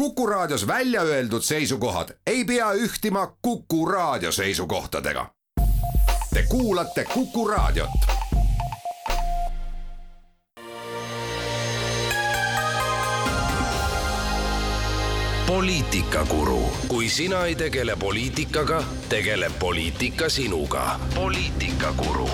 Kuku 0.00 0.26
Raadios 0.26 0.66
välja 0.66 1.02
öeldud 1.02 1.42
seisukohad 1.42 2.08
ei 2.26 2.44
pea 2.44 2.72
ühtima 2.72 3.36
Kuku 3.42 3.86
Raadio 3.86 4.32
seisukohtadega. 4.32 5.26
Te 6.34 6.42
kuulate 6.48 7.04
Kuku 7.04 7.48
Raadiot. 7.48 7.90
poliitikakuru, 15.46 16.72
kui 16.88 17.08
sina 17.08 17.44
ei 17.44 17.54
tegele 17.54 17.96
poliitikaga, 17.96 18.84
tegeleb 19.08 19.52
poliitika 19.58 20.28
sinuga. 20.28 21.00
poliitikakuru. 21.14 22.30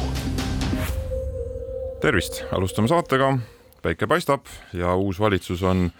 tervist, 2.01 2.43
alustame 2.53 2.89
saatega. 2.89 3.39
päike 3.83 4.07
paistab 4.07 4.47
ja 4.73 4.95
uus 4.95 5.21
valitsus 5.21 5.63
on 5.63 5.91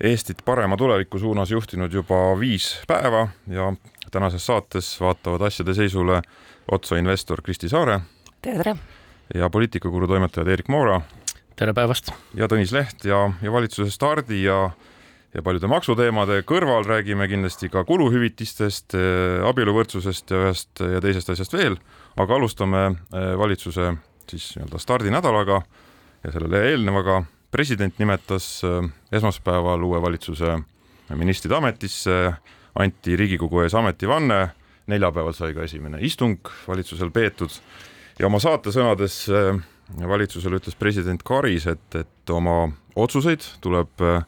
Eestit 0.00 0.38
parema 0.44 0.76
tuleviku 0.80 1.18
suunas 1.18 1.50
juhtinud 1.50 1.92
juba 1.92 2.16
viis 2.40 2.70
päeva 2.88 3.26
ja 3.52 3.66
tänases 4.10 4.46
saates 4.46 4.86
vaatavad 5.00 5.42
asjade 5.44 5.74
seisule 5.76 6.22
otsa 6.72 6.96
investor 6.96 7.42
Kristi 7.42 7.68
Saare. 7.68 8.00
tere! 8.42 8.76
ja 9.34 9.50
poliitikakuru 9.50 10.06
toimetajad 10.06 10.48
Erik 10.48 10.68
Moora. 10.68 11.00
tere 11.56 11.74
päevast! 11.76 12.08
ja 12.34 12.48
Tõnis 12.48 12.72
Leht 12.72 13.04
ja, 13.04 13.26
ja 13.42 13.52
valitsuse 13.52 13.90
stardi 13.90 14.42
ja 14.44 14.70
ja 15.34 15.42
paljude 15.42 15.68
maksuteemade 15.68 16.40
kõrval 16.48 16.88
räägime 16.88 17.28
kindlasti 17.28 17.68
ka 17.68 17.84
kuluhüvitistest, 17.84 18.96
abieluvõrdsusest 19.46 20.32
ja 20.32 20.40
ühest 20.46 20.80
ja 20.80 21.02
teisest 21.04 21.30
asjast 21.30 21.52
veel, 21.52 21.76
aga 22.16 22.34
alustame 22.40 22.86
eh, 22.88 23.34
valitsuse 23.38 23.92
siis 24.30 24.48
nii-öelda 24.56 24.80
stardinädalaga 24.80 25.60
ja 26.24 26.32
sellele 26.32 26.64
eelnevaga. 26.70 27.20
President 27.50 27.98
nimetas 27.98 28.62
eh, 28.64 28.88
esmaspäeval 29.12 29.82
uue 29.82 30.02
valitsuse 30.02 30.58
ministrid 31.18 31.52
ametisse, 31.52 32.32
anti 32.78 33.16
Riigikogu 33.18 33.64
ees 33.64 33.74
ametivanne, 33.74 34.40
neljapäeval 34.90 35.34
sai 35.34 35.54
ka 35.54 35.66
esimene 35.66 35.98
istung 36.06 36.38
valitsusel 36.68 37.10
peetud. 37.10 37.50
Ja 38.18 38.28
oma 38.30 38.38
saatesõnades 38.42 39.22
eh, 39.28 39.62
valitsusele 40.06 40.60
ütles 40.60 40.78
president 40.78 41.22
Karis, 41.26 41.66
et, 41.66 41.86
et 41.98 42.34
oma 42.34 42.68
otsuseid 42.94 43.46
tuleb 43.64 44.04
äh, 44.04 44.22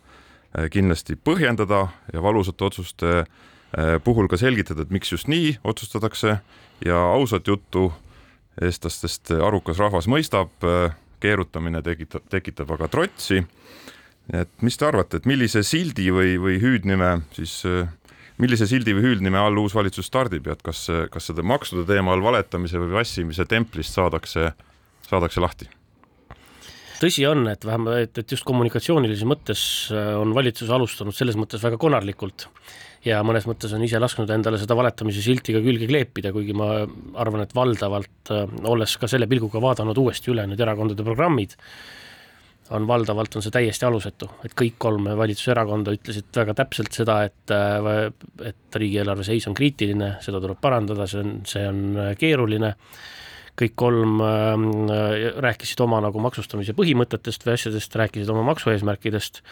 Äh, 0.52 0.68
kindlasti 0.68 1.16
põhjendada 1.16 1.86
ja 2.12 2.20
valusate 2.20 2.66
otsuste 2.66 3.12
äh, 3.22 3.96
puhul 4.04 4.28
ka 4.28 4.36
selgitada, 4.36 4.84
et 4.84 4.90
miks 4.92 5.12
just 5.14 5.30
nii 5.32 5.56
otsustatakse. 5.64 6.36
Ja 6.84 6.98
ausat 7.14 7.48
juttu 7.48 7.86
eestlastest 8.60 9.30
arukas 9.32 9.80
rahvas 9.80 10.10
mõistab, 10.12 10.52
äh, 10.66 10.92
keerutamine 11.22 11.82
tekitab, 11.84 12.26
tekitab 12.32 12.70
aga 12.76 12.88
trotsi. 12.92 13.42
et 14.32 14.50
mis 14.62 14.76
te 14.78 14.86
arvate, 14.86 15.18
et 15.18 15.26
millise 15.26 15.64
sildi 15.66 16.10
või, 16.14 16.36
või 16.38 16.58
hüüdnime 16.62 17.12
siis, 17.34 17.56
millise 18.38 18.68
sildi 18.70 18.94
või 18.94 19.06
hüüdnime 19.08 19.38
all 19.38 19.58
uus 19.58 19.74
valitsus 19.74 20.06
stardib 20.06 20.46
ja 20.46 20.56
et 20.56 20.62
kas, 20.62 20.86
kas 21.10 21.30
seda 21.30 21.42
maksude 21.42 21.86
teemal 21.88 22.22
valetamise 22.22 22.78
või 22.82 22.98
vassimise 23.00 23.46
templist 23.50 23.98
saadakse, 23.98 24.52
saadakse 25.08 25.42
lahti? 25.42 25.70
Tõsi 27.02 27.24
on, 27.28 27.46
et 27.50 27.64
vähemalt, 27.66 28.18
et 28.22 28.34
just 28.34 28.46
kommunikatsioonilises 28.48 29.26
mõttes 29.28 29.62
äh, 29.94 30.12
on 30.18 30.34
valitsus 30.36 30.70
alustanud 30.72 31.16
selles 31.16 31.38
mõttes 31.38 31.62
väga 31.64 31.80
konarlikult. 31.80 32.48
Ja 33.02 33.18
mõnes 33.26 33.48
mõttes 33.50 33.72
on 33.74 33.82
ise 33.82 33.98
lasknud 33.98 34.30
endale 34.30 34.60
seda 34.62 34.76
valetamise 34.78 35.24
silti 35.24 35.54
ka 35.54 35.62
külge 35.64 35.88
kleepida, 35.90 36.30
kuigi 36.34 36.54
ma 36.54 36.84
arvan, 37.18 37.42
et 37.42 37.56
valdavalt, 37.56 38.30
äh, 38.30 38.44
olles 38.70 38.94
ka 39.00 39.10
selle 39.10 39.26
pilguga 39.30 39.62
vaadanud 39.62 39.98
uuesti 39.98 40.30
üle 40.34 40.46
need 40.46 40.62
erakondade 40.62 41.06
programmid, 41.06 41.56
on 42.72 42.86
valdavalt, 42.88 43.34
on 43.36 43.44
see 43.44 43.52
täiesti 43.52 43.84
alusetu, 43.84 44.28
et 44.46 44.54
kõik 44.56 44.78
kolm 44.80 45.10
valitsuserakonda 45.18 45.92
ütlesid 45.96 46.30
väga 46.38 46.54
täpselt 46.62 46.94
seda, 46.94 47.18
et, 47.26 47.50
äh, 47.50 48.12
et 48.52 48.78
riigieelarve 48.84 49.26
seis 49.26 49.48
on 49.50 49.58
kriitiline, 49.58 50.14
seda 50.24 50.40
tuleb 50.40 50.62
parandada, 50.62 51.08
see 51.10 51.24
on, 51.24 51.34
see 51.48 51.66
on 51.68 51.82
keeruline 52.20 52.76
kõik 53.62 53.74
kolm 53.78 54.20
äh, 54.22 55.28
rääkisid 55.42 55.80
oma 55.84 56.00
nagu 56.02 56.20
maksustamise 56.22 56.74
põhimõtetest 56.76 57.46
või 57.46 57.54
asjadest, 57.56 57.96
rääkisid 57.98 58.30
oma 58.32 58.44
maksueesmärkidest, 58.50 59.42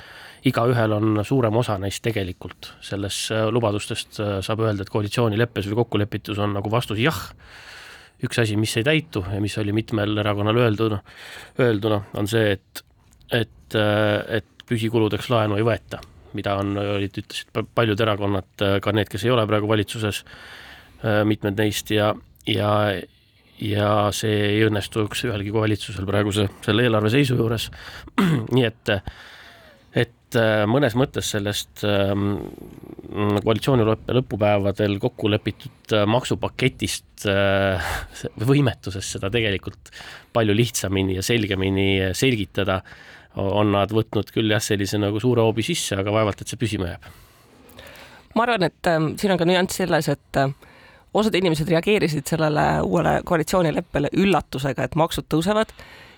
igaühel 0.51 0.95
on 0.97 1.23
suurem 1.27 1.57
osa 1.61 1.77
neist 1.81 2.03
tegelikult, 2.05 2.73
selles 2.85 3.23
äh, 3.35 3.47
lubadustest 3.53 4.21
äh, 4.23 4.37
saab 4.45 4.65
öelda, 4.67 4.87
et 4.87 4.93
koalitsioonileppes 4.93 5.69
või 5.71 5.83
kokkulepitus 5.83 6.41
on 6.43 6.57
nagu 6.59 6.73
vastus 6.73 7.01
jah, 7.03 7.19
üks 8.25 8.41
asi, 8.43 8.57
mis 8.61 8.75
ei 8.81 8.87
täitu 8.87 9.25
ja 9.31 9.41
mis 9.43 9.57
oli 9.61 9.75
mitmel 9.77 10.19
erakonnal 10.21 10.59
öelduna, 10.65 11.01
öelduna, 11.61 12.03
on 12.21 12.29
see, 12.31 12.57
et, 12.57 12.83
et, 13.33 13.77
et 13.77 14.67
püsikuludeks 14.69 15.31
laenu 15.33 15.57
ei 15.57 15.65
võeta, 15.67 16.03
mida 16.37 16.59
on, 16.61 16.75
olid, 16.79 17.23
ütlesid 17.23 17.63
paljud 17.75 18.03
erakonnad, 18.05 18.67
ka 18.85 18.93
need, 18.95 19.09
kes 19.11 19.25
ei 19.25 19.33
ole 19.33 19.47
praegu 19.49 19.71
valitsuses, 19.71 20.21
mitmed 21.25 21.57
neist 21.57 21.89
ja, 21.95 22.11
ja 22.45 22.75
ja 23.61 23.91
see 24.17 24.39
ei 24.55 24.63
õnnestuks 24.67 25.27
ühelgi 25.29 25.53
valitsusel 25.55 26.07
praeguse 26.09 26.49
selle 26.65 26.87
eelarve 26.87 27.13
seisu 27.13 27.37
juures. 27.39 27.69
nii 28.55 28.65
et, 28.67 28.93
et 30.05 30.39
äh, 30.41 30.65
mõnes 30.71 30.97
mõttes 30.99 31.33
sellest 31.35 31.85
ähm, 31.89 32.41
koalitsioonileppe 33.45 34.17
lõpupäevadel 34.17 34.97
kokku 35.03 35.31
lepitud 35.33 35.97
äh, 35.97 36.07
maksupaketist 36.09 37.29
äh, 37.31 37.95
võimetusest 38.51 39.19
seda 39.19 39.33
tegelikult 39.33 39.93
palju 40.33 40.57
lihtsamini 40.57 41.19
ja 41.19 41.25
selgemini 41.27 41.91
selgitada, 42.17 42.81
on 43.39 43.73
nad 43.75 43.93
võtnud 43.95 44.31
küll 44.35 44.51
jah, 44.51 44.63
sellise 44.63 44.99
nagu 44.99 45.21
suure 45.23 45.45
hoobi 45.45 45.63
sisse, 45.67 45.95
aga 45.99 46.13
vaevalt, 46.15 46.41
et 46.43 46.51
see 46.51 46.59
püsima 46.59 46.89
jääb. 46.95 47.11
ma 48.35 48.47
arvan, 48.47 48.67
et 48.71 48.91
äh, 48.91 48.99
siin 49.21 49.35
on 49.35 49.39
ka 49.39 49.47
nüanss 49.47 49.83
selles, 49.83 50.09
et 50.11 50.41
äh, 50.41 50.51
osad 51.15 51.35
inimesed 51.35 51.69
reageerisid 51.69 52.29
sellele 52.31 52.67
uuele 52.87 53.21
koalitsioonileppele 53.25 54.13
üllatusega, 54.17 54.87
et 54.87 54.95
maksud 54.99 55.27
tõusevad 55.33 55.75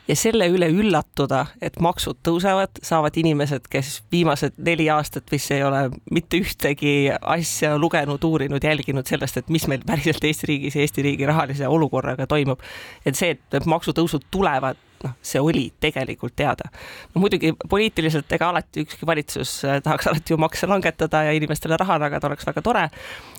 ja 0.08 0.16
selle 0.18 0.46
üle 0.50 0.66
üllatuda, 0.72 1.44
et 1.62 1.78
maksud 1.82 2.18
tõusevad, 2.26 2.80
saavad 2.84 3.16
inimesed, 3.22 3.68
kes 3.70 4.00
viimased 4.12 4.58
neli 4.64 4.88
aastat 4.90 5.30
vist 5.32 5.52
ei 5.54 5.62
ole 5.64 5.84
mitte 6.10 6.40
ühtegi 6.42 7.12
asja 7.20 7.76
lugenud, 7.78 8.24
uurinud, 8.26 8.64
jälginud 8.64 9.08
sellest, 9.08 9.38
et 9.38 9.52
mis 9.52 9.68
meil 9.70 9.84
päriselt 9.86 10.24
Eesti 10.24 10.48
riigis 10.50 10.78
ja 10.78 10.86
Eesti 10.86 11.04
riigi 11.06 11.28
rahalise 11.28 11.68
olukorraga 11.68 12.26
toimub. 12.26 12.60
et 13.06 13.18
see, 13.18 13.36
et 13.36 13.66
maksutõusud 13.66 14.26
tulevad, 14.30 14.80
noh, 15.04 15.14
see 15.22 15.40
oli 15.40 15.68
tegelikult 15.80 16.34
teada. 16.36 16.70
no 17.14 17.22
muidugi 17.22 17.54
poliitiliselt 17.68 18.32
ega 18.32 18.50
alati 18.50 18.82
ükski 18.82 19.06
valitsus 19.06 19.62
tahaks 19.82 20.06
alati 20.10 20.34
ju 20.34 20.38
makse 20.38 20.66
langetada 20.66 21.22
ja 21.28 21.32
inimestele 21.32 21.78
raha 21.78 21.98
tagada 21.98 22.26
oleks 22.26 22.46
väga 22.46 22.62
tore, 22.62 22.88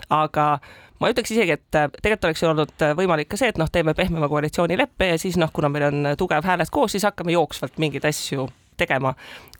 aga 0.10 0.48
ma 1.02 1.12
ütleks 1.14 1.34
isegi, 1.36 1.58
et 1.58 1.80
äh, 1.80 1.90
tegelikult 2.00 2.30
oleks 2.30 2.44
ju 2.44 2.50
olnud 2.52 2.86
äh, 2.86 2.96
võimalik 2.98 3.32
ka 3.32 3.40
see, 3.40 3.54
et 3.54 3.62
noh, 3.62 3.70
teeme 3.72 3.96
pehmema 3.98 4.30
koalitsioonileppe 4.32 5.14
ja 5.14 5.22
siis 5.22 5.40
noh, 5.42 5.52
kuna 5.54 5.72
meil 5.74 5.90
on 5.90 6.12
tugev 6.20 6.46
hääled 6.46 6.72
koos, 6.74 6.96
siis 6.96 7.08
hakkame 7.08 7.36
jooksvalt 7.36 7.80
mingeid 7.82 8.06
asju 8.10 8.50
tegema. 8.78 9.14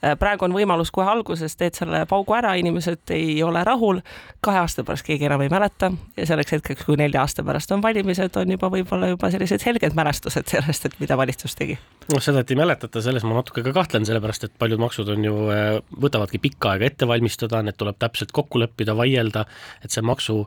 Äh, 0.04 0.14
praegu 0.18 0.46
on 0.46 0.54
võimalus 0.54 0.90
kohe 0.94 1.06
alguses 1.08 1.56
teed 1.56 1.76
selle 1.78 2.04
paugu 2.10 2.34
ära, 2.36 2.54
inimesed 2.60 3.12
ei 3.14 3.38
ole 3.46 3.62
rahul, 3.64 4.00
kahe 4.44 4.60
aasta 4.60 4.84
pärast 4.84 5.06
keegi 5.06 5.28
enam 5.28 5.44
ei 5.44 5.52
mäleta 5.52 5.90
ja 6.16 6.26
selleks 6.28 6.56
hetkeks, 6.56 6.84
kui 6.88 6.98
nelja 7.00 7.22
aasta 7.22 7.44
pärast 7.46 7.72
on 7.74 7.82
valimised, 7.84 8.36
on 8.40 8.54
juba 8.56 8.70
võib-olla 8.72 9.12
juba 9.14 9.30
sellised 9.32 9.64
helged 9.66 9.96
mälestused 9.96 10.50
sellest, 10.50 10.88
et 10.88 10.98
mida 11.00 11.16
valitsus 11.20 11.56
tegi. 11.58 11.78
noh, 12.12 12.22
seda, 12.24 12.44
et 12.44 12.52
ei 12.52 12.60
mäletata, 12.60 13.02
selles 13.04 13.24
ma 13.24 13.38
natuke 13.38 13.64
ka 13.64 13.74
kahtlen, 13.76 14.06
sellepärast 14.08 14.48
et 14.48 14.56
paljud 14.58 14.82
maksud 14.82 15.14
on 15.14 15.26
ju, 15.30 15.34
äh, 15.54 15.80
võtavadki 16.06 16.42
pikka 16.42 16.74
aega 16.74 16.90
ette 16.90 17.08
valmistada, 17.08 17.62
need 17.64 17.78
tuleb 17.80 17.98
täpselt 18.02 18.34
kokku 18.34 18.60
leppida, 18.62 18.96
vaielda, 18.98 19.46
et 19.84 19.94
see 19.94 20.04
maksu 20.04 20.44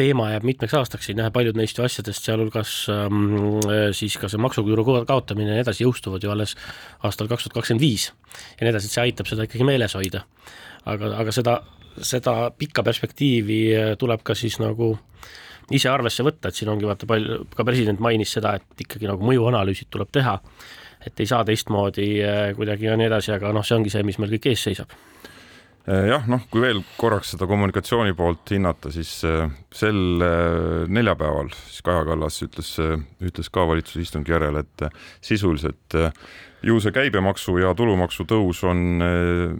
teema 0.00 0.30
jääb 0.32 0.46
mitmeks 0.48 0.74
aastaks 0.78 1.08
siin 1.08 1.20
jah, 1.20 1.30
paljud 1.34 1.58
neist 1.58 1.78
ju 1.78 1.84
asjadest, 1.84 2.24
sealhulgas 2.26 2.72
ähm, 2.92 3.60
siis 3.96 4.16
ka 4.20 4.30
see 4.30 4.40
maksuküüru 4.42 4.84
kaotamine 5.08 5.52
ja 5.52 5.58
nii 5.58 5.66
edasi 5.66 5.84
jõustuvad 5.84 6.24
ju 6.24 6.32
alles 6.32 6.56
aastal 7.06 7.28
kaks 7.30 7.46
tuhat 7.46 7.58
kakskümmend 7.60 7.84
viis 7.84 8.08
ja 8.08 8.64
nii 8.64 8.72
edasi, 8.72 8.88
et 8.88 8.96
see 8.96 9.04
aitab 9.04 9.30
seda 9.30 9.46
ikkagi 9.48 9.66
meeles 9.68 9.96
hoida. 9.98 10.24
aga, 10.88 11.12
aga 11.22 11.34
seda, 11.36 11.60
seda 12.12 12.34
pikka 12.56 12.84
perspektiivi 12.86 13.60
äh, 13.76 13.94
tuleb 14.00 14.24
ka 14.26 14.36
siis 14.38 14.58
nagu 14.62 14.94
ise 15.70 15.90
arvesse 15.92 16.24
võtta, 16.26 16.50
et 16.50 16.58
siin 16.58 16.72
ongi 16.72 16.88
vaata 16.88 17.06
palju, 17.06 17.44
ka 17.54 17.66
president 17.66 18.00
mainis 18.02 18.32
seda, 18.38 18.56
et 18.58 18.86
ikkagi 18.86 19.06
nagu 19.10 19.22
mõjuanalüüsid 19.26 19.90
tuleb 19.92 20.10
teha, 20.12 20.40
et 21.06 21.20
ei 21.20 21.28
saa 21.30 21.44
teistmoodi 21.46 22.10
äh, 22.24 22.42
kuidagi 22.56 22.90
ja 22.90 22.96
nii 22.98 23.10
edasi, 23.10 23.34
aga 23.36 23.52
noh, 23.54 23.66
see 23.66 23.78
ongi 23.78 23.92
see, 23.92 24.02
mis 24.06 24.18
meil 24.18 24.32
kõik 24.34 24.50
ees 24.50 24.68
seisab 24.70 24.96
Äh, 25.20 25.29
jah, 25.86 26.26
noh, 26.30 26.42
kui 26.52 26.62
veel 26.64 26.82
korraks 26.98 27.34
seda 27.34 27.48
kommunikatsiooni 27.50 28.14
poolt 28.18 28.52
hinnata, 28.54 28.92
siis 28.94 29.12
äh, 29.28 29.46
sel 29.74 30.20
äh, 30.24 30.84
neljapäeval 30.92 31.52
siis 31.56 31.80
Kaja 31.86 32.04
Kallas 32.08 32.40
ütles, 32.46 32.74
ütles 33.24 33.50
ka 33.52 33.64
valitsuse 33.70 34.04
istungi 34.04 34.34
järel, 34.34 34.60
et 34.60 34.86
sisuliselt 35.24 35.96
ju 36.66 36.76
see 36.82 36.92
käibemaksu 36.92 37.56
ja 37.62 37.72
tulumaksu 37.76 38.26
tõus 38.28 38.60
on 38.68 39.00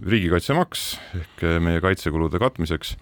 riigikaitsemaks 0.05 0.85
ehk 1.17 1.47
meie 1.65 1.81
kaitsekulude 1.81 2.41
katmiseks 2.43 2.99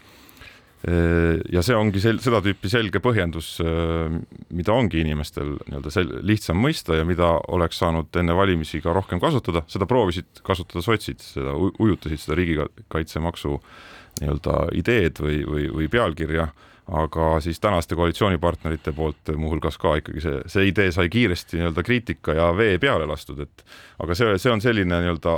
ja 0.87 1.63
see 1.67 1.75
ongi 1.75 1.99
sel-, 2.03 2.21
seda 2.23 2.39
tüüpi 2.45 2.71
selge 2.71 3.01
põhjendus, 3.03 3.57
äh, 3.65 4.15
mida 4.55 4.77
ongi 4.77 5.01
inimestel 5.03 5.57
nii-öelda 5.65 5.91
sel-, 5.91 6.15
lihtsam 6.23 6.61
mõista 6.63 6.95
ja 6.95 7.07
mida 7.09 7.33
oleks 7.51 7.81
saanud 7.83 8.15
enne 8.21 8.37
valimisi 8.39 8.83
ka 8.85 8.95
rohkem 8.95 9.19
kasutada, 9.23 9.65
seda 9.71 9.89
proovisid 9.91 10.43
kasutada 10.47 10.85
sotsid, 10.87 11.25
seda 11.25 11.57
ujutasid 11.59 12.23
seda 12.23 12.39
riigikaitsemaksu 12.39 13.59
nii-öelda 14.21 14.57
ideed 14.79 15.19
või, 15.23 15.43
või, 15.51 15.69
või 15.81 15.91
pealkirja 15.91 16.49
aga 16.89 17.35
siis 17.45 17.61
tänaste 17.61 17.99
koalitsioonipartnerite 17.99 18.95
poolt 18.97 19.35
muuhulgas 19.37 19.77
ka 19.83 19.99
ikkagi 20.01 20.23
see, 20.25 20.39
see 20.49 20.71
idee 20.71 20.93
sai 20.95 21.11
kiiresti 21.13 21.59
nii-öelda 21.59 21.85
kriitika 21.85 22.39
ja 22.39 22.49
vee 22.57 22.79
peale 22.81 23.07
lastud, 23.11 23.43
et 23.45 23.65
aga 24.01 24.17
see, 24.17 24.39
see 24.41 24.55
on 24.55 24.63
selline 24.65 25.03
nii-öelda 25.03 25.37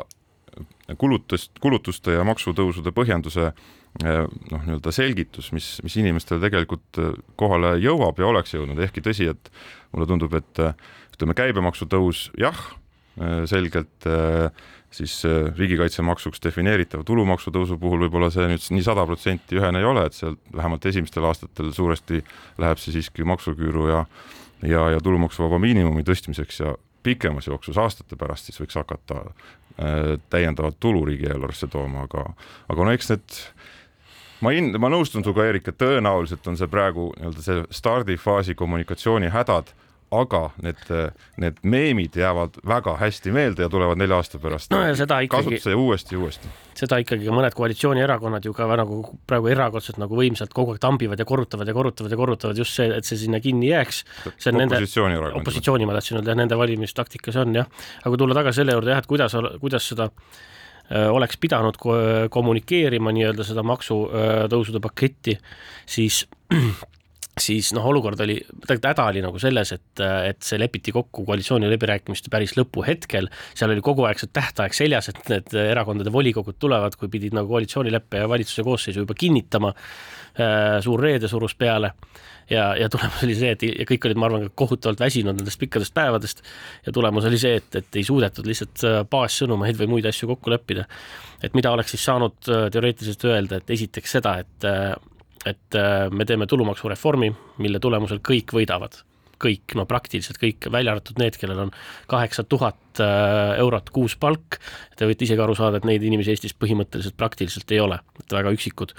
kulutust, 1.00 1.56
kulutuste 1.62 2.14
ja 2.14 2.26
maksutõusude 2.28 2.92
põhjenduse 2.94 3.50
eh, 3.50 3.68
noh, 4.00 4.62
nii-öelda 4.64 4.92
selgitus, 4.94 5.50
mis, 5.56 5.72
mis 5.84 5.96
inimestele 6.00 6.42
tegelikult 6.44 7.00
kohale 7.40 7.74
jõuab 7.82 8.20
ja 8.22 8.28
oleks 8.30 8.54
jõudnud, 8.54 8.78
ehkki 8.86 9.02
tõsi, 9.04 9.30
et 9.32 9.50
mulle 9.92 10.06
tundub, 10.08 10.34
et 10.38 10.62
ütleme, 11.16 11.36
käibemaksu 11.36 11.88
tõus 11.90 12.28
jah, 12.38 12.58
selgelt 13.50 14.06
siis 14.94 15.16
riigikaitsemaksuks 15.58 16.40
defineeritava 16.42 17.04
tulumaksu 17.06 17.52
tõusu 17.54 17.76
puhul 17.82 18.06
võib-olla 18.06 18.30
see 18.32 18.46
nüüd 18.50 18.64
nii 18.74 18.86
sada 18.86 19.04
protsenti 19.06 19.58
ühene 19.58 19.82
ei 19.82 19.86
ole, 19.86 20.06
et 20.08 20.16
seal 20.16 20.38
vähemalt 20.54 20.86
esimestel 20.90 21.26
aastatel 21.28 21.74
suuresti 21.74 22.22
läheb 22.62 22.80
see 22.80 22.94
siiski 22.96 23.26
maksuküüru 23.28 23.90
ja 23.90 24.04
ja, 24.66 24.90
ja 24.94 25.00
tulumaksuvaba 25.00 25.58
miinimumi 25.62 26.04
tõstmiseks 26.06 26.62
ja 26.62 26.74
pikemas 27.02 27.48
jooksus 27.48 27.78
aastate 27.80 28.16
pärast 28.20 28.48
siis 28.48 28.60
võiks 28.60 28.76
hakata 28.76 29.22
äh, 29.24 30.16
täiendavat 30.32 30.76
tulu 30.80 31.04
riigieelarvesse 31.08 31.70
tooma, 31.72 32.04
aga, 32.08 32.26
aga 32.68 32.86
no 32.86 32.94
eks 32.96 33.12
need 33.14 33.38
ma 34.40 34.54
hin-, 34.56 34.72
ma 34.80 34.90
nõustun 34.92 35.24
sinuga, 35.24 35.46
Eerik, 35.48 35.68
et 35.68 35.78
tõenäoliselt 35.80 36.46
on 36.50 36.58
see 36.60 36.70
praegu 36.70 37.10
nii-öelda 37.18 37.46
see 37.46 37.62
stardifaasi 37.80 38.56
kommunikatsiooni 38.58 39.32
hädad 39.34 39.74
aga 40.10 40.40
need, 40.62 40.80
need 41.38 41.60
meemid 41.62 42.16
jäävad 42.18 42.58
väga 42.66 42.96
hästi 42.98 43.32
meelde 43.34 43.62
ja 43.62 43.70
tulevad 43.70 43.98
nelja 44.00 44.18
aasta 44.18 44.40
pärast 44.42 44.72
no 44.74 44.82
ja 44.82 44.96
seda 44.98 45.20
ikkagi, 45.22 45.44
kasutusse 45.44 45.74
uuesti 45.78 46.16
ja 46.16 46.22
uuesti. 46.24 46.50
seda 46.80 46.98
ikkagi 47.02 47.28
ka 47.28 47.36
mõned 47.36 47.54
koalitsioonierakonnad 47.54 48.48
ju 48.48 48.54
ka 48.56 48.66
nagu 48.80 49.00
praegu 49.30 49.52
erakordselt 49.54 50.00
nagu 50.02 50.18
võimsalt 50.18 50.54
kogu 50.56 50.74
aeg 50.74 50.82
tambivad 50.82 51.22
ja 51.22 51.26
korrutavad 51.28 51.70
ja 51.70 51.76
korrutavad 51.76 52.10
ja 52.10 52.18
korrutavad 52.18 52.58
just 52.58 52.74
see, 52.74 52.90
et 52.96 53.06
see 53.06 53.20
sinna 53.22 53.40
kinni 53.40 53.70
jääks. 53.70 54.04
see 54.34 54.50
on 54.50 54.62
nende, 54.64 54.82
opositsiooni 55.38 55.86
ma 55.86 55.98
tahtsin 55.98 56.18
öelda, 56.18 56.38
nende 56.42 56.58
valimistaktika 56.58 57.34
see 57.34 57.46
on 57.46 57.60
jah, 57.62 57.70
aga 58.02 58.10
kui 58.10 58.24
tulla 58.24 58.40
tagasi 58.42 58.64
selle 58.64 58.78
juurde 58.78 58.96
jah, 58.96 59.04
et 59.04 59.10
kuidas, 59.10 59.38
kuidas 59.62 59.86
seda 59.94 60.10
äh, 60.10 60.38
oleks 60.90 61.38
pidanud 61.38 61.76
kommunikeerima 62.30 63.12
nii-öelda 63.14 63.46
seda 63.46 63.62
maksutõusude 63.66 64.80
paketti, 64.82 65.36
siis 65.86 66.24
siis 67.46 67.70
noh, 67.76 67.86
olukord 67.86 68.20
oli, 68.20 68.36
tegelikult 68.66 68.88
häda 68.90 69.06
oli 69.12 69.22
nagu 69.24 69.40
selles, 69.40 69.72
et, 69.76 70.02
et 70.02 70.40
see 70.44 70.58
lepiti 70.60 70.92
kokku 70.94 71.24
koalitsiooniläbirääkimiste 71.28 72.32
päris 72.32 72.56
lõpuhetkel, 72.58 73.30
seal 73.54 73.72
oli 73.74 73.84
kogu 73.84 74.04
aeg 74.08 74.20
see 74.20 74.32
tähtaeg 74.34 74.76
seljas, 74.76 75.12
et 75.12 75.22
need 75.32 75.54
erakondade 75.62 76.12
volikogud 76.12 76.58
tulevad, 76.60 76.98
kui 77.00 77.12
pidid 77.12 77.36
nagu 77.38 77.48
koalitsioonileppe 77.52 78.24
ja 78.24 78.28
valitsuse 78.30 78.66
koosseisu 78.66 79.06
juba 79.06 79.16
kinnitama, 79.18 79.72
äh, 79.72 80.19
suur 80.84 81.00
reede 81.02 81.28
surus 81.28 81.54
peale 81.58 81.90
ja, 82.50 82.76
ja 82.76 82.88
tulemus 82.88 83.24
oli 83.24 83.34
see, 83.38 83.52
et 83.54 83.64
ja 83.66 83.86
kõik 83.88 84.06
olid, 84.08 84.20
ma 84.20 84.28
arvan, 84.28 84.46
kohutavalt 84.58 85.00
väsinud 85.00 85.38
nendest 85.38 85.60
pikkadest 85.60 85.94
päevadest 85.96 86.42
ja 86.86 86.94
tulemus 86.94 87.26
oli 87.30 87.38
see, 87.40 87.60
et, 87.60 87.78
et 87.78 88.00
ei 88.00 88.06
suudetud 88.06 88.48
lihtsalt 88.48 88.84
äh, 88.86 88.98
baassõnumeid 89.10 89.78
või 89.80 89.92
muid 89.96 90.10
asju 90.10 90.30
kokku 90.32 90.52
leppida. 90.52 90.86
et 91.42 91.54
mida 91.54 91.72
oleks 91.72 91.94
siis 91.94 92.04
saanud 92.04 92.50
äh, 92.50 92.66
teoreetiliselt 92.72 93.24
öelda, 93.30 93.60
et 93.60 93.70
esiteks 93.70 94.18
seda, 94.18 94.38
et 94.42 94.70
et 95.48 95.76
äh, 95.78 96.10
me 96.12 96.26
teeme 96.28 96.46
tulumaksureformi, 96.46 97.30
mille 97.64 97.80
tulemusel 97.80 98.20
kõik 98.20 98.52
võidavad 98.52 98.98
kõik, 99.40 99.76
no 99.78 99.86
praktiliselt 99.88 100.40
kõik, 100.40 100.68
välja 100.72 100.94
arvatud 100.94 101.20
need, 101.20 101.36
kellel 101.40 101.64
on 101.66 101.72
kaheksa 102.10 102.44
tuhat 102.48 103.02
äh, 103.02 103.54
eurot 103.60 103.90
kuus 103.94 104.16
palk. 104.20 104.60
Te 104.98 105.08
võite 105.08 105.26
isegi 105.26 105.42
aru 105.42 105.56
saada, 105.58 105.80
et 105.80 105.88
neid 105.88 106.04
inimesi 106.06 106.34
Eestis 106.34 106.56
põhimõtteliselt 106.56 107.16
praktiliselt 107.20 107.72
ei 107.74 107.80
ole, 107.82 108.00
et 108.22 108.36
väga 108.36 108.52
üksikud. 108.56 108.94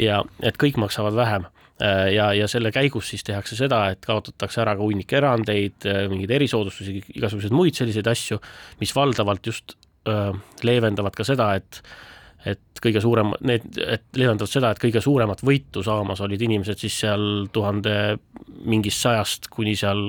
ja 0.00 0.22
et 0.40 0.56
kõik 0.56 0.78
maksavad 0.80 1.14
vähem 1.14 1.44
äh, 1.44 2.12
ja, 2.14 2.32
ja 2.32 2.48
selle 2.48 2.72
käigus 2.72 3.10
siis 3.12 3.24
tehakse 3.26 3.58
seda, 3.58 3.84
et 3.92 4.04
kaotatakse 4.06 4.62
ära 4.62 4.76
ka 4.76 4.82
hunnik 4.82 5.12
erandeid, 5.12 5.84
mingeid 6.08 6.30
erisoodustusi, 6.38 7.02
igasuguseid 7.16 7.52
muid 7.52 7.76
selliseid 7.76 8.08
asju, 8.08 8.40
mis 8.80 8.94
valdavalt 8.96 9.46
just 9.46 9.76
öö, 10.08 10.32
leevendavad 10.64 11.14
ka 11.14 11.24
seda, 11.26 11.52
et 11.60 11.82
et 12.46 12.82
kõige 12.82 13.02
suurem, 13.02 13.32
need, 13.46 13.66
et 13.78 14.04
leevendavad 14.18 14.50
seda, 14.50 14.72
et 14.72 14.80
kõige 14.82 15.02
suuremat 15.02 15.44
võitu 15.46 15.84
saamas 15.86 16.22
olid 16.24 16.42
inimesed 16.42 16.80
siis 16.82 16.96
seal 17.04 17.46
tuhande 17.54 18.16
mingist 18.66 19.04
sajast 19.04 19.46
kuni 19.52 19.76
seal 19.78 20.02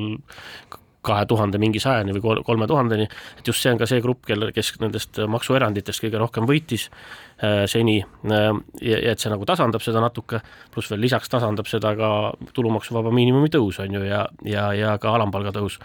kahe 1.03 1.25
tuhande 1.27 1.59
mingi 1.59 1.81
sajani 1.83 2.15
või 2.15 2.39
kolme 2.47 2.68
tuhandeni, 2.68 3.09
et 3.39 3.47
just 3.47 3.63
see 3.63 3.74
on 3.74 3.80
ka 3.81 3.88
see 3.89 4.01
grupp, 4.03 4.24
kelle, 4.27 4.51
kes 4.56 4.71
nendest 4.80 5.19
maksueranditest 5.30 6.03
kõige 6.06 6.21
rohkem 6.21 6.47
võitis 6.47 6.88
äh, 6.88 7.65
seni 7.69 7.97
äh, 8.00 8.50
ja 8.79 9.01
et 9.12 9.19
see 9.19 9.31
nagu 9.33 9.45
tasandab 9.50 9.83
seda 9.83 10.01
natuke, 10.03 10.39
pluss 10.71 10.91
veel 10.94 11.03
lisaks 11.03 11.31
tasandab 11.31 11.68
seda 11.68 11.91
ka 12.00 12.09
tulumaksuvaba 12.56 13.12
miinimumi 13.12 13.51
tõus, 13.51 13.81
on 13.83 14.00
ju, 14.00 14.03
ja, 14.07 14.25
ja, 14.47 14.69
ja 14.79 14.97
ka 15.01 15.12
alampalga 15.18 15.51
tõus. 15.59 15.79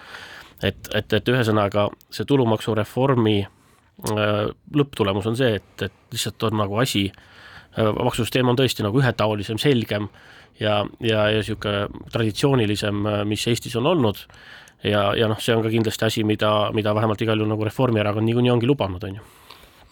et, 0.62 0.90
et, 0.94 1.12
et 1.12 1.34
ühesõnaga 1.34 1.88
see 2.14 2.26
tulumaksureformi 2.26 3.38
Äh, 3.40 3.57
lõpptulemus 4.06 5.26
on 5.26 5.38
see, 5.38 5.56
et, 5.58 5.82
et 5.82 6.14
lihtsalt 6.14 6.42
on 6.48 6.60
nagu 6.62 6.78
asi, 6.78 7.08
äh, 7.10 7.90
maksusüsteem 7.90 8.48
on 8.48 8.58
tõesti 8.58 8.86
nagu 8.86 9.00
ühetaolisem, 9.00 9.58
selgem 9.58 10.08
ja, 10.60 10.84
ja, 11.00 11.26
ja 11.32 11.40
niisugune 11.40 12.06
traditsioonilisem, 12.14 13.02
äh, 13.06 13.24
mis 13.28 13.46
Eestis 13.50 13.76
on 13.78 13.90
olnud. 13.90 14.22
Ja, 14.86 15.08
ja 15.18 15.26
noh, 15.26 15.40
see 15.42 15.56
on 15.56 15.64
ka 15.64 15.72
kindlasti 15.72 16.06
asi, 16.06 16.22
mida, 16.24 16.70
mida 16.70 16.94
vähemalt 16.94 17.22
igal 17.24 17.40
juhul 17.40 17.50
nagu 17.50 17.66
Reformierakond 17.66 18.28
niikuinii 18.28 18.54
ongi 18.54 18.70
lubanud, 18.70 19.02
on 19.08 19.18
ju 19.18 19.37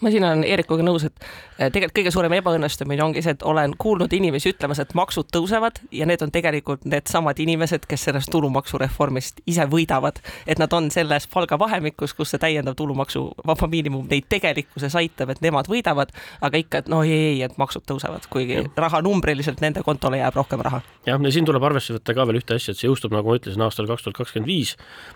ma 0.01 0.11
siin 0.13 0.23
olen 0.23 0.43
Eerikuga 0.45 0.85
nõus, 0.85 1.07
et 1.07 1.17
tegelikult 1.57 1.95
kõige 1.97 2.11
suurem 2.13 2.35
ebaõnnestumine 2.37 3.03
ongi 3.03 3.23
see, 3.25 3.33
et 3.37 3.43
olen 3.47 3.73
kuulnud 3.81 4.13
inimesi 4.13 4.51
ütlemas, 4.53 4.79
et 4.83 4.93
maksud 4.97 5.29
tõusevad 5.33 5.81
ja 5.95 6.05
need 6.09 6.21
on 6.21 6.31
tegelikult 6.33 6.85
needsamad 6.85 7.39
inimesed, 7.41 7.87
kes 7.89 8.07
sellest 8.09 8.31
tulumaksureformist 8.33 9.41
ise 9.49 9.65
võidavad, 9.71 10.21
et 10.45 10.61
nad 10.61 10.73
on 10.77 10.91
selles 10.93 11.27
palgavahemikus, 11.33 12.13
kus 12.17 12.33
see 12.33 12.41
täiendav 12.41 12.77
tulumaksuvaba 12.77 13.69
miinimum 13.71 14.05
neid 14.11 14.27
tegelikkuses 14.29 14.95
aitab, 14.99 15.33
et 15.33 15.41
nemad 15.45 15.69
võidavad, 15.71 16.13
aga 16.45 16.61
ikka, 16.61 16.83
et 16.83 16.91
no 16.93 17.01
ei, 17.07 17.17
ei, 17.33 17.41
et 17.47 17.57
maksud 17.57 17.87
tõusevad, 17.89 18.29
kuigi 18.29 18.63
raha 18.77 19.01
numbriliselt 19.05 19.63
nende 19.65 19.81
kontole 19.85 20.21
jääb 20.21 20.37
rohkem 20.37 20.61
raha. 20.67 20.83
jah, 21.09 21.17
ja 21.17 21.33
siin 21.33 21.49
tuleb 21.49 21.63
arvesse 21.63 21.97
võtta 21.97 22.13
ka 22.13 22.27
veel 22.29 22.41
ühte 22.43 22.59
asja, 22.59 22.75
et 22.75 22.81
see 22.81 22.89
jõustub, 22.89 23.15
nagu 23.15 23.33
ma 23.33 23.41
ütlesin, 23.41 23.65
aastal 23.65 23.89
kaks 23.89 24.05
tuhat 24.05 24.21
kakskümmend 24.21 24.49
viis 24.49 24.75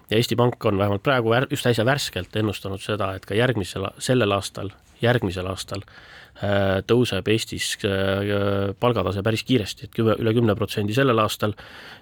ja 0.10 0.18
Eesti 0.18 0.36
Pank 0.40 0.66
on 0.66 0.82
vähemalt 0.82 1.06
praegu 1.06 1.36
just 1.52 1.70
äsja 1.70 1.86
värskelt 1.86 2.36
ennustanud 2.36 2.82
seda, 2.82 3.14
et 3.16 3.26
ka 3.30 3.38
järgmisel, 3.38 3.92
sellel 4.02 4.34
aastal 4.36 4.71
järgmisel 5.02 5.48
aastal 5.52 5.84
äh, 5.84 6.80
tõuseb 6.88 7.28
Eestis 7.34 7.74
äh, 7.88 8.72
palgatase 8.80 9.24
päris 9.26 9.44
kiiresti, 9.48 9.90
et 9.90 9.96
kümme, 9.96 10.16
üle 10.22 10.34
kümne 10.38 10.56
protsendi 10.58 10.96
sellel 10.98 11.22
aastal 11.24 11.56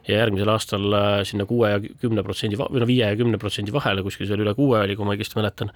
ja 0.08 0.22
järgmisel 0.24 0.54
aastal 0.54 0.88
äh, 0.94 1.10
sinna 1.28 1.48
kuue 1.50 1.74
ja 1.74 1.82
kümne 1.82 2.26
protsendi 2.26 2.60
või 2.60 2.84
no 2.84 2.90
viie 2.90 3.12
ja 3.12 3.20
kümne 3.20 3.42
protsendi 3.42 3.76
vahele, 3.76 4.06
kuskil 4.06 4.30
seal 4.30 4.46
üle 4.46 4.56
kuue 4.58 4.84
oli, 4.84 4.98
kui 5.00 5.08
ma 5.08 5.16
õigesti 5.18 5.40
mäletan 5.40 5.74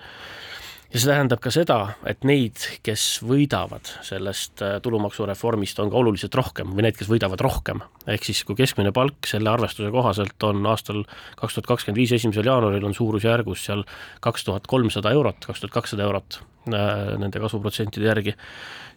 ja 0.94 1.02
see 1.02 1.10
tähendab 1.10 1.42
ka 1.42 1.50
seda, 1.54 1.78
et 2.10 2.26
neid, 2.28 2.62
kes 2.86 3.04
võidavad 3.26 3.90
sellest 4.06 4.62
äh, 4.62 4.76
tulumaksureformist, 4.86 5.80
on 5.82 5.90
ka 5.90 5.98
oluliselt 5.98 6.36
rohkem 6.38 6.76
või 6.76 6.86
need, 6.86 6.98
kes 7.00 7.10
võidavad 7.10 7.42
rohkem. 7.42 7.82
ehk 8.06 8.28
siis, 8.28 8.44
kui 8.46 8.58
keskmine 8.60 8.94
palk 8.94 9.26
selle 9.30 9.50
arvestuse 9.50 9.90
kohaselt 9.94 10.46
on 10.46 10.62
aastal 10.70 11.02
kaks 11.40 11.58
tuhat 11.58 11.72
kakskümmend 11.72 12.02
viis 12.02 12.14
esimesel 12.20 12.46
jaanuaril 12.46 12.86
on 12.86 12.94
suurusjärgus 12.94 13.66
seal 13.66 13.86
kaks 14.22 14.46
tuhat 14.46 14.70
kolmsada 14.70 15.14
eurot, 15.18 15.42
kaks 15.48 15.64
tuhat 15.64 15.74
kakssada 15.82 16.06
eurot 16.06 16.42
äh, 16.70 17.18
nende 17.18 17.42
kasvuprotsentide 17.42 18.12
järgi, 18.12 18.38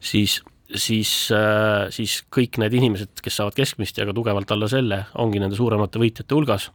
siis 0.01 0.43
siis, 0.67 1.31
äh, 1.31 1.87
siis 1.95 2.25
kõik 2.33 2.59
need 2.61 2.75
inimesed, 2.77 3.23
kes 3.23 3.41
saavad 3.41 3.57
keskmist 3.57 3.97
ja 3.97 4.05
ka 4.05 4.13
tugevalt 4.17 4.51
alla 4.53 4.69
selle, 4.69 5.05
ongi 5.23 5.41
nende 5.41 5.57
suuremate 5.57 6.03
võitjate 6.03 6.37
hulgas 6.37 6.69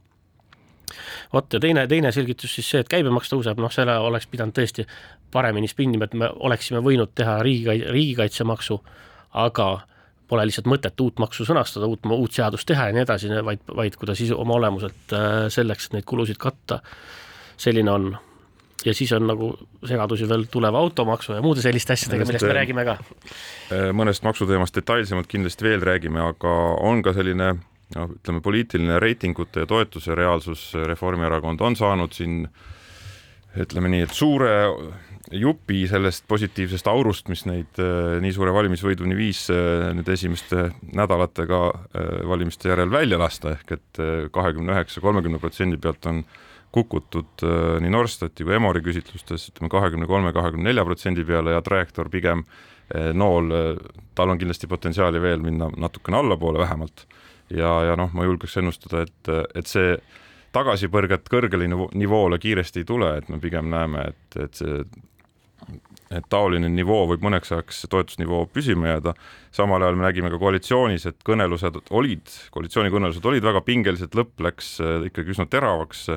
vot 1.33 1.53
ja 1.53 1.59
teine, 1.59 1.85
teine 1.87 2.11
selgitus 2.11 2.55
siis 2.55 2.69
see, 2.73 2.81
et 2.83 2.89
käibemaks 2.91 3.31
tõuseb, 3.31 3.59
noh, 3.61 3.71
selle 3.73 3.95
oleks 4.03 4.27
pidanud 4.31 4.55
tõesti 4.57 4.85
paremini 5.31 5.69
spinnima, 5.71 6.07
et 6.07 6.17
me 6.17 6.29
oleksime 6.47 6.81
võinud 6.83 7.13
teha 7.15 7.39
riigikaitse, 7.45 7.93
riigikaitsemaksu, 7.95 8.81
aga 9.39 9.69
pole 10.31 10.47
lihtsalt 10.47 10.67
mõtet 10.71 11.03
uut 11.03 11.19
maksu 11.19 11.45
sõnastada, 11.47 11.87
uut, 11.91 12.07
uut 12.15 12.35
seadust 12.35 12.67
teha 12.67 12.89
ja 12.89 12.95
nii 12.95 13.03
edasi, 13.03 13.31
vaid, 13.43 13.63
vaid 13.75 13.95
kuidas 13.99 14.21
ise 14.23 14.35
oma 14.37 14.55
olemuselt 14.59 15.15
äh, 15.15 15.31
selleks, 15.51 15.89
et 15.89 15.97
neid 15.97 16.07
kulusid 16.07 16.39
katta, 16.41 16.81
selline 17.59 17.91
on. 17.91 18.11
Ja 18.81 18.95
siis 18.97 19.11
on 19.13 19.27
nagu 19.29 19.51
segadusi 19.85 20.25
veel 20.25 20.47
tuleva 20.49 20.79
automaksu 20.81 21.35
ja 21.35 21.41
muude 21.43 21.61
selliste 21.61 21.93
asjadega, 21.93 22.25
millest 22.25 22.47
me 22.47 22.55
räägime 22.57 22.85
ka. 22.87 22.95
Äh, 23.75 23.91
mõnest 23.93 24.23
maksuteemast 24.25 24.79
detailsemalt 24.79 25.29
kindlasti 25.29 25.67
veel 25.67 25.83
räägime, 25.85 26.23
aga 26.31 26.55
on 26.87 27.03
ka 27.05 27.13
selline 27.13 27.51
noh, 27.95 28.11
ütleme 28.17 28.41
poliitiline 28.43 28.99
reitingute 28.99 29.65
ja 29.65 29.69
toetuse 29.69 30.15
reaalsus, 30.15 30.71
Reformierakond 30.87 31.61
on 31.61 31.75
saanud 31.79 32.13
siin 32.15 32.45
ütleme 33.59 33.91
nii, 33.91 34.05
et 34.07 34.13
suure 34.15 34.51
jupi 35.31 35.83
sellest 35.89 36.25
positiivsest 36.29 36.87
aurust, 36.91 37.29
mis 37.31 37.43
neid 37.47 37.79
äh, 37.81 38.17
nii 38.23 38.33
suure 38.35 38.53
valimisvõiduni 38.55 39.15
viis 39.17 39.45
äh, 39.53 39.91
nüüd 39.95 40.09
esimeste 40.11 40.69
nädalatega 40.95 41.61
äh, 41.71 42.09
valimiste 42.27 42.71
järel 42.71 42.91
välja 42.91 43.19
lasta, 43.21 43.55
ehk 43.55 43.75
et 43.77 44.01
kahekümne 44.33 44.75
üheksa, 44.75 45.03
kolmekümne 45.03 45.39
protsendi 45.41 45.79
pealt 45.81 46.07
on 46.09 46.23
kukutud 46.71 47.43
nii 47.83 47.91
Norstati 47.91 48.45
kui 48.47 48.55
Emori 48.55 48.79
küsitlustes 48.83 49.49
ütleme 49.49 49.67
kahekümne 49.71 50.07
kolme, 50.07 50.31
kahekümne 50.31 50.69
nelja 50.69 50.85
protsendi 50.87 51.25
peale 51.27 51.57
ja 51.57 51.63
trajektoor 51.65 52.07
pigem 52.11 52.45
nool, 53.19 53.51
tal 54.15 54.31
on 54.31 54.39
kindlasti 54.39 54.69
potentsiaali 54.71 55.19
veel 55.19 55.43
minna 55.43 55.67
natukene 55.75 56.21
allapoole 56.21 56.63
vähemalt. 56.63 57.03
Ja, 57.57 57.71
ja 57.89 57.99
noh, 57.99 58.11
ma 58.13 58.25
julgeks 58.27 58.57
ennustada, 58.61 59.05
et, 59.07 59.31
et 59.55 59.69
see 59.69 59.95
tagasipõrget 60.55 61.29
kõrgele 61.31 61.69
nivoole 61.69 62.39
kiiresti 62.41 62.83
ei 62.83 62.87
tule, 62.87 63.13
et 63.21 63.29
me 63.31 63.39
pigem 63.39 63.69
näeme, 63.71 64.09
et, 64.11 64.41
et 64.47 64.61
see 64.61 64.83
et 66.11 66.25
taoline 66.27 66.67
nivoo 66.71 67.05
võib 67.11 67.23
mõneks 67.23 67.53
ajaks 67.53 67.85
toetusnivoo 67.91 68.45
püsima 68.51 68.89
jääda. 68.89 69.13
samal 69.51 69.83
ajal 69.83 69.95
me 69.95 70.03
nägime 70.03 70.31
ka 70.33 70.39
koalitsioonis, 70.41 71.05
et 71.05 71.19
kõnelused 71.27 71.77
olid, 71.89 72.33
koalitsioonikõnelused 72.51 73.25
olid 73.25 73.43
väga 73.43 73.61
pingelised, 73.61 74.15
lõpp 74.17 74.43
läks 74.43 74.73
äh, 74.81 75.07
ikkagi 75.07 75.35
üsna 75.35 75.45
teravaks 75.47 76.07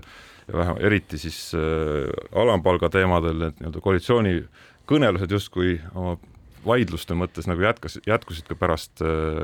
vähe, 0.52 0.76
eriti 0.86 1.18
siis 1.18 1.38
äh, 1.54 2.10
alampalga 2.34 2.90
teemadel, 2.90 3.50
et 3.50 3.60
nii-öelda 3.60 3.84
koalitsiooni 3.84 4.38
kõnelused 4.90 5.30
justkui 5.30 5.78
oma 5.94 6.16
vaidluste 6.66 7.16
mõttes 7.18 7.48
nagu 7.50 7.64
jätkas, 7.64 7.98
jätkusid 8.06 8.48
ka 8.50 8.58
pärast 8.58 9.02
äh, 9.04 9.40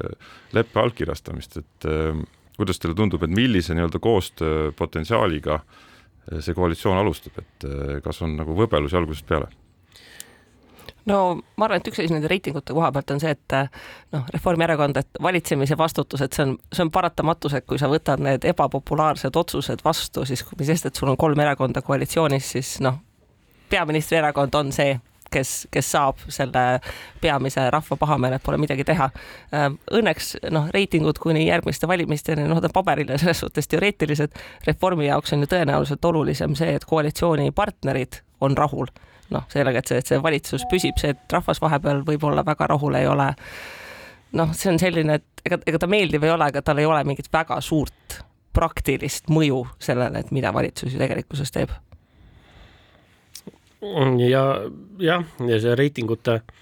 leppe 0.57 0.81
allkirjastamist, 0.83 1.61
et 1.63 1.89
äh, 1.89 2.21
kuidas 2.57 2.81
teile 2.81 2.97
tundub, 2.99 3.23
et 3.25 3.33
millise 3.35 3.77
nii-öelda 3.77 4.01
koostööpotentsiaaliga 4.03 5.61
äh, 5.61 6.39
see 6.41 6.57
koalitsioon 6.57 7.01
alustab, 7.01 7.41
et 7.43 7.69
kas 8.05 8.23
on 8.23 8.37
nagu 8.41 8.57
võbelusi 8.57 8.99
algusest 8.99 9.29
peale? 9.29 9.51
no 11.09 11.41
ma 11.57 11.67
arvan, 11.67 11.81
et 11.81 11.89
üks 11.91 12.03
asi 12.03 12.13
nende 12.13 12.29
reitingute 12.31 12.75
koha 12.77 12.91
pealt 12.95 13.11
on 13.15 13.21
see, 13.23 13.33
et 13.33 13.55
noh, 14.15 14.27
Reformierakond, 14.35 15.01
et 15.01 15.21
valitsemise 15.23 15.79
vastutus, 15.79 16.23
et 16.25 16.37
see 16.37 16.45
on, 16.47 16.57
see 16.73 16.85
on 16.85 16.93
paratamatus, 16.95 17.57
et 17.57 17.67
kui 17.67 17.81
sa 17.81 17.89
võtad 17.91 18.23
need 18.23 18.45
ebapopulaarsed 18.53 19.37
otsused 19.37 19.85
vastu, 19.85 20.27
siis 20.29 20.45
mis 20.59 20.69
sest, 20.71 20.91
et 20.91 21.01
sul 21.01 21.11
on 21.11 21.19
kolm 21.21 21.41
erakonda 21.41 21.83
koalitsioonis, 21.83 22.53
siis 22.57 22.75
noh, 22.85 23.01
peaministri 23.71 24.21
erakond 24.21 24.55
on 24.61 24.73
see, 24.77 24.99
kes, 25.31 25.67
kes 25.71 25.91
saab 25.93 26.23
selle 26.29 26.65
peamise 27.21 27.67
rahva 27.71 27.97
pahameele, 28.01 28.39
et 28.41 28.47
pole 28.47 28.59
midagi 28.61 28.87
teha. 28.89 29.11
Õnneks 29.99 30.33
noh, 30.51 30.71
reitingud 30.75 31.21
kuni 31.23 31.47
järgmiste 31.47 31.89
valimisteni, 31.91 32.49
noh, 32.51 32.63
ta 32.63 32.73
paberile 32.73 33.19
selles 33.19 33.43
suhtes 33.45 33.71
teoreetilised, 33.71 34.35
Reformi 34.67 35.07
jaoks 35.09 35.35
on 35.37 35.45
ju 35.45 35.51
tõenäoliselt 35.51 36.05
olulisem 36.05 36.57
see, 36.59 36.75
et 36.75 36.89
koalitsioonipartnerid 36.89 38.23
on 38.41 38.57
rahul 38.59 38.91
noh, 39.31 39.45
sellega, 39.53 39.81
et 39.81 39.91
see, 39.91 40.01
et 40.01 40.11
see 40.11 40.23
valitsus 40.23 40.65
püsib, 40.71 40.99
see, 41.01 41.15
et 41.15 41.35
rahvas 41.35 41.61
vahepeal 41.63 42.03
võib-olla 42.07 42.45
väga 42.47 42.71
rahul 42.73 42.99
ei 42.99 43.07
ole. 43.07 43.31
noh, 44.39 44.53
see 44.55 44.71
on 44.73 44.79
selline, 44.79 45.21
et 45.21 45.47
ega, 45.47 45.61
ega 45.67 45.81
ta 45.83 45.89
meeldiv 45.91 46.25
ei 46.27 46.35
ole, 46.35 46.51
aga 46.51 46.63
tal 46.63 46.79
ei 46.79 46.87
ole 46.87 47.03
mingit 47.07 47.31
väga 47.33 47.61
suurt 47.65 48.21
praktilist 48.55 49.31
mõju 49.31 49.65
sellele, 49.83 50.23
et 50.23 50.31
mida 50.35 50.53
valitsus 50.55 50.95
ju 50.95 50.99
tegelikkuses 50.99 51.55
teeb. 51.55 51.73
Ja 54.21 54.45
jah, 55.01 55.25
ja 55.49 55.61
see 55.61 55.77
reitingute 55.79 56.41
äh, 56.41 56.59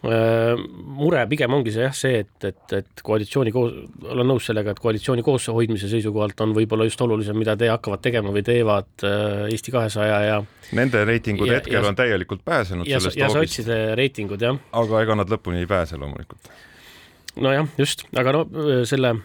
Äh, 0.00 0.56
mure 0.96 1.20
pigem 1.28 1.52
ongi 1.52 1.74
see 1.74 1.82
jah, 1.84 1.92
see, 1.92 2.22
et, 2.22 2.44
et, 2.48 2.72
et 2.72 3.02
koalitsiooni 3.04 3.50
koos, 3.52 3.74
olen 4.08 4.30
nõus 4.30 4.46
sellega, 4.48 4.72
et 4.72 4.78
koalitsiooni 4.80 5.20
koosseisu 5.26 5.52
hoidmise 5.52 5.90
seisukohalt 5.90 6.40
on 6.40 6.54
võib-olla 6.56 6.86
just 6.88 7.02
olulisem, 7.04 7.36
mida 7.36 7.52
te 7.60 7.68
hakkavad 7.68 8.00
tegema 8.00 8.32
või 8.32 8.40
teevad 8.46 9.04
äh, 9.04 9.42
Eesti 9.50 9.74
kahesaja 9.74 10.22
ja 10.24 10.38
Nende 10.78 11.02
reitingud 11.04 11.50
ja, 11.50 11.58
hetkel 11.58 11.76
ja, 11.76 11.84
on 11.90 11.98
täielikult 11.98 12.40
pääsenud 12.48 12.88
ja, 12.88 12.96
sellest 12.96 13.20
ja 13.20 13.28
sotside 13.34 13.76
reitingud, 14.00 14.40
jah. 14.40 14.56
aga 14.80 15.04
ega 15.04 15.18
nad 15.20 15.36
lõpuni 15.36 15.60
ei 15.60 15.68
pääse 15.68 16.00
loomulikult. 16.00 16.48
nojah, 17.36 17.68
just, 17.76 18.06
aga 18.16 18.38
no 18.38 18.46
selle 18.88 19.18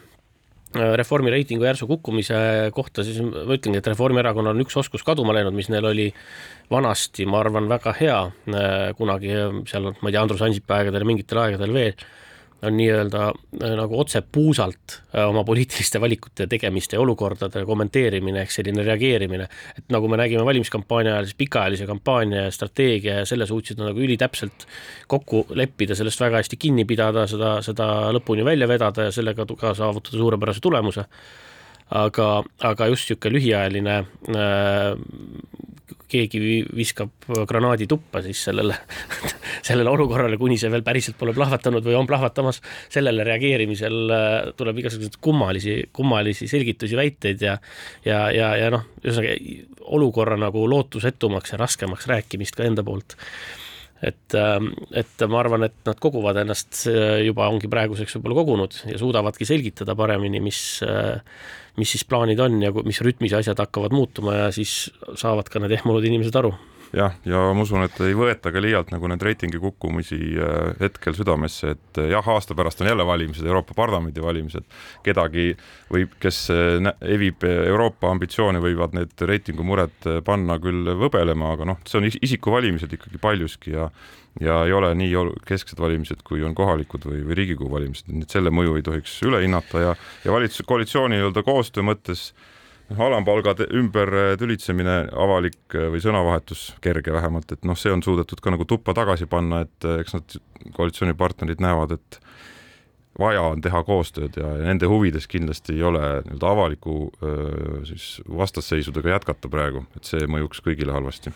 Reformi 0.75 1.31
reitingu 1.31 1.63
järsu 1.63 1.87
kukkumise 1.87 2.37
kohta, 2.75 3.03
siis 3.07 3.21
ma 3.23 3.45
ütlengi, 3.55 3.79
et 3.79 3.87
Reformierakonnal 3.93 4.55
on 4.55 4.65
üks 4.65 4.75
oskus 4.81 5.05
kaduma 5.07 5.35
läinud, 5.35 5.55
mis 5.55 5.69
neil 5.71 5.87
oli 5.87 6.09
vanasti, 6.71 7.27
ma 7.29 7.39
arvan, 7.43 7.69
väga 7.71 7.93
hea 7.95 8.19
kunagi 8.97 9.33
seal, 9.69 9.91
ma 10.01 10.11
ei 10.11 10.15
tea, 10.15 10.23
Andrus 10.25 10.43
Ansipi 10.45 10.75
aegadel 10.75 11.05
ja 11.05 11.09
mingitel 11.11 11.41
aegadel 11.45 11.75
veel 11.75 12.05
on 12.61 12.77
nii-öelda 12.77 13.23
äh, 13.27 13.73
nagu 13.77 13.99
otse 13.99 14.21
puusalt 14.31 14.97
äh, 15.15 15.27
oma 15.27 15.43
poliitiliste 15.43 16.01
valikute 16.01 16.47
tegemiste 16.47 16.95
ja 16.95 17.01
olukordade 17.01 17.65
kommenteerimine 17.65 18.41
ehk 18.41 18.51
selline 18.51 18.83
reageerimine. 18.83 19.47
et 19.77 19.89
nagu 19.93 20.07
me 20.07 20.17
nägime 20.17 20.45
valimiskampaania 20.45 21.13
ajal, 21.13 21.29
siis 21.29 21.39
pikaajalise 21.41 21.87
kampaania 21.87 22.45
ja 22.47 22.51
strateegia 22.51 23.19
ja 23.21 23.25
selle 23.25 23.45
suutsid 23.45 23.79
nad 23.79 23.91
nagu 23.91 23.99
ülitäpselt 23.99 24.67
kokku 25.07 25.45
leppida, 25.53 25.95
sellest 25.95 26.21
väga 26.21 26.41
hästi 26.41 26.57
kinni 26.57 26.85
pidada, 26.85 27.27
seda, 27.27 27.57
seda 27.65 27.89
lõpuni 28.15 28.45
välja 28.45 28.67
vedada 28.67 29.09
ja 29.09 29.11
sellega 29.11 29.45
ka 29.59 29.73
saavutada 29.77 30.17
suurepärase 30.17 30.63
tulemuse 30.63 31.05
aga, 31.93 32.29
aga 32.65 32.87
just 32.89 33.09
niisugune 33.09 33.37
lühiajaline 33.37 33.97
äh, 34.33 34.95
keegi 36.09 36.39
viskab 36.75 37.27
granaadi 37.49 37.87
tuppa 37.89 38.21
siis 38.25 38.41
sellele 38.47 38.77
sellele 39.67 39.89
olukorrale, 39.89 40.37
kuni 40.41 40.57
see 40.61 40.71
veel 40.73 40.85
päriselt 40.85 41.17
pole 41.19 41.33
plahvatanud 41.35 41.85
või 41.85 41.97
on 41.97 42.09
plahvatamas, 42.09 42.61
sellele 42.93 43.25
reageerimisel 43.27 43.99
äh, 44.13 44.37
tuleb 44.57 44.81
igasuguseid 44.81 45.19
kummalisi, 45.21 45.77
kummalisi 45.93 46.49
selgitusi, 46.51 46.97
väiteid 46.97 47.45
ja 47.45 47.57
ja, 48.05 48.25
ja, 48.33 48.53
ja 48.59 48.71
noh, 48.73 48.87
ühesõnaga 49.03 49.37
olukorra 49.95 50.37
nagu 50.41 50.65
lootusetumaks 50.69 51.53
ja 51.53 51.61
raskemaks 51.61 52.09
rääkimist 52.09 52.57
ka 52.57 52.65
enda 52.65 52.83
poolt 52.85 53.17
et, 54.03 54.35
ähm, 54.35 54.71
et 54.91 55.27
ma 55.31 55.39
arvan, 55.39 55.67
et 55.69 55.77
nad 55.87 55.99
koguvad 56.01 56.41
ennast 56.43 56.85
juba, 57.23 57.49
ongi 57.51 57.71
praeguseks 57.71 58.17
võib-olla 58.17 58.41
kogunud 58.41 58.79
ja 58.91 58.97
suudavadki 59.01 59.47
selgitada 59.47 59.95
paremini, 59.97 60.41
mis 60.43 60.59
äh, 60.85 61.21
mis 61.79 61.91
siis 61.91 62.05
plaanid 62.07 62.39
on 62.39 62.61
ja 62.63 62.71
mis 62.85 63.01
rütmis 63.03 63.35
asjad 63.35 63.59
hakkavad 63.59 63.95
muutuma 63.95 64.37
ja 64.37 64.47
siis 64.55 64.85
saavad 65.19 65.49
ka 65.51 65.59
need 65.59 65.75
ehmunud 65.75 66.05
inimesed 66.07 66.35
aru 66.39 66.53
jah, 66.95 67.13
ja 67.27 67.41
ma 67.53 67.63
usun, 67.65 67.83
et 67.85 67.97
ei 68.05 68.15
võeta 68.17 68.51
ka 68.53 68.61
liialt 68.63 68.91
nagu 68.93 69.09
neid 69.09 69.23
reitingi 69.25 69.59
kukkumisi 69.61 70.17
äh, 70.39 70.73
hetkel 70.79 71.15
südamesse, 71.17 71.75
et 71.75 72.01
äh, 72.01 72.09
jah, 72.13 72.27
aasta 72.35 72.55
pärast 72.57 72.81
on 72.81 72.89
jälle 72.89 73.05
valimised, 73.07 73.45
Euroopa 73.45 73.75
Parlamendi 73.77 74.23
valimised, 74.23 74.67
kedagi 75.05 75.51
või 75.91 76.07
kes 76.21 76.41
äh, 76.53 76.91
evib 77.15 77.43
Euroopa 77.47 78.11
ambitsioone, 78.13 78.61
võivad 78.63 78.95
need 78.97 79.25
reitingumured 79.31 80.11
panna 80.25 80.59
küll 80.63 80.95
võbelema, 81.01 81.53
aga 81.55 81.71
noh, 81.73 81.81
see 81.87 81.99
on 81.99 82.09
isikuvalimised 82.11 82.99
ikkagi 82.99 83.21
paljuski 83.21 83.75
ja 83.77 83.89
ja 84.43 84.57
ei 84.67 84.73
ole 84.75 84.89
nii 84.99 85.13
kesksed 85.47 85.79
valimised, 85.79 86.19
kui 86.27 86.41
on 86.43 86.51
kohalikud 86.51 87.05
või, 87.07 87.21
või 87.23 87.37
Riigikogu 87.39 87.69
valimised, 87.71 88.09
nii 88.11 88.25
et 88.25 88.33
selle 88.35 88.51
mõju 88.51 88.73
ei 88.75 88.83
tohiks 88.83 89.13
üle 89.23 89.39
hinnata 89.39 89.79
ja, 89.79 89.93
ja 90.25 90.33
valitsus, 90.35 90.65
koalitsiooni 90.67 91.15
nii-öelda 91.15 91.43
koostöö 91.47 91.85
mõttes 91.87 92.25
äh, 92.33 92.49
noh, 92.89 93.01
alampalga 93.07 93.55
ümber 93.73 94.11
äh, 94.13 94.33
tülitsemine, 94.39 94.97
avalik 95.11 95.77
äh, 95.77 95.87
või 95.93 96.01
sõnavahetus, 96.03 96.67
kerge 96.83 97.13
vähemalt, 97.15 97.55
et 97.55 97.65
noh, 97.67 97.77
see 97.79 97.93
on 97.93 98.03
suudetud 98.05 98.41
ka 98.43 98.53
nagu 98.53 98.67
tuppa 98.69 98.95
tagasi 98.97 99.29
panna, 99.29 99.63
et 99.65 99.87
äh, 99.87 100.01
eks 100.03 100.17
nad, 100.17 100.37
koalitsioonipartnerid 100.75 101.63
näevad, 101.63 101.97
et 101.97 102.19
vaja 103.19 103.45
on 103.53 103.61
teha 103.63 103.81
koostööd 103.87 104.35
ja 104.41 104.49
nende 104.59 104.89
huvides 104.91 105.29
kindlasti 105.31 105.77
ei 105.77 105.83
ole 105.87 106.01
nii-öelda 106.25 106.49
avaliku 106.51 106.95
siis 107.87 108.17
vastasseisudega 108.27 109.13
jätkata 109.13 109.47
praegu, 109.47 109.85
et 109.95 110.09
see 110.09 110.27
mõjuks 110.27 110.59
kõigile 110.65 110.91
halvasti 110.91 111.31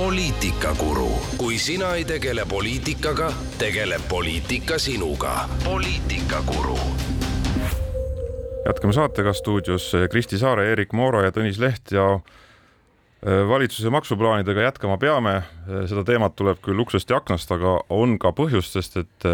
poliitikakuru, 0.00 1.10
kui 1.36 1.58
sina 1.58 1.90
ei 1.94 2.04
tegele 2.08 2.46
poliitikaga, 2.48 3.32
tegeleb 3.58 4.00
poliitika 4.08 4.78
sinuga. 4.78 5.48
poliitikakuru. 5.64 6.78
jätkame 8.66 8.92
saatega 8.92 9.32
stuudios 9.32 9.92
Kristi 10.10 10.38
Saare, 10.38 10.72
Erik 10.72 10.92
Moora 10.92 11.20
ja 11.26 11.30
Tõnis 11.30 11.60
Leht 11.60 11.92
ja 11.92 12.14
äh, 12.14 13.48
valitsuse 13.48 13.90
maksuplaanidega 13.90 14.60
jätkama 14.60 14.96
peame. 14.96 15.34
Äh, 15.36 15.84
seda 15.86 16.04
teemat 16.04 16.36
tuleb 16.36 16.64
küll 16.64 16.80
uksest 16.80 17.10
ja 17.10 17.20
aknast, 17.20 17.52
aga 17.52 17.82
on 17.90 18.16
ka 18.18 18.32
põhjust, 18.32 18.80
sest 18.80 18.96
et 18.96 19.28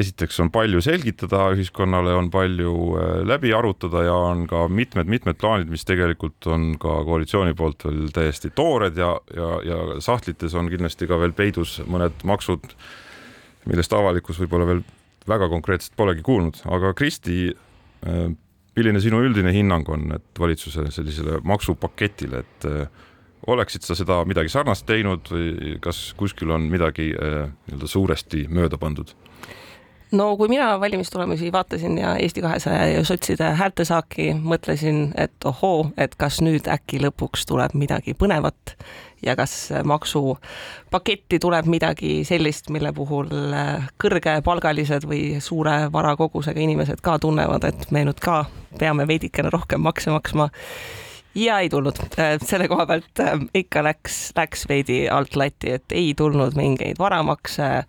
esiteks 0.00 0.40
on 0.42 0.50
palju 0.54 0.80
selgitada 0.82 1.44
ühiskonnale, 1.54 2.14
on 2.18 2.30
palju 2.32 2.74
äh, 2.98 3.12
läbi 3.26 3.52
arutada 3.54 4.02
ja 4.06 4.14
on 4.30 4.44
ka 4.50 4.66
mitmed-mitmed 4.68 5.38
plaanid, 5.38 5.70
mis 5.70 5.86
tegelikult 5.86 6.48
on 6.50 6.72
ka 6.82 6.96
koalitsiooni 7.06 7.54
poolt 7.58 7.86
veel 7.86 8.08
täiesti 8.14 8.50
toored 8.56 8.98
ja, 8.98 9.12
ja, 9.36 9.50
ja 9.68 9.80
sahtlites 10.02 10.56
on 10.58 10.70
kindlasti 10.72 11.08
ka 11.10 11.18
veel 11.22 11.34
peidus 11.36 11.78
mõned 11.86 12.26
maksud, 12.26 12.66
millest 13.70 13.94
avalikkus 13.94 14.40
võib-olla 14.42 14.72
veel 14.72 14.82
väga 15.30 15.48
konkreetselt 15.48 15.94
polegi 15.96 16.24
kuulnud, 16.26 16.58
aga 16.74 16.90
Kristi, 16.98 17.54
äh, 18.08 18.24
milline 18.74 19.00
sinu 19.00 19.22
üldine 19.22 19.54
hinnang 19.54 19.88
on, 19.94 20.08
et 20.18 20.40
valitsuse 20.40 20.88
sellisele 20.90 21.38
maksupaketile, 21.46 22.42
et 22.42 22.66
äh, 22.66 23.04
oleksid 23.46 23.86
sa 23.86 23.94
seda 23.94 24.18
midagi 24.26 24.50
sarnast 24.50 24.88
teinud 24.88 25.30
või 25.30 25.76
kas 25.84 26.08
kuskil 26.18 26.50
on 26.56 26.64
midagi 26.72 27.10
nii-öelda 27.12 27.88
suuresti 27.92 28.46
mööda 28.48 28.80
pandud? 28.80 29.12
No 30.14 30.36
kui 30.36 30.48
mina 30.48 30.80
valimistulemusi 30.80 31.52
vaatasin 31.52 31.98
ja 31.98 32.16
Eesti 32.16 32.40
kahesaja 32.40 32.86
ja 32.88 33.04
sotside 33.04 33.50
häältesaaki, 33.58 34.34
mõtlesin, 34.42 35.08
et 35.16 35.44
ohoo, 35.44 35.90
et 35.98 36.14
kas 36.18 36.40
nüüd 36.44 36.68
äkki 36.70 37.00
lõpuks 37.02 37.46
tuleb 37.50 37.74
midagi 37.78 38.14
põnevat 38.18 38.76
ja 39.24 39.36
kas 39.36 39.54
maksupaketti 39.84 41.38
tuleb 41.40 41.66
midagi 41.70 42.22
sellist, 42.24 42.70
mille 42.70 42.92
puhul 42.92 43.30
äh, 43.56 43.88
kõrgepalgalised 44.02 45.08
või 45.08 45.40
suure 45.40 45.88
varakogusega 45.92 46.60
inimesed 46.60 47.02
ka 47.04 47.18
tunnevad, 47.18 47.64
et 47.70 47.90
me 47.90 48.04
nüüd 48.04 48.20
ka 48.22 48.44
peame 48.78 49.08
veidikene 49.08 49.52
rohkem 49.54 49.82
makse 49.84 50.12
maksma 50.14 50.50
ja 51.34 51.58
ei 51.58 51.68
tulnud, 51.68 51.98
äh, 52.18 52.36
selle 52.42 52.68
koha 52.68 52.86
pealt 52.86 53.20
äh, 53.20 53.34
ikka 53.54 53.82
läks, 53.84 54.18
läks 54.36 54.68
veidi 54.68 55.04
alt 55.10 55.36
lati, 55.36 55.74
et 55.78 55.94
ei 55.94 56.14
tulnud 56.16 56.56
mingeid 56.58 56.98
varamakse, 56.98 57.84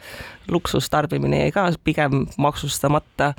luksustarbimine 0.52 1.46
jäi 1.46 1.54
ka 1.56 1.70
pigem 1.84 2.26
maksustamata. 2.38 3.34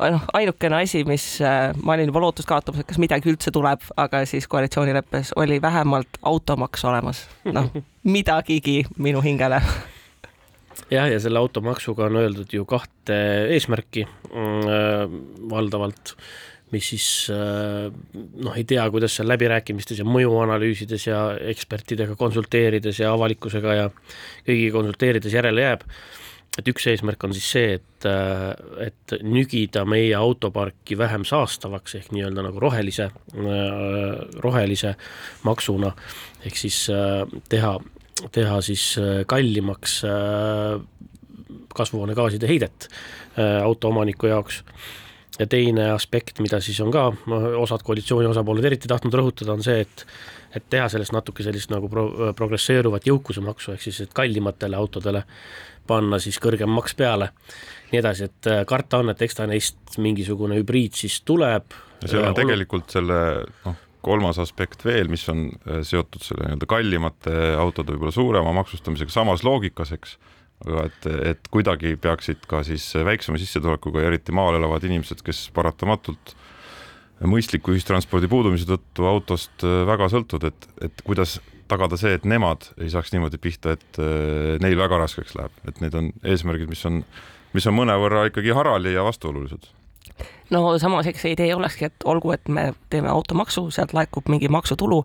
noh, 0.00 0.24
ainukene 0.32 0.80
asi, 0.82 1.04
mis 1.04 1.24
äh, 1.44 1.76
ma 1.82 1.94
olin 1.94 2.08
juba 2.08 2.24
lootust 2.24 2.48
kaotamas, 2.48 2.80
et 2.80 2.88
kas 2.88 2.98
midagi 2.98 3.28
üldse 3.32 3.52
tuleb, 3.52 3.84
aga 4.00 4.24
siis 4.26 4.48
koalitsioonileppes 4.48 5.34
oli 5.36 5.60
vähemalt 5.62 6.20
automaks 6.22 6.84
olemas, 6.84 7.26
noh 7.44 7.68
midagigi 8.16 8.84
minu 8.96 9.20
hingele. 9.20 9.60
Jah, 10.90 11.06
ja 11.06 11.20
selle 11.20 11.38
automaksuga 11.38 12.08
on 12.08 12.16
öeldud 12.22 12.50
ju 12.50 12.64
kahte 12.66 13.16
eesmärki 13.52 14.06
mm, 14.06 15.18
valdavalt 15.50 16.16
mis 16.70 16.90
siis 16.92 17.06
äh, 17.34 17.90
noh, 18.44 18.56
ei 18.56 18.64
tea, 18.68 18.84
kuidas 18.92 19.16
seal 19.18 19.28
läbirääkimistes 19.30 20.00
ja 20.00 20.06
mõjuanalüüsides 20.06 21.06
ja 21.08 21.20
ekspertidega 21.52 22.16
konsulteerides 22.18 23.02
ja 23.02 23.12
avalikkusega 23.14 23.76
ja 23.76 23.86
kõigiga 24.46 24.74
konsulteerides 24.78 25.34
järele 25.34 25.66
jääb. 25.66 25.86
et 26.58 26.66
üks 26.68 26.86
eesmärk 26.90 27.22
on 27.24 27.32
siis 27.34 27.46
see, 27.54 27.74
et, 27.78 28.06
äh, 28.06 28.86
et 28.86 29.14
nügida 29.22 29.84
meie 29.86 30.14
autoparki 30.14 30.98
vähem 30.98 31.24
saastavaks 31.24 31.94
ehk 31.94 32.10
nii-öelda 32.14 32.42
nagu 32.46 32.60
rohelise, 32.60 33.10
äh, 33.10 34.14
rohelise 34.42 34.94
maksuna, 35.42 35.94
ehk 36.44 36.56
siis 36.56 36.86
teha, 37.48 37.74
teha 38.32 38.60
siis 38.60 38.96
kallimaks 39.26 40.02
kasvuhoonegaaside 41.74 42.48
heidet 42.50 42.88
autoomaniku 43.64 44.26
jaoks 44.26 44.64
ja 45.40 45.46
teine 45.48 45.90
aspekt, 45.94 46.40
mida 46.44 46.60
siis 46.60 46.78
on 46.84 46.92
ka 46.92 47.06
osad 47.60 47.82
koalitsiooni 47.86 48.28
osapooled 48.28 48.66
eriti 48.68 48.90
tahtnud 48.90 49.16
rõhutada, 49.16 49.56
on 49.56 49.64
see, 49.64 49.80
et 49.86 50.06
et 50.50 50.64
teha 50.66 50.88
sellest 50.90 51.14
natuke 51.14 51.44
sellist 51.46 51.70
nagu 51.70 51.86
pro-, 51.88 52.32
progresseeruvat 52.36 53.04
jõukusemaksu, 53.06 53.76
ehk 53.76 53.84
siis 53.84 54.00
et 54.02 54.14
kallimatele 54.14 54.74
autodele 54.76 55.22
panna 55.86 56.18
siis 56.22 56.40
kõrgem 56.42 56.70
maks 56.74 56.96
peale, 56.98 57.30
nii 57.92 58.00
edasi, 58.00 58.26
et 58.30 58.48
äh, 58.50 58.64
karta 58.68 59.00
on, 59.02 59.12
et 59.12 59.22
eks 59.22 59.38
ta 59.38 59.46
neist 59.50 60.00
mingisugune 60.02 60.58
hübriid 60.58 60.98
siis 60.98 61.20
tuleb. 61.26 61.76
ja 62.02 62.10
seal 62.10 62.24
on 62.24 62.32
äh, 62.32 62.36
tegelikult 62.42 62.90
selle 62.90 63.20
noh, 63.64 63.78
kolmas 64.04 64.40
aspekt 64.42 64.84
veel, 64.84 65.10
mis 65.12 65.26
on 65.32 65.46
äh, 65.50 65.80
seotud 65.86 66.26
selle 66.26 66.48
nii-öelda 66.48 66.70
kallimate 66.70 67.36
autode 67.60 67.94
võib-olla 67.94 68.14
suurema 68.14 68.54
maksustamisega 68.60 69.14
samas 69.14 69.46
loogikas, 69.46 69.94
eks 69.96 70.18
aga 70.66 70.86
et, 70.88 71.08
et 71.32 71.50
kuidagi 71.52 71.94
peaksid 72.00 72.44
ka 72.48 72.62
siis 72.66 72.84
väiksema 73.06 73.40
sissetulekuga 73.40 74.02
ja 74.02 74.10
eriti 74.12 74.34
maal 74.36 74.58
elavad 74.58 74.84
inimesed, 74.86 75.22
kes 75.24 75.46
paratamatult 75.56 76.34
mõistliku 77.28 77.74
ühistranspordi 77.74 78.28
puudumise 78.32 78.68
tõttu 78.68 79.08
autost 79.08 79.64
äh, 79.64 79.82
väga 79.88 80.08
sõltuvad, 80.12 80.50
et, 80.50 80.68
et 80.88 81.02
kuidas 81.04 81.38
tagada 81.70 81.98
see, 82.00 82.14
et 82.16 82.24
nemad 82.28 82.70
ei 82.80 82.90
saaks 82.92 83.12
niimoodi 83.14 83.40
pihta, 83.42 83.76
et 83.76 84.00
äh, 84.00 84.56
neil 84.62 84.78
väga 84.80 85.02
raskeks 85.02 85.36
läheb, 85.38 85.60
et 85.68 85.82
need 85.84 85.96
on 85.96 86.10
eesmärgid, 86.24 86.70
mis 86.72 86.84
on, 86.88 87.02
mis 87.56 87.68
on 87.68 87.76
mõnevõrra 87.76 88.26
ikkagi 88.30 88.56
harali 88.56 88.96
ja 88.96 89.04
vastuolulised 89.06 89.70
no 90.50 90.78
samas, 90.78 91.06
eks 91.06 91.22
see 91.24 91.34
idee 91.34 91.54
olekski, 91.54 91.88
et 91.90 92.06
olgu, 92.08 92.32
et 92.34 92.48
me 92.48 92.70
teeme 92.90 93.10
automaksu, 93.10 93.68
sealt 93.74 93.94
laekub 93.96 94.28
mingi 94.32 94.48
maksutulu, 94.52 95.02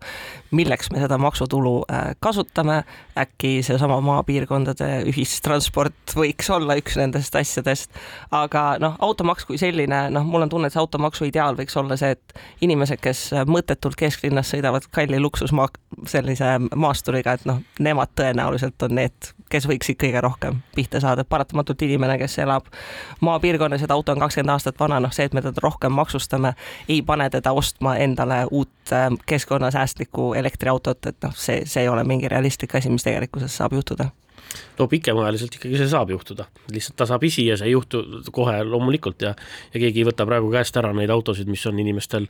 milleks 0.56 0.90
me 0.94 1.02
seda 1.04 1.18
maksutulu 1.22 1.76
äh, 1.92 2.08
kasutame, 2.24 2.82
äkki 3.20 3.60
seesama 3.66 4.00
maapiirkondade 4.06 4.90
ühistransport 5.12 6.16
võiks 6.18 6.50
olla 6.54 6.78
üks 6.80 6.98
nendest 7.00 7.36
asjadest, 7.38 7.94
aga 8.36 8.66
noh, 8.82 8.98
automaks 9.06 9.46
kui 9.46 9.60
selline, 9.62 10.06
noh, 10.14 10.26
mul 10.26 10.48
on 10.48 10.52
tunne, 10.52 10.70
et 10.70 10.76
see 10.76 10.82
automaksu 10.82 11.30
ideaal 11.30 11.58
võiks 11.60 11.78
olla 11.80 11.98
see, 12.00 12.16
et 12.18 12.66
inimesed, 12.66 13.02
kes 13.04 13.28
mõttetult 13.50 13.98
kesklinnas 14.00 14.52
sõidavad 14.54 14.90
kalli 14.96 15.22
luksusmaa, 15.22 15.70
sellise 16.10 16.58
maasturiga, 16.76 17.38
et 17.38 17.46
noh, 17.50 17.62
nemad 17.80 18.12
tõenäoliselt 18.18 18.82
on 18.88 18.98
need, 18.98 19.32
kes 19.52 19.68
võiksid 19.70 20.00
kõige 20.02 20.22
rohkem 20.26 20.60
pihta 20.76 21.00
saada, 21.04 21.24
paratamatult 21.28 21.86
inimene, 21.86 22.18
kes 22.20 22.40
elab 22.44 22.68
maapiirkonnas 23.24 23.86
ja 23.86 23.88
ta 23.88 23.96
auto 23.96 24.16
on 24.16 24.24
kakskümmend 24.26 24.56
aastat 24.56 24.80
vana, 24.80 25.00
noh 25.04 25.14
see, 25.16 25.28
et 25.30 25.35
me 25.36 25.44
teda 25.46 25.64
rohkem 25.64 25.96
maksustame, 25.96 26.56
ei 26.90 27.02
pane 27.06 27.30
teda 27.34 27.54
ostma 27.56 27.96
endale 28.02 28.44
uut 28.52 28.94
äh, 28.94 29.10
keskkonnasäästlikku 29.26 30.34
elektriautot, 30.40 31.12
et 31.12 31.18
noh, 31.24 31.34
see, 31.38 31.64
see 31.70 31.86
ei 31.86 31.92
ole 31.92 32.04
mingi 32.08 32.32
realistlik 32.32 32.76
asi, 32.76 32.92
mis 32.94 33.06
tegelikkuses 33.06 33.58
saab 33.62 33.76
juhtuda 33.78 34.12
no 34.80 34.88
pikemaajaliselt 34.88 35.56
ikkagi 35.58 35.80
see 35.80 35.90
saab 35.92 36.12
juhtuda, 36.14 36.46
lihtsalt 36.72 36.98
tasapisi 37.02 37.48
ja 37.48 37.58
see 37.60 37.70
ei 37.70 37.76
juhtu 37.76 38.04
kohe 38.36 38.58
loomulikult 38.64 39.22
ja 39.26 39.34
ja 39.74 39.80
keegi 39.80 40.04
ei 40.04 40.08
võta 40.08 40.28
praegu 40.28 40.52
käest 40.54 40.78
ära 40.80 40.94
neid 40.96 41.12
autosid, 41.14 41.50
mis 41.52 41.66
on 41.70 41.80
inimestel 41.82 42.28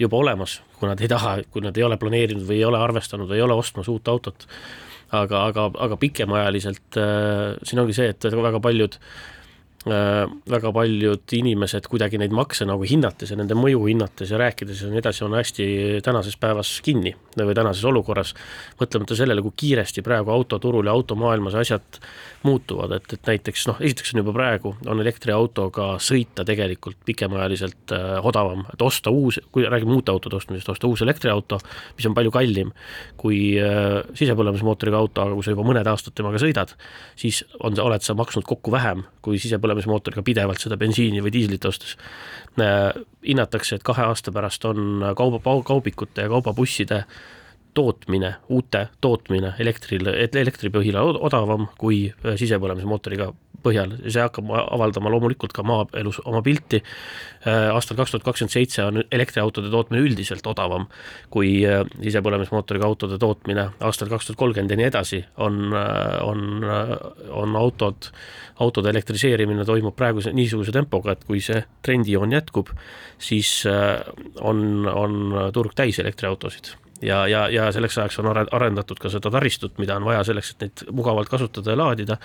juba 0.00 0.18
olemas, 0.18 0.60
kui 0.78 0.90
nad 0.90 1.00
ei 1.00 1.10
taha, 1.12 1.36
kui 1.52 1.64
nad 1.64 1.76
ei 1.76 1.84
ole 1.86 1.98
planeerinud 2.00 2.46
või 2.48 2.60
ei 2.60 2.66
ole 2.68 2.80
arvestanud 2.80 3.30
või 3.30 3.40
ei 3.40 3.46
ole 3.46 3.58
ostmas 3.58 3.88
uut 3.92 4.08
autot. 4.08 4.46
aga, 5.12 5.44
aga, 5.46 5.70
aga 5.86 5.96
pikemaajaliselt 6.00 6.96
äh, 6.96 7.60
siin 7.62 7.82
ongi 7.82 7.96
see, 7.96 8.08
et 8.14 8.24
väga 8.32 8.60
paljud 8.64 8.96
äh, 8.96 9.41
väga 9.86 10.70
paljud 10.74 11.32
inimesed 11.34 11.88
kuidagi 11.90 12.20
neid 12.20 12.34
makse 12.34 12.66
nagu 12.68 12.84
hinnates 12.86 13.32
ja 13.32 13.38
nende 13.38 13.56
mõju 13.58 13.80
hinnates 13.88 14.30
ja 14.30 14.38
rääkides 14.38 14.84
ja 14.84 14.90
nii 14.92 15.00
edasi, 15.00 15.24
on 15.26 15.34
hästi 15.34 15.66
tänases 16.06 16.36
päevas 16.38 16.76
kinni 16.84 17.14
või 17.34 17.54
tänases 17.56 17.82
olukorras, 17.88 18.34
mõtlemata 18.78 19.16
sellele, 19.18 19.42
kui 19.42 19.54
kiiresti 19.64 20.04
praegu 20.06 20.30
autoturul 20.30 20.86
ja 20.86 20.94
automaailmas 20.94 21.56
asjad 21.58 21.98
muutuvad, 22.46 22.94
et, 22.98 23.08
et 23.16 23.30
näiteks 23.32 23.66
noh, 23.70 23.80
esiteks 23.82 24.14
on 24.14 24.22
juba 24.22 24.34
praegu, 24.36 24.74
on 24.86 25.02
elektriautoga 25.02 25.88
sõita 26.02 26.44
tegelikult 26.46 27.00
pikemaajaliselt 27.06 27.94
äh, 27.96 28.14
odavam, 28.22 28.64
et 28.72 28.82
osta 28.82 29.10
uus, 29.10 29.40
kui 29.54 29.66
räägime 29.66 29.96
uute 29.96 30.14
autode 30.14 30.38
ostmisest, 30.38 30.70
osta 30.74 30.90
uus 30.90 31.02
elektriauto, 31.02 31.58
mis 31.96 32.06
on 32.10 32.14
palju 32.18 32.34
kallim 32.34 32.70
kui 33.18 33.56
äh, 33.58 34.02
sisepõlemismootoriga 34.18 35.00
auto, 35.00 35.24
aga 35.24 35.38
kui 35.38 35.46
sa 35.46 35.56
juba 35.56 35.66
mõned 35.66 35.90
aastad 35.90 36.14
temaga 36.18 36.42
sõidad, 36.42 36.76
siis 37.18 37.42
on, 37.60 37.78
oled 37.82 38.06
sa 38.06 38.14
maksnud 38.18 38.46
kokku 38.46 38.74
vähem 38.74 39.06
kui 39.22 39.38
sisepõlemismootoriga 39.42 39.71
põlemismootoriga 39.72 40.24
pidevalt 40.26 40.62
seda 40.62 40.78
bensiini 40.80 41.22
või 41.24 41.34
diislit 41.34 41.64
ostes. 41.68 41.96
Äh, 42.60 42.90
hinnatakse, 43.26 43.78
et 43.78 43.86
kahe 43.86 44.06
aasta 44.06 44.32
pärast 44.34 44.64
on 44.68 45.12
kauba, 45.16 45.40
kaubikute 45.66 46.26
ja 46.26 46.32
kaubabusside 46.32 47.04
tootmine, 47.74 48.34
uute 48.52 48.86
tootmine 49.00 49.54
elektril, 49.62 50.08
elektripõhine 50.28 51.00
odavam 51.00 51.68
kui 51.80 52.04
äh, 52.10 52.36
sisepõlemismootoriga 52.40 53.32
põhjal, 53.62 53.92
see 54.10 54.18
hakkab 54.18 54.48
avaldama 54.50 55.10
loomulikult 55.12 55.52
ka 55.54 55.62
maaelus 55.66 56.18
oma 56.26 56.40
pilti. 56.42 56.82
Äh, 57.46 57.70
aastal 57.72 57.98
kaks 58.00 58.14
tuhat 58.14 58.26
kakskümmend 58.26 58.54
seitse 58.54 58.84
on 58.84 59.02
elektriautode 59.04 59.70
tootmine 59.72 60.02
üldiselt 60.02 60.46
odavam 60.50 60.88
kui 61.32 61.60
sisepõlemismootoriga 61.62 62.88
autode 62.88 63.18
tootmine, 63.22 63.68
aastal 63.80 64.10
kaks 64.12 64.30
tuhat 64.30 64.40
kolmkümmend 64.42 64.74
ja 64.74 64.80
nii 64.80 64.88
edasi 64.90 65.22
on, 65.42 65.60
on, 65.72 66.66
on 67.42 67.60
autod 67.60 68.10
autode 68.62 68.90
elektriseerimine 68.92 69.64
toimub 69.64 69.96
praeguse 69.96 70.32
niisuguse 70.36 70.74
tempoga, 70.74 71.16
et 71.16 71.24
kui 71.26 71.40
see 71.44 71.62
trendijoon 71.84 72.34
jätkub, 72.36 72.72
siis 73.22 73.62
äh, 73.70 73.98
on, 74.40 74.86
on 74.86 75.52
turg 75.54 75.76
täis 75.78 76.00
elektriautosid 76.02 76.74
ja, 77.02 77.22
ja, 77.28 77.46
ja 77.48 77.70
selleks 77.72 77.98
ajaks 77.98 78.18
on 78.22 78.30
arendatud 78.32 79.00
ka 79.02 79.10
seda 79.12 79.30
taristut, 79.30 79.78
mida 79.82 79.96
on 79.96 80.06
vaja 80.06 80.24
selleks, 80.30 80.52
et 80.54 80.66
neid 80.66 80.84
mugavalt 80.94 81.32
kasutada 81.32 81.74
ja 81.74 81.80
laadida 81.80 82.18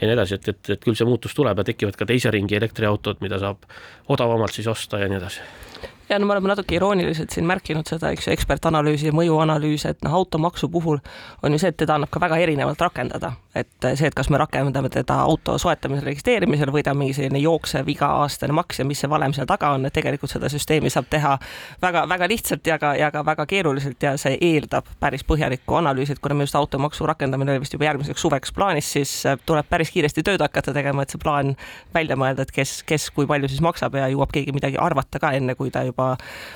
ja 0.00 0.06
nii 0.06 0.16
edasi, 0.16 0.38
et, 0.38 0.52
et, 0.54 0.74
et 0.76 0.84
küll 0.84 0.98
see 0.98 1.08
muutus 1.08 1.34
tuleb 1.36 1.58
ja 1.58 1.68
tekivad 1.70 1.98
ka 1.98 2.08
teise 2.08 2.32
ringi 2.34 2.58
elektriautod, 2.58 3.22
mida 3.24 3.40
saab 3.42 3.66
odavamalt 4.08 4.54
siis 4.54 4.70
osta 4.70 5.02
ja 5.02 5.08
nii 5.10 5.20
edasi 5.22 5.67
ja 6.08 6.18
no 6.18 6.26
me 6.26 6.32
oleme 6.32 6.48
natuke 6.48 6.74
irooniliselt 6.74 7.30
siin 7.30 7.46
märkinud 7.46 7.88
seda, 7.88 8.10
eks 8.12 8.26
ju, 8.26 8.32
ekspertanalüüsi 8.32 9.10
ja 9.10 9.14
mõjuanalüüsi, 9.16 9.90
et 9.92 10.04
noh, 10.06 10.14
automaksu 10.20 10.68
puhul 10.72 11.00
on 11.42 11.52
ju 11.52 11.60
see, 11.60 11.72
et 11.72 11.76
teda 11.76 11.98
annab 11.98 12.12
ka 12.12 12.20
väga 12.20 12.38
erinevalt 12.44 12.80
rakendada. 12.80 13.32
et 13.58 13.68
see, 13.82 14.06
et 14.06 14.14
kas 14.14 14.28
me 14.30 14.38
rakendame 14.38 14.86
teda 14.88 15.16
auto 15.26 15.56
soetamisel, 15.58 16.04
registreerimisel 16.06 16.70
või 16.70 16.84
ta 16.86 16.92
on 16.94 17.00
mingi 17.00 17.16
selline 17.16 17.40
jooksev 17.42 17.88
iga-aastane 17.90 18.54
maks 18.54 18.78
ja 18.78 18.84
mis 18.86 19.00
see 19.02 19.10
valem 19.10 19.32
seal 19.34 19.48
taga 19.50 19.72
on, 19.74 19.86
et 19.88 19.92
tegelikult 19.92 20.30
seda 20.30 20.46
süsteemi 20.52 20.92
saab 20.94 21.08
teha 21.10 21.32
väga-väga 21.82 22.28
lihtsalt 22.30 22.70
ja 22.70 22.76
ka, 22.78 22.92
ja 22.94 23.10
ka 23.10 23.24
väga 23.26 23.46
keeruliselt 23.50 24.02
ja 24.02 24.14
see 24.16 24.38
eeldab 24.50 24.86
päris 25.00 25.26
põhjalikku 25.26 25.74
analüüsi, 25.74 26.14
et 26.14 26.22
kuna 26.22 26.36
minu 26.38 26.46
arust 26.46 26.54
automaksu 26.60 27.08
rakendamine 27.10 27.56
oli 27.56 27.64
vist 27.64 27.74
juba 27.74 27.88
järgmiseks 27.88 28.22
suveks 28.22 28.54
plaanis, 28.54 28.92
siis 28.92 29.16
tuleb 29.46 29.66
päris 29.66 29.90
kiiresti 29.90 30.22
tööd 30.22 30.44
hakata 30.44 30.76
tegema, 30.76 31.02
et 31.02 31.10
see 31.10 31.22
plaan 31.24 31.56
välja 31.94 32.14
mõelda, 32.20 32.46
et 32.46 32.54
kes, 32.54 32.84
kes 32.86 33.10
kui 33.10 33.26
palju 33.26 33.50
siis 33.50 33.64
maksab 33.64 33.98
ja 33.98 34.06
jõuab 34.12 34.30
keegi 34.30 34.54
midagi 34.54 34.78
arvata 34.78 35.18
ka 35.18 35.34
enne, 35.34 35.58
kui 35.58 35.74
ta 35.74 35.82
juba 35.88 35.97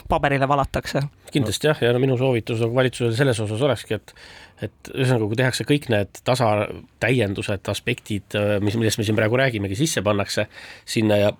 paberile 0.08 0.48
valatakse. 0.48 1.02
kindlasti 1.32 1.70
jah, 1.70 1.82
ja 1.82 1.92
no 1.94 2.00
minu 2.02 2.18
soovitus 2.20 2.60
nagu 2.60 2.76
valitsusele 2.76 3.16
selles 3.16 3.40
osas 3.44 3.62
olekski, 3.68 4.00
et 4.00 4.14
et 4.62 4.90
ühesõnaga, 4.94 5.26
kui 5.26 5.38
tehakse 5.40 5.64
kõik 5.66 5.88
need 5.90 6.20
tasa, 6.22 6.50
täiendused, 7.02 7.66
aspektid, 7.72 8.36
mis, 8.62 8.76
millest 8.78 9.00
me 9.00 9.06
siin 9.08 9.18
praegu 9.18 9.40
räägimegi, 9.40 9.74
sisse 9.80 10.04
pannakse 10.06 10.46
sinna 10.86 11.18
ja 11.18 11.32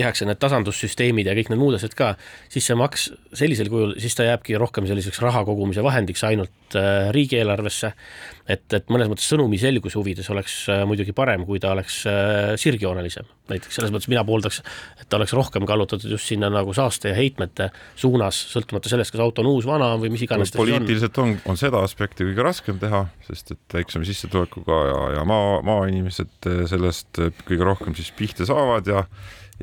tehakse 0.00 0.28
need 0.28 0.40
tasandussüsteemid 0.40 1.28
ja 1.28 1.36
kõik 1.36 1.52
need 1.52 1.60
muud 1.60 1.76
asjad 1.76 1.94
ka, 1.98 2.14
siis 2.52 2.66
see 2.68 2.76
maks 2.78 3.10
sellisel 3.36 3.70
kujul, 3.72 3.94
siis 4.00 4.16
ta 4.18 4.26
jääbki 4.26 4.58
rohkem 4.60 4.88
selliseks 4.88 5.20
raha 5.22 5.42
kogumise 5.46 5.84
vahendiks 5.84 6.22
ainult 6.26 6.76
äh, 6.78 7.10
riigieelarvesse. 7.14 7.92
et, 8.50 8.64
et 8.74 8.88
mõnes 8.90 9.06
mõttes 9.10 9.28
sõnumi 9.30 9.58
selguse 9.60 9.98
huvides 9.98 10.26
oleks 10.32 10.54
äh, 10.72 10.82
muidugi 10.88 11.14
parem, 11.16 11.44
kui 11.46 11.60
ta 11.62 11.72
oleks 11.74 12.00
äh, 12.10 12.54
sirgjoonelisem. 12.60 13.28
näiteks 13.50 13.78
selles 13.78 13.92
mõttes 13.94 14.10
mina 14.10 14.24
pooldaks, 14.26 14.60
et 15.00 15.08
ta 15.08 15.18
oleks 15.18 15.34
rohkem 15.36 15.66
kallutatud 15.66 16.10
just 16.10 16.30
sinna 16.30 16.50
nagu 16.50 16.74
saaste 16.74 17.12
ja 17.12 17.18
heitmete 17.18 17.70
suunas, 17.98 18.38
sõltumata 18.54 18.90
sellest, 18.92 19.14
kas 19.14 19.24
auto 19.24 19.44
on 19.44 19.50
uus, 19.52 19.66
vana 19.68 19.92
või 20.00 20.12
mis 20.14 20.24
iganes 20.26 20.54
ta 20.54 20.62
poliitiliselt 20.62 21.18
on, 21.22 21.36
on 21.50 21.60
seda 21.60 21.82
aspekti 21.86 22.26
kõige 22.26 22.46
raskem 22.46 22.80
teha, 22.82 23.04
sest 23.28 23.54
et 23.54 23.78
väiksema 23.80 24.06
sissetulekuga 24.08 24.80
ja, 24.90 25.02
ja 25.18 25.26
maa, 25.28 25.60
maainimesed 25.66 26.50
sellest 26.70 27.22
kõige 27.46 27.66
rohkem 27.66 27.98
siis 27.98 28.10
pihta 28.16 28.46
saavad 28.48 28.90
ja 28.90 29.04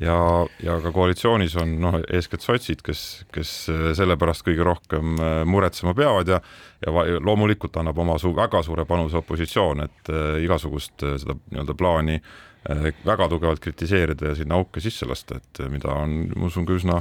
ja, 0.02 0.18
ja 0.64 0.78
ka 0.84 0.92
koalitsioonis 0.96 1.56
on 1.62 1.76
noh, 1.82 2.00
eeskätt 2.14 2.46
sotsid, 2.46 2.84
kes, 2.86 3.04
kes 3.34 3.54
selle 3.98 4.18
pärast 4.20 4.46
kõige 4.48 4.66
rohkem 4.68 5.16
äh, 5.18 5.40
muretsema 5.50 5.96
peavad 5.98 6.36
ja 6.36 6.42
ja 6.86 6.92
loomulikult 7.26 7.74
annab 7.82 7.98
oma 8.04 8.20
su 8.22 8.30
väga 8.38 8.62
suure 8.62 8.86
panuse 8.86 9.18
opositsioon, 9.18 9.82
et 9.88 10.12
äh, 10.14 10.36
igasugust 10.46 11.02
äh, 11.02 11.16
seda 11.22 11.38
nii-öelda 11.50 11.78
plaani 11.78 12.22
väga 13.08 13.30
tugevalt 13.32 13.62
kritiseerida 13.64 14.34
ja 14.34 14.36
sinna 14.36 14.58
auke 14.60 14.82
sisse 14.84 15.06
lasta, 15.08 15.38
et 15.40 15.62
mida 15.72 15.94
on, 15.94 16.18
ma 16.36 16.50
usun, 16.50 16.66
ka 16.68 16.76
üsna 16.76 16.98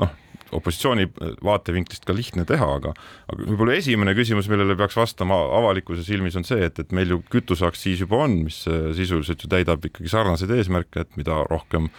noh, 0.00 0.14
opositsiooni 0.56 1.10
vaatevinklist 1.44 2.06
ka 2.08 2.14
lihtne 2.16 2.46
teha, 2.48 2.68
aga 2.78 2.94
aga 3.28 3.42
võib-olla 3.42 3.76
esimene 3.76 4.14
küsimus, 4.16 4.48
millele 4.48 4.78
peaks 4.80 4.96
vastama 4.96 5.36
avalikkuse 5.58 6.06
silmis, 6.06 6.38
on 6.40 6.48
see, 6.48 6.62
et, 6.64 6.80
et 6.80 6.96
meil 6.96 7.12
ju 7.12 7.20
kütuseaktsiis 7.36 8.00
juba 8.06 8.22
on, 8.24 8.38
mis 8.46 8.62
sisuliselt 8.64 9.44
ju 9.44 9.52
täidab 9.52 9.84
ikkagi 9.90 10.08
sarnaseid 10.08 10.56
eesmärke, 10.56 11.04
et 11.04 11.20
mida 11.20 11.42
rohkem 11.50 11.90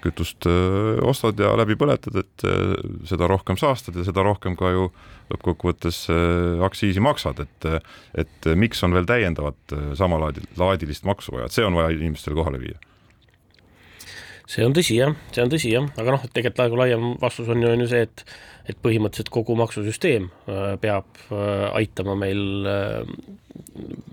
kütust 0.00 0.46
ostad 1.06 1.40
ja 1.40 1.52
läbi 1.60 1.76
põletad, 1.80 2.16
et 2.22 2.44
seda 3.08 3.28
rohkem 3.30 3.58
saastad 3.60 3.98
ja 4.00 4.04
seda 4.06 4.24
rohkem 4.26 4.56
ka 4.58 4.72
ju 4.72 4.86
lõppkokkuvõttes 5.30 6.02
aktsiisi 6.66 7.02
maksad, 7.04 7.44
et 7.44 7.68
et 8.24 8.52
miks 8.56 8.82
on 8.86 8.96
veel 8.96 9.08
täiendavat 9.08 9.76
samalaadilist 9.98 11.04
maksu 11.08 11.36
vaja, 11.36 11.50
et 11.50 11.56
see 11.58 11.66
on 11.66 11.76
vaja 11.78 11.92
inimestele 11.96 12.38
kohale 12.38 12.62
viia 12.62 12.80
see 14.50 14.66
on 14.66 14.74
tõsi 14.74 14.96
jah, 14.98 15.12
see 15.34 15.44
on 15.44 15.52
tõsi 15.52 15.70
jah, 15.72 15.90
aga 16.00 16.16
noh, 16.16 16.24
tegelikult 16.30 16.64
nagu 16.64 16.80
laiem 16.80 17.10
vastus 17.20 17.50
on 17.52 17.62
ju, 17.62 17.74
on 17.74 17.84
ju 17.84 17.90
see, 17.90 18.06
et 18.08 18.24
et 18.70 18.78
põhimõtteliselt 18.78 19.30
kogu 19.32 19.56
maksusüsteem 19.58 20.28
peab 20.82 21.20
aitama 21.74 22.14
meil 22.18 22.42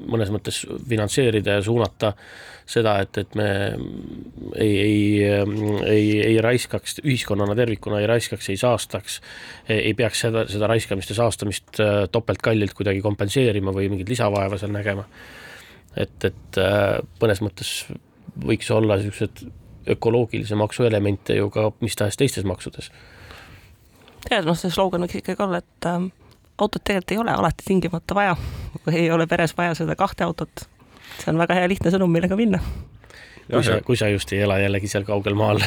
mõnes 0.08 0.32
mõttes 0.34 0.62
finantseerida 0.90 1.58
ja 1.58 1.64
suunata 1.66 2.14
seda, 2.68 2.98
et, 3.04 3.20
et 3.22 3.36
me 3.38 3.48
ei, 4.56 4.72
ei, 4.82 5.02
ei, 5.92 6.08
ei 6.24 6.40
raiskaks, 6.44 6.98
ühiskonnana 7.04 7.56
tervikuna 7.60 8.02
ei 8.02 8.10
raiskaks, 8.10 8.50
ei 8.54 8.60
saastaks, 8.60 9.20
ei 9.72 9.94
peaks 10.00 10.26
seda, 10.26 10.46
seda 10.52 10.72
raiskamist 10.72 11.14
ja 11.14 11.20
saastamist 11.20 11.84
topeltkallilt 12.16 12.76
kuidagi 12.78 13.04
kompenseerima 13.06 13.76
või 13.76 13.92
mingit 13.94 14.10
lisavaeva 14.16 14.60
seal 14.60 14.74
nägema. 14.74 15.06
et, 15.98 16.18
et 16.32 16.62
mõnes 17.22 17.46
mõttes 17.46 17.72
võiks 18.48 18.70
olla 18.74 19.00
niisugused 19.00 19.48
ökoloogilise 19.90 20.56
maksu 20.56 20.84
elemente 20.84 21.36
ju 21.36 21.50
ka 21.50 21.72
mis 21.80 21.96
tahes 21.96 22.18
teistes 22.18 22.46
maksudes. 22.48 22.92
tead, 24.30 24.46
noh, 24.46 24.58
see 24.58 24.72
slogan 24.74 25.06
võiks 25.06 25.20
ikkagi 25.22 25.44
olla, 25.44 25.62
et 25.64 25.90
ähm, 25.90 26.10
autot 26.58 26.84
tegelikult 26.84 27.12
ei 27.12 27.22
ole 27.24 27.32
alati 27.32 27.68
tingimata 27.68 28.16
vaja 28.16 28.36
või 28.86 29.02
ei 29.04 29.12
ole 29.12 29.28
peres 29.28 29.56
vaja 29.58 29.76
seda 29.78 29.96
kahte 29.96 30.24
autot. 30.28 30.68
see 31.20 31.32
on 31.32 31.38
väga 31.38 31.60
hea 31.60 31.70
lihtne 31.70 31.94
sõnum, 31.94 32.12
millega 32.12 32.36
minna 32.36 32.62
kui 33.48 33.64
sa, 33.64 33.82
kui 33.86 33.98
sa 33.98 34.10
just 34.12 34.32
ei 34.36 34.42
ela 34.44 34.60
jällegi 34.60 34.90
seal 34.92 35.06
kaugel 35.08 35.36
maal 35.40 35.62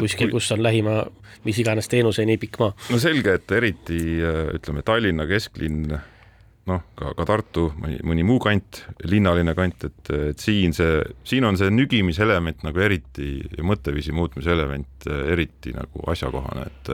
kuskil, 0.00 0.30
kus 0.32 0.50
on 0.52 0.62
lähima 0.62 1.04
mis 1.44 1.58
iganes 1.62 1.88
teenuseni 1.88 2.36
pikk 2.40 2.58
maa. 2.60 2.72
no 2.90 2.98
selge, 2.98 3.36
et 3.38 3.52
eriti 3.54 4.00
ütleme, 4.56 4.82
Tallinna 4.86 5.26
kesklinn 5.30 5.94
noh, 6.68 6.82
ka, 6.98 7.14
ka 7.16 7.26
Tartu, 7.28 7.70
mõni, 7.80 7.98
mõni 8.06 8.24
muu 8.26 8.40
kant, 8.42 8.82
linnaline 9.08 9.54
kant, 9.56 9.88
et, 9.88 10.12
et 10.32 10.42
siin 10.42 10.74
see, 10.76 11.00
siin 11.26 11.46
on 11.48 11.58
see 11.58 11.70
nügimiselement 11.72 12.64
nagu 12.66 12.84
eriti 12.84 13.40
mõtteviisi 13.64 14.14
muutmise 14.16 14.52
element 14.52 15.08
eriti 15.08 15.72
nagu 15.76 16.04
asjakohane, 16.12 16.66
et 16.68 16.92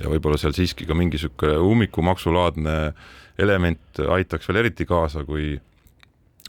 ja 0.00 0.12
võib-olla 0.12 0.38
seal 0.40 0.54
siiski 0.56 0.86
ka 0.88 0.96
mingi 0.96 1.18
niisugune 1.18 1.58
ummikumaksulaadne 1.70 2.76
element 3.40 4.00
aitaks 4.16 4.48
veel 4.48 4.62
eriti 4.64 4.86
kaasa, 4.88 5.24
kui 5.28 5.52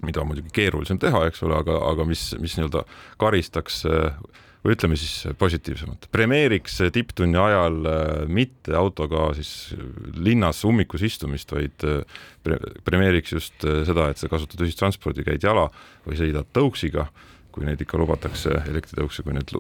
mida 0.06 0.22
on 0.22 0.32
muidugi 0.32 0.54
keerulisem 0.56 1.00
teha, 1.02 1.26
eks 1.30 1.44
ole, 1.46 1.58
aga, 1.62 1.78
aga 1.92 2.06
mis, 2.10 2.32
mis 2.42 2.56
nii-öelda 2.58 2.86
karistaks 3.22 3.84
äh, 3.90 4.16
või 4.62 4.76
ütleme 4.76 4.98
siis 5.00 5.26
positiivsemalt, 5.42 6.06
premeeriks 6.14 6.78
tipptunni 6.94 7.40
ajal 7.42 7.80
äh, 7.90 8.04
mitte 8.30 8.76
autoga 8.78 9.32
siis 9.38 9.74
linnas 10.14 10.62
ummikus 10.68 11.06
istumist, 11.08 11.54
vaid 11.56 11.88
äh, 11.88 12.22
pre 12.46 12.60
premeeriks 12.86 13.36
just 13.38 13.66
äh, 13.66 13.82
seda, 13.88 14.12
et 14.12 14.22
sa 14.22 14.30
kasutad 14.32 14.62
ühistranspordi, 14.62 15.26
käid 15.26 15.48
jala 15.48 15.68
või 16.06 16.20
sõidad 16.22 16.50
tõuksiga, 16.54 17.10
kui 17.52 17.66
neid 17.68 17.82
ikka 17.84 18.00
lubatakse, 18.00 18.62
elektritõukse, 18.70 19.26
kui 19.26 19.36
need 19.36 19.52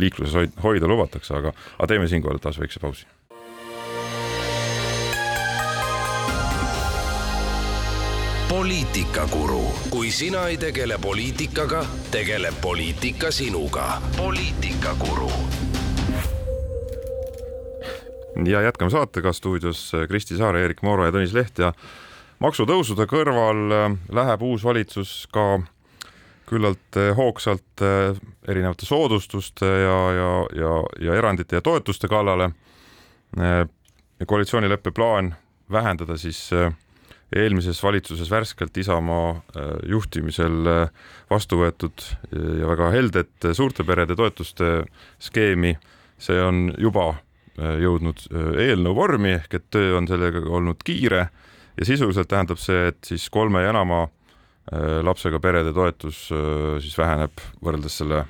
liikluses 0.00 0.56
hoida 0.62 0.88
lubatakse, 0.88 1.34
aga, 1.36 1.52
aga 1.76 1.90
teeme 1.90 2.08
siinkohal 2.10 2.40
taas 2.42 2.60
väikse 2.62 2.82
pausi 2.82 3.15
poliitikakuru, 8.56 9.64
kui 9.90 10.10
sina 10.10 10.46
ei 10.48 10.56
tegele 10.56 10.96
poliitikaga, 10.98 11.84
tegeleb 12.10 12.54
poliitika 12.60 13.30
sinuga. 13.30 14.02
poliitikakuru. 14.16 15.30
ja 18.44 18.62
jätkame 18.62 18.90
saatega 18.90 19.32
stuudios 19.32 19.92
Kristi 20.08 20.36
Saare, 20.36 20.64
Erik 20.64 20.80
Mooro 20.82 21.04
ja 21.04 21.12
Tõnis 21.12 21.34
Leht 21.36 21.58
ja 21.58 21.72
maksutõusude 22.38 23.04
kõrval 23.04 23.60
äh, 23.76 23.98
läheb 24.08 24.42
uus 24.42 24.64
valitsus 24.64 25.28
ka 25.32 25.60
küllalt 26.48 26.96
äh, 26.96 27.12
hoogsalt 27.16 27.84
erinevate 28.48 28.88
soodustuste 28.88 29.66
ja, 29.66 30.00
ja, 30.16 30.32
ja, 30.62 30.72
ja 31.10 31.20
erandite 31.20 31.60
ja 31.60 31.60
toetuste 31.60 32.08
kallale. 32.08 32.50
koalitsioonileppe 34.26 34.90
plaan 34.90 35.34
vähendada 35.70 36.16
siis 36.16 36.52
äh, 36.52 36.72
eelmises 37.44 37.82
valitsuses 37.82 38.30
värskelt 38.30 38.76
Isamaa 38.76 39.30
äh, 39.30 39.70
juhtimisel 39.90 40.66
äh, 40.70 40.88
vastu 41.30 41.60
võetud 41.60 42.02
äh, 42.02 42.58
ja 42.60 42.70
väga 42.70 42.90
heldet 42.94 43.48
suurte 43.56 43.84
perede 43.86 44.16
toetuste 44.16 44.84
skeemi, 45.22 45.76
see 46.18 46.40
on 46.42 46.68
juba 46.78 47.14
jõudnud 47.56 48.18
eelnõu 48.60 48.90
vormi 48.92 49.30
ehk 49.32 49.54
et 49.56 49.62
töö 49.72 49.94
on 49.96 50.04
sellega 50.04 50.42
olnud 50.44 50.82
kiire. 50.84 51.22
Ja 51.80 51.86
sisuliselt 51.88 52.28
tähendab 52.28 52.60
see, 52.60 52.90
et 52.90 52.98
siis 53.08 53.30
kolme 53.32 53.62
ja 53.62 53.70
enama 53.72 54.02
lapsega 55.06 55.40
perede 55.40 55.72
toetus 55.72 56.18
siis 56.84 56.98
väheneb 57.00 57.40
võrreldes 57.64 57.96
selle 58.02 58.26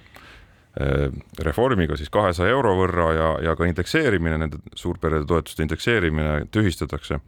reformiga 1.43 1.99
siis 1.99 2.13
kahesaja 2.15 2.55
euro 2.55 2.77
võrra 2.79 3.09
ja, 3.17 3.29
ja 3.49 3.57
ka 3.59 3.67
indekseerimine, 3.67 4.39
nende 4.45 4.63
suurperede 4.79 5.27
toetuste 5.27 5.67
indekseerimine 5.67 6.45
tühistatakse 6.55 7.19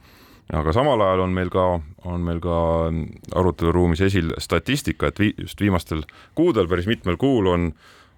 aga 0.52 0.72
samal 0.72 1.00
ajal 1.04 1.24
on 1.26 1.34
meil 1.36 1.50
ka, 1.52 1.64
on 2.08 2.24
meil 2.24 2.40
ka 2.40 2.58
aruteluruumis 3.36 4.00
esil 4.06 4.32
statistika, 4.40 5.10
et 5.10 5.20
vi, 5.20 5.32
just 5.38 5.60
viimastel 5.60 6.04
kuudel, 6.38 6.68
päris 6.70 6.88
mitmel 6.88 7.18
kuul 7.20 7.50
on, 7.52 7.72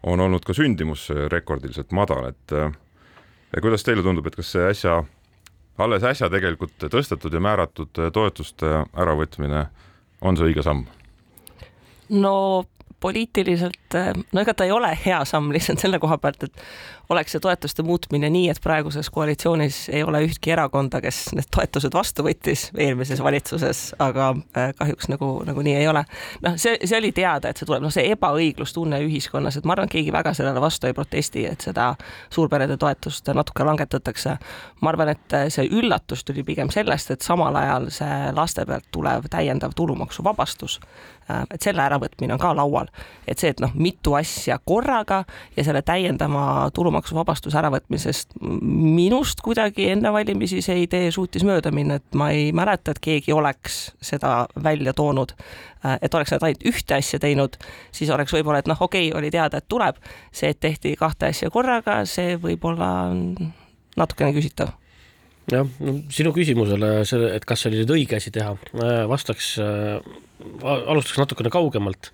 on 0.07 0.21
olnud 0.27 0.47
ka 0.47 0.55
sündimus 0.57 1.09
rekordiliselt 1.33 1.93
madal, 1.97 2.31
et 2.31 2.55
ja 3.51 3.63
kuidas 3.63 3.85
teile 3.87 4.05
tundub, 4.07 4.27
et 4.31 4.39
kas 4.39 4.53
see 4.55 4.69
äsja, 4.71 5.01
alles 5.81 6.05
äsja 6.07 6.31
tegelikult 6.31 6.89
tõstetud 6.93 7.35
ja 7.35 7.43
määratud 7.43 8.03
toetuste 8.15 8.85
äravõtmine 8.95 9.67
on 10.21 10.39
see 10.39 10.51
õige 10.51 10.65
samm? 10.67 10.87
no 12.11 12.65
poliitiliselt, 13.01 13.97
no 14.33 14.43
ega 14.43 14.55
ta 14.55 14.67
ei 14.67 14.73
ole 14.75 14.91
hea 15.05 15.23
samm 15.25 15.53
lihtsalt 15.55 15.81
selle 15.81 15.99
koha 16.03 16.19
pealt, 16.21 16.43
et 16.45 16.65
oleks 17.11 17.33
see 17.35 17.41
toetuste 17.43 17.83
muutmine 17.83 18.31
nii, 18.31 18.49
et 18.53 18.61
praeguses 18.63 19.11
koalitsioonis 19.11 19.89
ei 19.89 20.03
ole 20.07 20.23
ühtki 20.27 20.53
erakonda, 20.55 21.01
kes 21.03 21.33
need 21.35 21.49
toetused 21.55 21.95
vastu 21.95 22.23
võttis 22.23 22.69
eelmises 22.79 23.23
valitsuses, 23.23 23.81
aga 23.99 24.29
äh, 24.57 24.71
kahjuks 24.79 25.11
nagu, 25.11 25.31
nagu 25.47 25.65
nii 25.67 25.75
ei 25.81 25.89
ole. 25.91 26.05
noh, 26.45 26.55
see, 26.61 26.77
see 26.85 26.99
oli 26.99 27.11
teada, 27.17 27.51
et 27.51 27.59
see 27.59 27.67
tuleb, 27.67 27.83
noh, 27.83 27.93
see 27.95 28.07
ebaõiglustunne 28.15 29.01
ühiskonnas, 29.07 29.59
et 29.59 29.67
ma 29.67 29.75
arvan, 29.75 29.91
et 29.91 29.97
keegi 29.97 30.15
väga 30.15 30.35
sellele 30.39 30.63
vastu 30.63 30.87
ei 30.87 30.95
protesti, 30.95 31.45
et 31.51 31.67
seda 31.67 31.91
suurperede 32.31 32.79
toetust 32.79 33.33
natuke 33.35 33.67
langetatakse. 33.67 34.37
ma 34.81 34.95
arvan, 34.95 35.11
et 35.17 35.39
see 35.51 35.67
üllatus 35.67 36.23
tuli 36.25 36.47
pigem 36.47 36.71
sellest, 36.71 37.11
et 37.11 37.27
samal 37.27 37.57
ajal 37.59 37.91
see 37.95 38.21
laste 38.37 38.67
pealt 38.67 38.87
tulev 38.95 39.27
täiendav 39.31 39.75
tulumaksuvabastus, 39.77 40.79
äh, 41.27 41.43
et 41.51 41.63
selle 41.63 41.83
äravõtmine 41.83 42.39
on 42.39 42.43
ka 42.43 42.55
laual. 42.55 42.87
et 43.27 43.39
see, 43.39 43.51
et 43.51 43.61
noh, 43.61 43.75
mitu 43.75 44.15
asja 44.15 44.61
korraga 44.65 45.25
ja 45.57 45.65
selle 45.67 45.83
täiendava 45.83 46.71
tulumaksuvabastuse 47.01 47.59
äravõtmisest 47.59 48.35
minust 48.41 49.41
kuidagi 49.45 49.89
enne 49.91 50.13
valimisi 50.13 50.61
see 50.63 50.85
idee 50.85 51.11
suutis 51.13 51.45
mööda 51.47 51.73
minna, 51.73 51.99
et 52.01 52.15
ma 52.15 52.31
ei 52.35 52.51
mäleta, 52.53 52.93
et 52.93 53.01
keegi 53.01 53.33
oleks 53.33 53.93
seda 54.03 54.47
välja 54.63 54.93
toonud. 54.93 55.33
Äh, 55.85 55.99
et 56.03 56.15
oleks 56.15 56.33
nad 56.35 56.45
ainult 56.45 56.67
ühte 56.67 56.97
asja 56.97 57.21
teinud, 57.23 57.57
siis 57.93 58.11
oleks 58.11 58.35
võib-olla, 58.35 58.61
et 58.61 58.69
noh, 58.69 58.81
okei 58.81 59.09
okay,, 59.09 59.19
oli 59.19 59.31
teada, 59.31 59.61
et 59.61 59.69
tuleb, 59.69 59.97
see, 60.33 60.53
et 60.53 60.61
tehti 60.61 60.95
kahte 61.01 61.31
asja 61.31 61.51
korraga, 61.51 62.03
see 62.05 62.37
võib-olla 62.41 62.91
on 63.11 63.53
natukene 63.97 64.35
küsitav. 64.37 64.75
Jah, 65.51 65.67
no 65.81 65.97
sinu 66.13 66.35
küsimusele, 66.37 67.01
see, 67.09 67.33
et 67.35 67.47
kas 67.49 67.65
oli 67.67 67.81
nüüd 67.81 67.97
õige 67.97 68.21
asi 68.21 68.31
teha, 68.35 68.55
äh, 68.77 69.03
vastaks, 69.11 69.57
äh, 69.63 69.99
alustaks 70.61 71.19
natukene 71.25 71.53
kaugemalt 71.53 72.13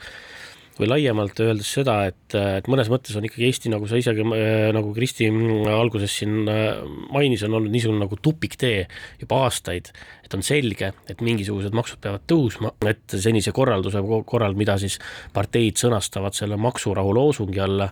või 0.76 0.88
laiemalt 0.90 1.40
öeldes 1.40 1.70
seda, 1.78 1.96
et, 2.10 2.36
et 2.36 2.68
mõnes 2.70 2.90
mõttes 2.92 3.16
on 3.16 3.24
ikkagi 3.26 3.48
Eesti, 3.48 3.72
nagu 3.72 3.88
sa 3.88 3.98
isegi 4.00 4.24
äh, 4.26 4.68
nagu 4.76 4.92
Kristi 4.96 5.30
alguses 5.72 6.18
siin 6.20 6.44
mainis, 6.44 7.46
on 7.46 7.56
olnud 7.58 7.72
niisugune 7.72 8.04
nagu 8.04 8.18
tupiktee 8.22 8.84
juba 9.22 9.42
aastaid, 9.46 9.90
et 10.26 10.36
on 10.36 10.44
selge, 10.46 10.92
et 11.08 11.24
mingisugused 11.24 11.74
maksud 11.76 12.02
peavad 12.04 12.26
tõusma, 12.28 12.74
et 12.88 13.18
senise 13.20 13.54
korralduse 13.56 14.02
korral, 14.28 14.56
mida 14.58 14.78
siis 14.82 15.00
parteid 15.34 15.80
sõnastavad 15.80 16.36
selle 16.36 16.58
maksurahu 16.60 17.14
loosungi 17.16 17.62
alla 17.62 17.90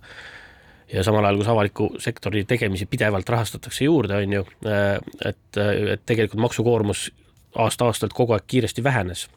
ja 0.93 1.03
samal 1.05 1.25
ajal, 1.25 1.41
kus 1.41 1.51
avaliku 1.51 1.89
sektori 2.03 2.45
tegemisi 2.49 2.87
pidevalt 2.91 3.29
rahastatakse 3.29 3.87
juurde, 3.87 4.21
on 4.21 4.39
ju, 4.39 4.47
et, 5.25 5.61
et 5.61 6.05
tegelikult 6.07 6.43
maksukoormus 6.45 7.09
aasta-aastalt 7.55 8.15
kogu 8.17 8.35
aeg 8.35 8.47
kiiresti 8.47 8.85
vähenes. 8.85 9.29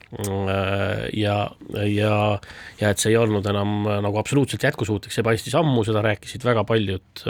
ja, 1.13 1.37
ja, 1.85 2.39
ja 2.81 2.89
et 2.89 3.01
see 3.01 3.11
ei 3.11 3.17
olnud 3.17 3.45
enam 3.49 3.83
nagu 4.03 4.17
absoluutselt 4.17 4.63
jätkusuutlik, 4.63 5.13
see 5.13 5.25
paistis 5.25 5.55
ammu, 5.57 5.83
seda 5.87 6.01
rääkisid 6.05 6.45
väga 6.45 6.63
paljud, 6.67 7.23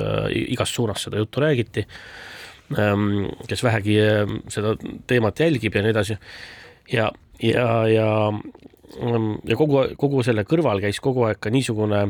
igast 0.47 0.76
suunast 0.76 1.08
seda 1.08 1.19
juttu 1.21 1.43
räägiti, 1.43 1.86
kes 3.47 3.63
vähegi 3.63 3.97
seda 4.54 4.76
teemat 5.08 5.39
jälgib 5.39 5.76
ja 5.76 5.84
nii 5.84 5.95
edasi. 5.95 6.17
ja, 6.91 7.12
ja, 7.43 7.67
ja, 7.88 8.08
ja 9.47 9.60
kogu, 9.60 9.84
kogu 9.97 10.23
selle 10.23 10.47
kõrval 10.47 10.82
käis 10.84 11.00
kogu 11.04 11.28
aeg 11.28 11.39
ka 11.43 11.52
niisugune 11.52 12.08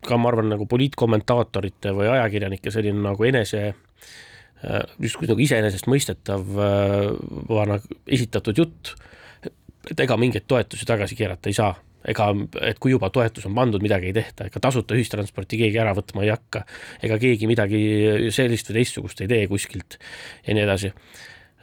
ka 0.00 0.16
ma 0.16 0.30
arvan, 0.30 0.48
nagu 0.48 0.64
poliitkommentaatorite 0.66 1.92
või 1.92 2.08
ajakirjanike 2.08 2.72
selline 2.72 3.02
nagu 3.04 3.26
enese 3.28 3.66
äh, 3.68 3.74
justkui 5.00 5.28
nagu 5.30 5.40
iseenesestmõistetav 5.40 6.58
äh, 6.60 7.76
esitatud 8.06 8.58
jutt, 8.60 8.94
et 9.90 10.02
ega 10.04 10.18
mingeid 10.20 10.44
toetusi 10.50 10.88
tagasi 10.88 11.16
keerata 11.18 11.50
ei 11.50 11.56
saa. 11.56 11.72
Ega, 12.10 12.30
et 12.64 12.78
kui 12.80 12.94
juba 12.94 13.10
toetus 13.12 13.44
on 13.44 13.52
pandud, 13.52 13.82
midagi 13.84 14.08
ei 14.08 14.14
tehta, 14.16 14.46
ega 14.48 14.60
tasuta 14.64 14.96
ühistransporti 14.96 15.58
keegi 15.60 15.82
ära 15.82 15.92
võtma 15.96 16.22
ei 16.24 16.30
hakka, 16.32 16.62
ega 17.04 17.18
keegi 17.20 17.48
midagi 17.48 17.80
sellist 18.32 18.70
või 18.70 18.78
teistsugust 18.78 19.20
ei 19.20 19.28
tee 19.28 19.42
kuskilt 19.50 19.98
ja 20.46 20.56
nii 20.56 20.64
edasi. 20.64 20.94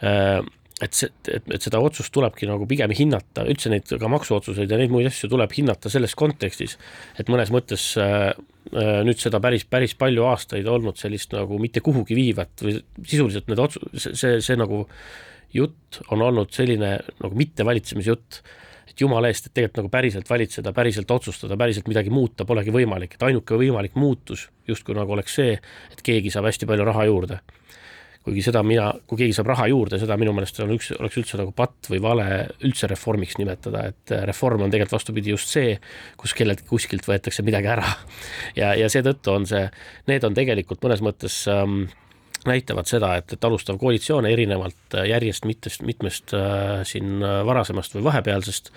Äh, 0.06 0.44
et 0.84 0.94
see, 0.94 1.10
et, 1.34 1.48
et 1.56 1.64
seda 1.64 1.80
otsust 1.82 2.14
tulebki 2.14 2.48
nagu 2.50 2.68
pigem 2.70 2.92
hinnata, 2.96 3.46
üldse 3.50 3.72
neid 3.74 3.90
ka 3.90 4.12
maksuotsuseid 4.14 4.70
ja 4.70 4.78
neid 4.80 4.94
muid 4.94 5.10
asju 5.10 5.30
tuleb 5.32 5.56
hinnata 5.58 5.90
selles 5.90 6.14
kontekstis, 6.18 6.78
et 7.18 7.32
mõnes 7.34 7.50
mõttes 7.54 7.90
äh, 8.02 8.30
äh, 8.74 8.92
nüüd 9.08 9.22
seda 9.22 9.42
päris, 9.44 9.66
päris 9.66 9.98
palju 9.98 10.28
aastaid 10.30 10.70
olnud 10.70 11.00
sellist 11.02 11.34
nagu 11.34 11.58
mitte 11.62 11.82
kuhugi 11.86 12.18
viivat 12.18 12.66
või 12.66 12.78
sisuliselt 13.02 13.50
need 13.50 13.64
otsu-, 13.66 13.90
see, 13.96 14.14
see, 14.20 14.38
see 14.46 14.60
nagu 14.60 14.84
jutt 15.56 16.02
on 16.14 16.22
olnud 16.28 16.54
selline 16.54 16.94
nagu 17.24 17.42
mittevalitsemise 17.42 18.14
jutt, 18.14 18.42
et 18.92 19.02
jumala 19.02 19.32
eest, 19.32 19.50
et 19.50 19.58
tegelikult 19.58 19.82
nagu 19.82 19.94
päriselt 19.94 20.30
valitseda, 20.30 20.74
päriselt 20.78 21.12
otsustada, 21.12 21.58
päriselt 21.58 21.90
midagi 21.90 22.14
muuta 22.14 22.46
polegi 22.46 22.74
võimalik, 22.76 23.18
et 23.18 23.26
ainuke 23.26 23.58
võimalik 23.58 23.98
muutus 23.98 24.46
justkui 24.70 24.98
nagu 24.98 25.18
oleks 25.18 25.40
see, 25.40 25.58
et 25.94 26.06
keegi 26.06 26.34
saab 26.34 26.52
hästi 26.52 26.70
palju 26.70 26.86
raha 26.86 27.08
juurde 27.10 27.42
kuigi 28.28 28.44
seda 28.44 28.60
mina, 28.68 28.90
kui 29.08 29.22
keegi 29.22 29.36
saab 29.38 29.54
raha 29.54 29.70
juurde, 29.72 30.00
seda 30.02 30.18
minu 30.20 30.34
meelest 30.36 30.60
on 30.64 30.74
üks, 30.76 30.92
oleks 30.98 31.20
üldse 31.22 31.40
nagu 31.40 31.54
patt 31.56 31.88
või 31.88 32.02
vale 32.04 32.26
üldse 32.68 32.90
reformiks 32.92 33.38
nimetada, 33.40 33.86
et 33.94 34.12
äh, 34.12 34.26
reform 34.28 34.66
on 34.66 34.74
tegelikult 34.74 34.98
vastupidi 34.98 35.32
just 35.32 35.54
see, 35.54 35.78
kus 36.20 36.36
kelleltki 36.36 36.68
kuskilt 36.68 37.08
võetakse 37.08 37.46
midagi 37.48 37.72
ära. 37.72 37.88
ja, 38.60 38.74
ja 38.76 38.92
seetõttu 38.92 39.32
on 39.32 39.48
see, 39.48 39.64
need 40.12 40.28
on 40.28 40.36
tegelikult 40.36 40.84
mõnes 40.84 41.06
mõttes 41.06 41.40
ähm, 41.52 41.86
näitavad 42.48 42.90
seda, 42.90 43.14
et, 43.22 43.34
et 43.34 43.48
alustav 43.48 43.80
koalitsioon 43.82 44.28
erinevalt 44.30 44.98
äh, 45.00 45.08
järjest 45.14 45.48
mitmest, 45.48 45.88
mitmest 45.88 46.36
äh, 46.36 46.84
siin 46.88 47.22
äh, 47.24 47.40
varasemast 47.48 47.96
või 47.96 48.06
vahepealsest 48.12 48.72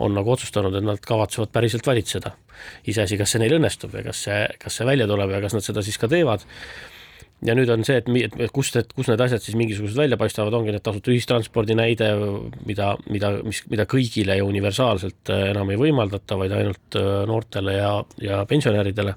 on 0.00 0.14
nagu 0.16 0.32
otsustanud, 0.32 0.76
et 0.76 0.86
nad 0.86 1.00
kavatsevad 1.04 1.52
päriselt 1.52 1.86
valitseda. 1.86 2.32
iseasi, 2.86 3.16
kas 3.16 3.32
see 3.32 3.40
neil 3.40 3.56
õnnestub 3.56 3.94
ja 3.96 4.04
kas 4.04 4.24
see, 4.26 4.40
kas 4.60 4.76
see 4.76 4.86
välja 4.88 5.08
tuleb 5.08 5.32
ja 5.32 5.40
kas 5.40 5.56
nad 5.56 5.64
seda 5.64 5.84
siis 5.84 5.98
ka 6.00 6.08
teevad 6.08 6.44
ja 7.46 7.54
nüüd 7.56 7.70
on 7.72 7.84
see, 7.86 8.00
et, 8.00 8.08
et 8.40 8.52
kust 8.54 8.76
need, 8.76 8.90
kus 8.96 9.08
need 9.08 9.22
asjad 9.24 9.42
siis 9.42 9.56
mingisugused 9.58 9.96
välja 9.98 10.18
paistavad, 10.20 10.54
ongi 10.56 10.74
need 10.74 10.84
tasuta 10.84 11.12
ühistranspordi 11.12 11.76
näide, 11.78 12.10
mida, 12.68 12.92
mida, 13.12 13.32
mis, 13.46 13.62
mida 13.72 13.86
kõigile 13.88 14.36
ja 14.38 14.46
universaalselt 14.46 15.32
äh, 15.32 15.46
enam 15.54 15.72
ei 15.72 15.80
võimaldata, 15.80 16.38
vaid 16.40 16.54
ainult 16.56 16.98
äh, 17.00 17.22
noortele 17.30 17.78
ja, 17.78 17.94
ja 18.24 18.42
pensionäridele. 18.50 19.16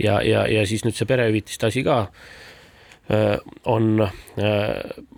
ja, 0.00 0.20
ja, 0.24 0.46
ja 0.48 0.64
siis 0.68 0.86
nüüd 0.86 0.96
see 0.96 1.08
perehüvitiste 1.08 1.68
asi 1.68 1.84
ka 1.84 1.98
äh, 3.12 3.36
on, 3.68 4.06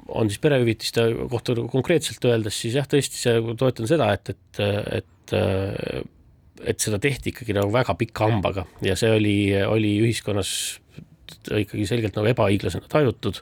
on 0.09 0.33
siis 0.33 0.42
perehüvitiste 0.42 1.07
kohta 1.30 1.54
konkreetselt 1.70 2.26
öeldes, 2.26 2.59
siis 2.59 2.74
jah, 2.80 2.90
tõesti, 2.90 3.22
see, 3.22 3.38
toetan 3.61 3.90
seda, 3.90 4.11
et, 4.16 4.35
et, 4.35 4.64
et 4.98 5.02
et 6.64 6.80
seda 6.80 7.00
tehti 7.02 7.33
ikkagi 7.33 7.54
nagu 7.57 7.72
väga 7.74 7.96
pika 7.98 8.28
hambaga 8.28 8.62
ja 8.85 8.94
see 8.96 9.11
oli, 9.16 9.35
oli 9.66 9.96
ühiskonnas 10.04 10.50
ikkagi 11.64 11.87
selgelt 11.88 12.16
nagu 12.18 12.30
ebaõiglasena 12.32 12.90
tajutud. 12.90 13.40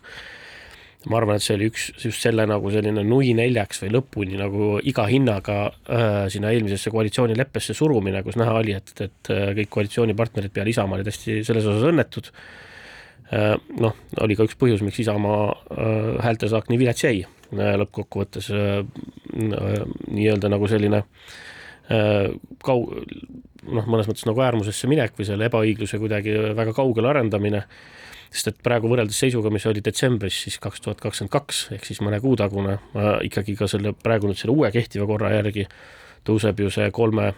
ma 1.11 1.17
arvan, 1.19 1.35
et 1.35 1.43
see 1.43 1.57
oli 1.57 1.67
üks 1.67 1.89
just 1.99 2.23
selle 2.23 2.45
nagu 2.47 2.71
selline 2.71 3.03
nui 3.03 3.33
neljaks 3.35 3.81
või 3.83 3.89
lõpuni 3.97 4.37
nagu 4.39 4.77
iga 4.87 5.09
hinnaga 5.11 5.57
äh, 5.67 6.29
sinna 6.31 6.53
eelmisesse 6.55 6.93
koalitsioonileppesse 6.95 7.75
surumine, 7.75 8.23
kus 8.23 8.39
näha 8.39 8.55
oli, 8.61 8.77
et, 8.79 8.93
et 9.03 9.33
äh, 9.35 9.49
kõik 9.59 9.73
koalitsioonipartnerid 9.79 10.55
peale 10.55 10.71
Isamaa 10.71 11.01
olid 11.01 11.11
hästi 11.11 11.41
selles 11.43 11.67
osas 11.67 11.89
õnnetud 11.91 12.31
äh,. 13.35 13.57
noh, 13.83 13.99
oli 14.23 14.39
ka 14.39 14.47
üks 14.47 14.55
põhjus, 14.61 14.85
miks 14.87 15.03
Isamaa 15.03 15.43
äh, 15.51 16.13
häältesaak 16.29 16.71
nii 16.71 16.83
vilets 16.85 17.03
jäi 17.03 17.25
äh, 17.25 17.75
lõppkokkuvõttes 17.83 18.53
äh, 18.55 18.85
nii-öelda 19.35 20.55
nagu 20.55 20.71
selline 20.71 21.03
äh, 21.03 21.41
kau-, 21.89 22.87
noh, 23.69 23.89
mõnes 23.89 24.09
mõttes 24.11 24.27
nagu 24.27 24.43
äärmusesse 24.43 24.91
minek 24.91 25.17
või 25.19 25.27
selle 25.29 25.49
ebaõigluse 25.49 26.01
kuidagi 26.03 26.35
väga 26.57 26.75
kaugele 26.77 27.11
arendamine, 27.13 27.63
sest 28.33 28.53
et 28.53 28.61
praegu 28.65 28.91
võrreldes 28.91 29.19
seisuga, 29.19 29.53
mis 29.53 29.67
oli 29.69 29.83
detsembris 29.85 30.43
siis 30.47 30.59
kaks 30.63 30.85
tuhat 30.85 31.03
kakskümmend 31.03 31.33
kaks, 31.33 31.65
ehk 31.77 31.87
siis 31.87 32.01
mõne 32.05 32.21
kuu 32.23 32.37
tagune, 32.41 32.79
ikkagi 33.29 33.57
ka 33.59 33.69
selle 33.71 33.95
praegu 33.95 34.31
nüüd 34.31 34.41
selle 34.41 34.57
uue 34.57 34.73
kehtiva 34.75 35.07
korra 35.09 35.35
järgi 35.37 35.67
tõuseb 36.27 36.63
ju 36.65 36.71
see 36.73 36.89
kolme, 36.95 37.33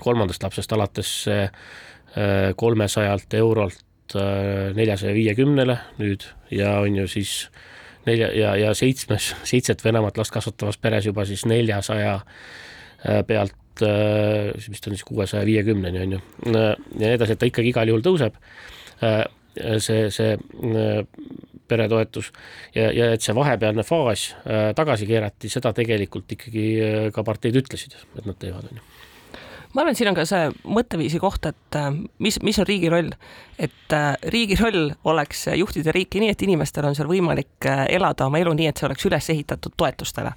kolmandast 0.00 0.46
lapsest 0.46 0.72
alates 0.72 1.12
see 1.26 1.44
äh, 1.46 2.52
kolmesajalt 2.56 3.38
eurolt 3.38 4.16
äh, 4.16 4.72
neljasaja 4.76 5.14
viiekümnele 5.16 5.78
nüüd 6.00 6.28
ja 6.54 6.78
on 6.80 7.02
ju 7.02 7.08
siis 7.10 7.38
nelja 8.06 8.30
ja, 8.32 8.54
ja 8.56 8.74
seitsmes, 8.78 9.34
seitset 9.44 9.82
või 9.82 9.96
enamat 9.96 10.18
last 10.20 10.32
kasvatavas 10.32 10.78
peres 10.78 11.10
juba 11.10 11.26
siis 11.28 11.44
neljasaja 11.50 12.14
äh, 12.22 12.64
pealt 13.26 13.54
siis 13.76 14.70
vist 14.72 14.86
on 14.88 14.94
siis 14.96 15.04
kuuesaja 15.04 15.44
viiekümneni 15.46 16.00
on 16.00 16.12
ju, 16.16 16.20
ja 16.52 16.70
nii 16.96 17.10
edasi, 17.12 17.34
et 17.34 17.42
ta 17.42 17.48
ikkagi 17.48 17.74
igal 17.74 17.90
juhul 17.90 18.04
tõuseb, 18.04 18.38
see, 19.84 20.06
see 20.14 20.30
peretoetus. 21.68 22.30
Ja, 22.74 22.90
ja 22.94 23.10
et 23.14 23.24
see 23.24 23.34
vahepealne 23.36 23.84
faas 23.86 24.30
tagasi 24.78 25.08
keerati, 25.08 25.50
seda 25.52 25.74
tegelikult 25.76 26.32
ikkagi 26.38 26.66
ka 27.14 27.26
parteid 27.26 27.58
ütlesid, 27.60 27.98
et 28.16 28.24
nad 28.24 28.38
teevad, 28.40 28.70
on 28.70 28.80
ju. 28.80 28.86
Ma 29.74 29.82
arvan, 29.82 29.92
et 29.92 29.98
siin 29.98 30.08
on 30.08 30.16
ka 30.16 30.24
see 30.24 30.44
mõtteviisi 30.72 31.18
koht, 31.20 31.44
et 31.50 31.78
mis, 32.22 32.38
mis 32.46 32.58
on 32.62 32.68
riigi 32.68 32.88
roll. 32.88 33.10
et 33.60 33.96
riigi 34.32 34.56
roll 34.56 34.94
oleks 35.04 35.48
juhtida 35.52 35.92
riiki 35.92 36.22
nii, 36.22 36.32
et 36.32 36.44
inimestel 36.46 36.86
on 36.88 36.96
seal 36.96 37.10
võimalik 37.10 37.68
elada 37.68 38.30
oma 38.30 38.40
elu 38.40 38.54
nii, 38.56 38.70
et 38.70 38.80
see 38.80 38.88
oleks 38.88 39.04
üles 39.10 39.28
ehitatud 39.34 39.76
toetustele 39.76 40.32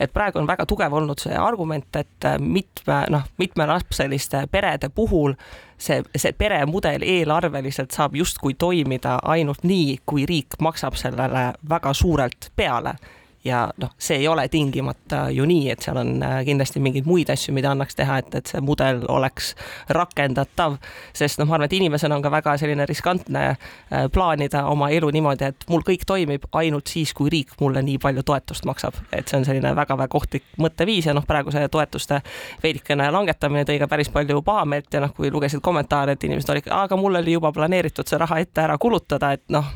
et 0.00 0.12
praegu 0.12 0.38
on 0.38 0.46
väga 0.46 0.66
tugev 0.66 0.92
olnud 0.92 1.20
see 1.22 1.34
argument, 1.38 1.96
et 1.96 2.26
äh, 2.28 2.38
mitme, 2.38 3.04
noh, 3.10 3.24
mitmelapseliste 3.38 4.46
perede 4.50 4.88
puhul 4.94 5.34
see, 5.78 6.02
see 6.16 6.32
peremudel 6.32 7.02
eelarveliselt 7.06 7.94
saab 7.94 8.16
justkui 8.16 8.54
toimida 8.54 9.18
ainult 9.22 9.64
nii, 9.64 9.98
kui 10.06 10.26
riik 10.26 10.58
maksab 10.60 10.98
sellele 10.98 11.52
väga 11.68 11.94
suurelt 11.94 12.52
peale 12.56 12.96
ja 13.44 13.70
noh, 13.76 13.90
see 13.98 14.16
ei 14.16 14.28
ole 14.28 14.48
tingimata 14.48 15.24
ju 15.30 15.44
nii, 15.48 15.70
et 15.72 15.82
seal 15.82 15.98
on 15.98 16.22
äh, 16.22 16.38
kindlasti 16.46 16.80
mingeid 16.80 17.06
muid 17.08 17.30
asju, 17.32 17.54
mida 17.54 17.72
annaks 17.74 17.96
teha, 17.98 18.18
et, 18.22 18.34
et 18.38 18.52
see 18.52 18.62
mudel 18.62 19.02
oleks 19.10 19.52
rakendatav. 19.90 20.76
sest 21.16 21.40
noh, 21.40 21.48
ma 21.50 21.58
arvan, 21.58 21.66
et 21.66 21.76
inimesena 21.78 22.16
on 22.16 22.22
ka 22.22 22.30
väga 22.30 22.56
selline 22.60 22.86
riskantne 22.86 23.44
äh, 23.50 24.06
plaanida 24.12 24.64
oma 24.70 24.90
elu 24.94 25.10
niimoodi, 25.10 25.50
et 25.50 25.66
mul 25.70 25.82
kõik 25.86 26.06
toimib 26.06 26.46
ainult 26.58 26.92
siis, 26.92 27.14
kui 27.14 27.30
riik 27.32 27.56
mulle 27.60 27.82
nii 27.82 27.98
palju 28.02 28.22
toetust 28.22 28.66
maksab. 28.68 28.94
et 29.12 29.28
see 29.28 29.40
on 29.40 29.46
selline 29.48 29.74
väga-väga 29.76 30.18
ohtlik 30.18 30.46
mõtteviis 30.62 31.10
ja 31.10 31.14
noh, 31.14 31.26
praegu 31.26 31.50
see 31.50 31.68
toetuste 31.68 32.22
veidikene 32.62 33.10
langetamine 33.10 33.66
tõi 33.66 33.78
ka 33.82 33.88
päris 33.90 34.10
palju 34.12 34.42
pahameelt 34.42 34.94
ja 34.94 35.02
noh, 35.02 35.14
kui 35.14 35.30
lugesid 35.30 35.60
kommentaare, 35.60 36.14
et 36.14 36.24
inimesed 36.24 36.54
olid, 36.54 36.70
aga 36.70 36.96
mul 36.96 37.18
oli 37.18 37.38
juba 37.38 37.52
planeeritud 37.52 38.06
see 38.06 38.20
raha 38.22 38.38
ette 38.42 38.62
ära 38.62 38.78
kulutada, 38.78 39.32
et 39.32 39.44
noh 39.50 39.66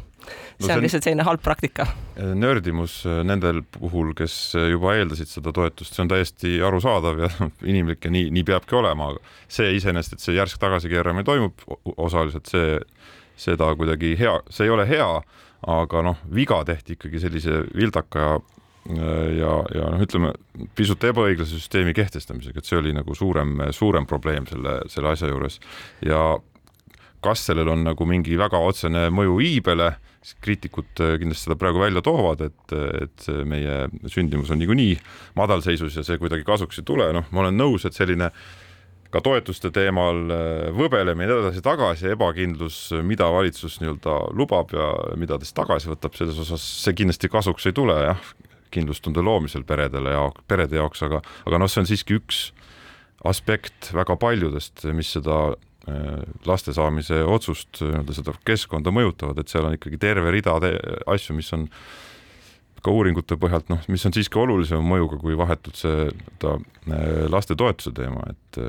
see 0.60 0.74
on 0.74 0.82
lihtsalt 0.84 1.06
selline 1.06 1.26
halb 1.26 1.42
praktika. 1.44 1.86
nördimus 2.16 2.98
äh, 3.06 3.22
nendel 3.26 3.62
puhul, 3.76 4.12
kes 4.18 4.56
juba 4.72 4.96
eeldasid 4.96 5.30
seda 5.30 5.52
toetust, 5.56 5.94
see 5.94 6.04
on 6.04 6.12
täiesti 6.12 6.56
arusaadav 6.64 7.24
ja 7.24 7.30
inimlik 7.72 8.08
ja 8.08 8.12
nii, 8.14 8.30
nii 8.34 8.46
peabki 8.48 8.78
olema, 8.78 9.12
aga 9.14 9.36
see 9.58 9.74
iseenesest, 9.78 10.16
et 10.16 10.26
see 10.26 10.36
järsk 10.38 10.60
tagasikeeramine 10.62 11.26
toimub 11.26 11.64
osaliselt, 11.96 12.48
see, 12.50 12.76
seda 13.36 13.72
kuidagi 13.76 14.14
hea, 14.18 14.38
see 14.50 14.68
ei 14.68 14.74
ole 14.74 14.88
hea, 14.88 15.08
aga 15.76 16.04
noh, 16.04 16.20
viga 16.32 16.62
tehti 16.68 16.96
ikkagi 16.96 17.20
sellise 17.26 17.64
vildaka 17.76 18.26
ja 18.26 18.36
ja, 18.86 19.52
ja 19.74 19.88
noh, 19.90 20.02
ütleme 20.02 20.32
pisut 20.78 21.02
ebaõiglase 21.08 21.56
süsteemi 21.56 21.94
kehtestamisega, 21.96 22.60
et 22.60 22.68
see 22.68 22.78
oli 22.78 22.92
nagu 22.94 23.16
suurem, 23.18 23.58
suurem 23.74 24.06
probleem 24.08 24.46
selle, 24.50 24.78
selle 24.92 25.12
asja 25.12 25.30
juures 25.30 25.58
ja 26.06 26.20
kas 27.26 27.46
sellel 27.48 27.70
on 27.74 27.82
nagu 27.86 28.08
mingi 28.08 28.38
väga 28.38 28.60
otsene 28.62 29.06
mõju 29.14 29.40
iibele, 29.44 29.92
siis 30.24 30.38
kriitikud 30.44 31.02
äh, 31.04 31.16
kindlasti 31.22 31.48
seda 31.48 31.58
praegu 31.60 31.82
välja 31.82 32.02
toovad, 32.06 32.46
et, 32.48 32.76
et 33.02 33.26
meie 33.48 33.86
sündimus 34.12 34.52
on 34.54 34.62
niikuinii 34.62 34.94
madalseisus 35.38 35.98
ja 35.98 36.06
see 36.06 36.20
kuidagi 36.22 36.46
kasuks 36.46 36.80
ei 36.80 36.86
tule, 36.86 37.10
noh, 37.16 37.26
ma 37.32 37.44
olen 37.44 37.60
nõus, 37.60 37.86
et 37.88 37.96
selline 37.96 38.30
ka 39.12 39.22
toetuste 39.24 39.70
teemal 39.74 40.24
äh, 40.34 40.66
võbelemine 40.76 41.38
edasi-tagasi, 41.40 42.10
ebakindlus, 42.14 42.80
mida 43.06 43.28
valitsus 43.32 43.78
nii-öelda 43.82 44.18
lubab 44.36 44.74
ja 44.76 44.90
mida 45.18 45.38
ta 45.38 45.46
siis 45.46 45.56
tagasi 45.56 45.92
võtab, 45.92 46.16
selles 46.18 46.40
osas 46.42 46.64
see 46.82 46.96
kindlasti 46.96 47.30
kasuks 47.32 47.68
ei 47.70 47.76
tule, 47.76 47.96
jah, 48.08 48.22
kindlustunde 48.74 49.22
loomisel 49.24 49.64
peredele 49.66 50.14
ja 50.14 50.26
perede 50.48 50.80
jaoks, 50.80 51.04
aga, 51.06 51.22
aga 51.46 51.62
noh, 51.62 51.70
see 51.70 51.84
on 51.84 51.90
siiski 51.90 52.18
üks 52.18 52.48
aspekt 53.26 53.90
väga 53.96 54.18
paljudest, 54.20 54.84
mis 54.94 55.14
seda 55.16 55.54
laste 56.46 56.74
saamise 56.74 57.20
otsust, 57.22 57.78
nii-öelda 57.78 58.16
seda 58.16 58.34
keskkonda 58.46 58.90
mõjutavad, 58.94 59.38
et 59.38 59.52
seal 59.52 59.68
on 59.68 59.76
ikkagi 59.76 60.00
terve 60.02 60.32
rida 60.34 60.56
asju, 61.06 61.36
mis 61.38 61.52
on 61.54 61.68
ka 62.82 62.94
uuringute 62.94 63.38
põhjalt 63.40 63.70
noh, 63.72 63.82
mis 63.90 64.04
on 64.06 64.14
siiski 64.14 64.38
olulisema 64.38 64.82
mõjuga 64.84 65.18
kui 65.18 65.36
vahetult 65.38 65.78
see 65.78 66.08
ta 66.42 66.56
äh, 66.56 67.26
lastetoetuse 67.32 67.94
teema, 67.96 68.26
et 68.30 68.60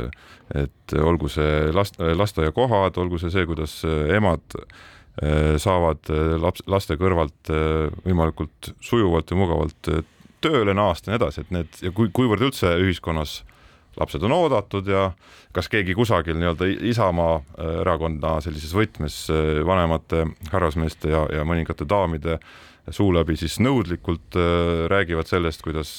et 0.57 0.93
olgu 1.03 1.27
see 1.31 1.71
last, 1.75 1.97
lasteaiakohad, 1.99 2.97
olgu 3.01 3.19
see 3.19 3.33
see, 3.33 3.43
kuidas 3.49 3.81
emad 4.15 4.55
äh, 4.55 5.57
saavad 5.59 6.11
laps, 6.43 6.63
laste 6.69 6.97
kõrvalt 6.99 7.51
võimalikult 8.05 8.71
sujuvalt 8.83 9.33
ja 9.33 9.39
mugavalt 9.39 9.91
tööle 10.43 10.73
naasta 10.77 11.09
ja 11.09 11.15
nii 11.15 11.21
edasi, 11.21 11.43
et 11.43 11.53
need 11.55 11.79
ja 11.81 11.91
kui, 11.95 12.11
kuivõrd 12.13 12.45
üldse 12.47 12.75
ühiskonnas 12.83 13.41
lapsed 13.99 14.23
on 14.23 14.35
oodatud 14.35 14.87
ja 14.87 15.11
kas 15.55 15.69
keegi 15.71 15.95
kusagil 15.97 16.37
nii-öelda 16.39 16.69
Isamaa 16.89 17.35
äh, 17.37 17.73
erakonna 17.81 18.37
sellises 18.43 18.73
võtmes 18.75 19.19
äh, 19.33 19.61
vanemate 19.65 20.25
härrasmeeste 20.51 21.13
ja, 21.13 21.25
ja 21.33 21.45
mõningate 21.47 21.87
daamide 21.89 22.39
suu 22.93 23.09
läbi 23.11 23.35
siis 23.39 23.57
nõudlikult 23.63 24.37
äh, 24.39 24.85
räägivad 24.91 25.29
sellest, 25.29 25.63
kuidas 25.65 25.97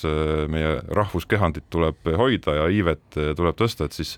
meie 0.48 0.78
rahvuskehandit 0.96 1.68
tuleb 1.70 2.14
hoida 2.16 2.56
ja 2.62 2.70
iivet 2.72 3.20
tuleb 3.36 3.58
tõsta, 3.58 3.88
et 3.88 3.96
siis 3.96 4.16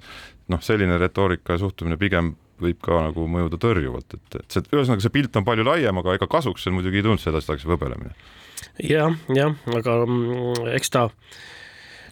noh, 0.51 0.63
selline 0.63 0.99
retoorika 1.01 1.57
ja 1.57 1.65
suhtumine 1.65 1.99
pigem 2.01 2.35
võib 2.61 2.81
ka 2.85 2.99
nagu 3.07 3.25
mõjuda 3.31 3.57
tõrjuvalt, 3.61 4.19
et, 4.19 4.37
et 4.43 4.53
see, 4.53 4.67
ühesõnaga 4.75 5.05
see 5.05 5.15
pilt 5.15 5.37
on 5.39 5.47
palju 5.47 5.65
laiem, 5.65 5.97
aga 6.03 6.19
ega 6.19 6.29
kasuks 6.31 6.67
see 6.67 6.75
muidugi 6.75 7.01
ei 7.01 7.07
tulnud 7.07 7.23
see 7.23 7.33
edasi-tagasi 7.33 7.71
võbelemine 7.71 8.13
ja,. 8.13 9.09
jah, 9.09 9.17
jah, 9.37 9.57
aga 9.79 9.97
mm, 10.05 10.69
eks 10.77 10.93
ta 10.93 11.07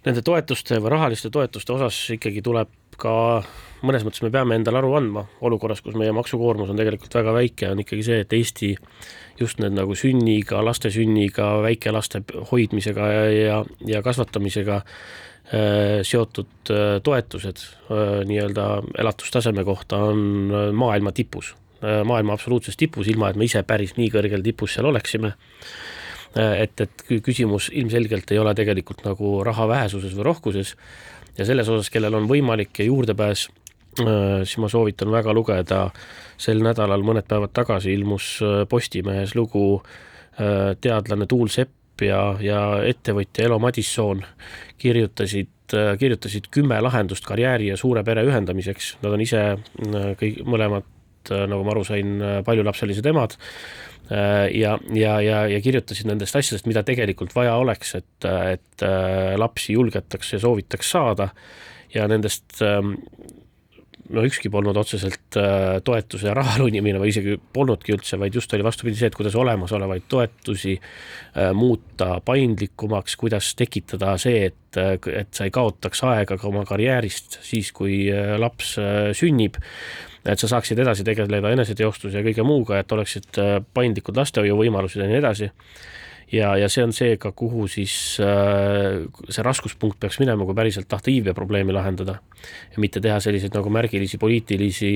nende 0.06 0.22
toetuste 0.24 0.78
või 0.82 0.94
rahaliste 0.94 1.30
toetuste 1.34 1.74
osas 1.74 1.98
ikkagi 2.14 2.42
tuleb 2.44 2.70
ka 2.98 3.14
mõnes 3.86 4.02
mõttes 4.06 4.22
me 4.24 4.30
peame 4.34 4.56
endale 4.58 4.80
aru 4.80 4.94
andma 4.98 5.24
olukorras, 5.46 5.80
kus 5.84 5.96
meie 5.98 6.12
maksukoormus 6.16 6.70
on 6.72 6.78
tegelikult 6.78 7.14
väga 7.14 7.34
väike, 7.36 7.70
on 7.72 7.82
ikkagi 7.84 8.04
see, 8.06 8.18
et 8.24 8.34
Eesti 8.34 8.72
just 9.38 9.62
need 9.62 9.76
nagu 9.76 9.94
sünniga, 9.98 10.60
laste 10.66 10.90
sünniga, 10.94 11.52
väikelaste 11.64 12.24
hoidmisega 12.50 13.12
ja, 13.12 13.22
ja, 13.34 13.60
ja 13.86 14.02
kasvatamisega 14.02 14.80
äh, 14.80 16.00
seotud 16.06 16.74
äh, 16.74 16.98
toetused 17.06 17.62
äh, 17.62 18.02
nii-öelda 18.28 18.68
elatustaseme 18.98 19.64
kohta 19.68 20.02
on 20.10 20.52
maailma 20.74 21.14
tipus. 21.14 21.54
Maailma 21.78 22.34
absoluutses 22.34 22.74
tipus, 22.74 23.06
ilma 23.06 23.28
et 23.30 23.36
me 23.38 23.46
ise 23.46 23.60
päris 23.62 23.92
nii 23.94 24.08
kõrgel 24.10 24.42
tipus 24.42 24.72
seal 24.74 24.88
oleksime 24.90 25.28
et, 26.36 26.80
et 26.80 27.04
küsimus 27.24 27.70
ilmselgelt 27.72 28.30
ei 28.32 28.40
ole 28.42 28.54
tegelikult 28.54 29.04
nagu 29.06 29.38
raha 29.46 29.68
vähesuses 29.68 30.16
või 30.16 30.28
rohkuses. 30.30 30.74
Ja 31.38 31.46
selles 31.46 31.68
osas, 31.70 31.90
kellel 31.94 32.16
on 32.18 32.26
võimalik 32.28 32.80
ja 32.80 32.88
juurdepääs, 32.88 33.46
äh, 34.02 34.42
siis 34.44 34.58
ma 34.62 34.70
soovitan 34.72 35.12
väga 35.14 35.34
lugeda, 35.34 35.86
sel 36.38 36.62
nädalal 36.64 37.04
mõned 37.06 37.28
päevad 37.28 37.54
tagasi 37.54 37.94
ilmus 37.94 38.38
äh, 38.42 38.62
Postimehes 38.68 39.36
lugu 39.38 39.82
teadlane 40.38 41.26
Tuul 41.26 41.48
Sepp 41.50 42.04
ja, 42.06 42.36
ja 42.38 42.58
ettevõtja 42.86 43.48
Elo 43.48 43.56
Madissoon 43.58 44.20
kirjutasid, 44.78 45.74
kirjutasid 45.98 46.46
kümme 46.54 46.78
lahendust 46.78 47.26
karjääri 47.26 47.72
ja 47.72 47.76
suure 47.76 48.04
pere 48.06 48.22
ühendamiseks, 48.22 48.92
nad 49.02 49.16
on 49.16 49.24
ise 49.24 49.42
kõik 50.20 50.38
mõlemad, 50.46 50.86
nagu 51.30 51.64
ma 51.66 51.74
aru 51.74 51.84
sain, 51.86 52.16
paljulapselised 52.46 53.06
emad 53.10 53.36
Äh, 54.08 54.48
ja, 54.56 54.78
ja, 54.94 55.18
ja, 55.20 55.40
ja 55.52 55.60
kirjutasid 55.60 56.08
nendest 56.08 56.36
asjadest, 56.38 56.68
mida 56.68 56.80
tegelikult 56.86 57.34
vaja 57.36 57.58
oleks, 57.60 57.92
et, 57.98 58.28
et 58.54 58.84
äh, 58.84 59.34
lapsi 59.36 59.74
julgetakse 59.76 60.38
ja 60.38 60.44
soovitaks 60.46 60.94
saada. 60.96 61.28
Ja 61.92 62.06
nendest 62.08 62.62
ähm, 62.64 62.94
no 64.12 64.24
ükski 64.24 64.48
polnud 64.52 64.76
otseselt 64.80 65.36
äh, 65.36 65.76
toetuse 65.84 66.30
ja 66.30 66.34
raha 66.36 66.56
lunimine 66.62 67.00
või 67.02 67.12
isegi 67.12 67.36
polnudki 67.36 67.98
üldse, 67.98 68.16
vaid 68.20 68.36
just 68.36 68.52
oli 68.56 68.64
vastupidi 68.64 68.96
see, 68.96 69.12
et 69.12 69.18
kuidas 69.18 69.36
olemasolevaid 69.36 70.08
toetusi 70.08 70.78
muuta 71.56 72.14
paindlikumaks, 72.24 73.16
kuidas 73.20 73.52
tekitada 73.60 74.16
see, 74.20 74.48
et, 74.48 74.80
et 75.12 75.36
sa 75.36 75.44
ei 75.44 75.52
kaotaks 75.52 76.04
aega 76.08 76.40
ka 76.40 76.48
oma 76.48 76.64
karjäärist 76.68 77.42
siis, 77.44 77.72
kui 77.76 78.06
laps 78.40 78.76
sünnib 79.20 79.60
et 80.32 80.42
sa 80.42 80.50
saaksid 80.50 80.80
edasi 80.82 81.06
tegeleda 81.06 81.52
eneseteostuse 81.54 82.20
ja 82.20 82.24
kõige 82.26 82.44
muuga, 82.46 82.82
et 82.82 82.92
oleksid 82.92 83.40
äh, 83.40 83.54
paindlikud 83.74 84.18
lastehoiuvõimalused 84.18 85.00
ja 85.00 85.08
nii 85.08 85.20
edasi. 85.22 85.50
ja, 86.32 86.52
ja 86.60 86.68
see 86.68 86.84
on 86.84 86.92
see 86.92 87.16
ka, 87.20 87.32
kuhu 87.32 87.66
siis 87.72 88.18
äh, 88.20 89.00
see 89.28 89.46
raskuspunkt 89.46 90.00
peaks 90.00 90.20
minema, 90.20 90.44
kui 90.44 90.56
päriselt 90.58 90.88
tahta 90.88 91.10
iibe 91.10 91.34
probleemi 91.34 91.72
lahendada 91.72 92.18
ja 92.72 92.84
mitte 92.84 93.00
teha 93.00 93.20
selliseid 93.20 93.56
nagu 93.56 93.72
märgilisi 93.72 94.20
poliitilisi 94.20 94.92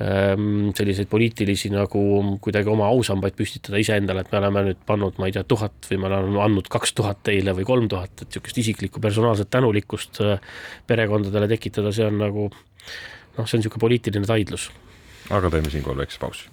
ähm, 0.00 0.70
selliseid 0.76 1.10
poliitilisi 1.10 1.72
nagu 1.74 2.02
kuidagi 2.40 2.70
oma 2.70 2.88
ausambaid 2.94 3.36
püstitada 3.38 3.80
iseendale, 3.82 4.24
et 4.24 4.32
me 4.32 4.38
oleme 4.40 4.66
nüüd 4.70 4.82
pannud, 4.86 5.18
ma 5.18 5.28
ei 5.28 5.34
tea, 5.36 5.44
tuhat 5.44 5.90
või 5.90 6.02
me 6.02 6.10
oleme 6.10 6.44
andnud 6.46 6.70
kaks 6.72 6.94
tuhat 6.96 7.24
teile 7.26 7.54
või 7.56 7.66
kolm 7.68 7.88
tuhat, 7.90 8.14
et 8.20 8.28
niisugust 8.28 8.62
isiklikku 8.62 9.02
personaalset 9.02 9.50
tänulikkust 9.50 10.22
äh, 10.24 10.52
perekondadele 10.86 11.50
tekitada, 11.50 11.92
see 11.92 12.06
on 12.06 12.20
nagu 12.22 12.50
noh, 13.36 13.46
see 13.46 13.58
on 13.58 13.60
niisugune 13.60 13.80
poliitiline 13.80 14.26
taidlus. 14.26 14.70
aga 15.30 15.50
teeme 15.50 15.70
siinkohal 15.70 15.98
väikse 15.98 16.18
pausi. 16.18 16.48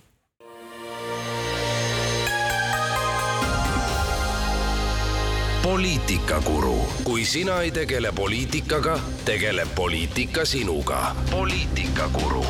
poliitikakuru, 5.63 6.77
kui 7.03 7.25
sina 7.25 7.61
ei 7.61 7.71
tegele 7.71 8.11
poliitikaga, 8.15 8.99
tegeleb 9.25 9.67
poliitika 9.75 10.45
sinuga. 10.45 11.15
poliitikakuru 11.31 12.45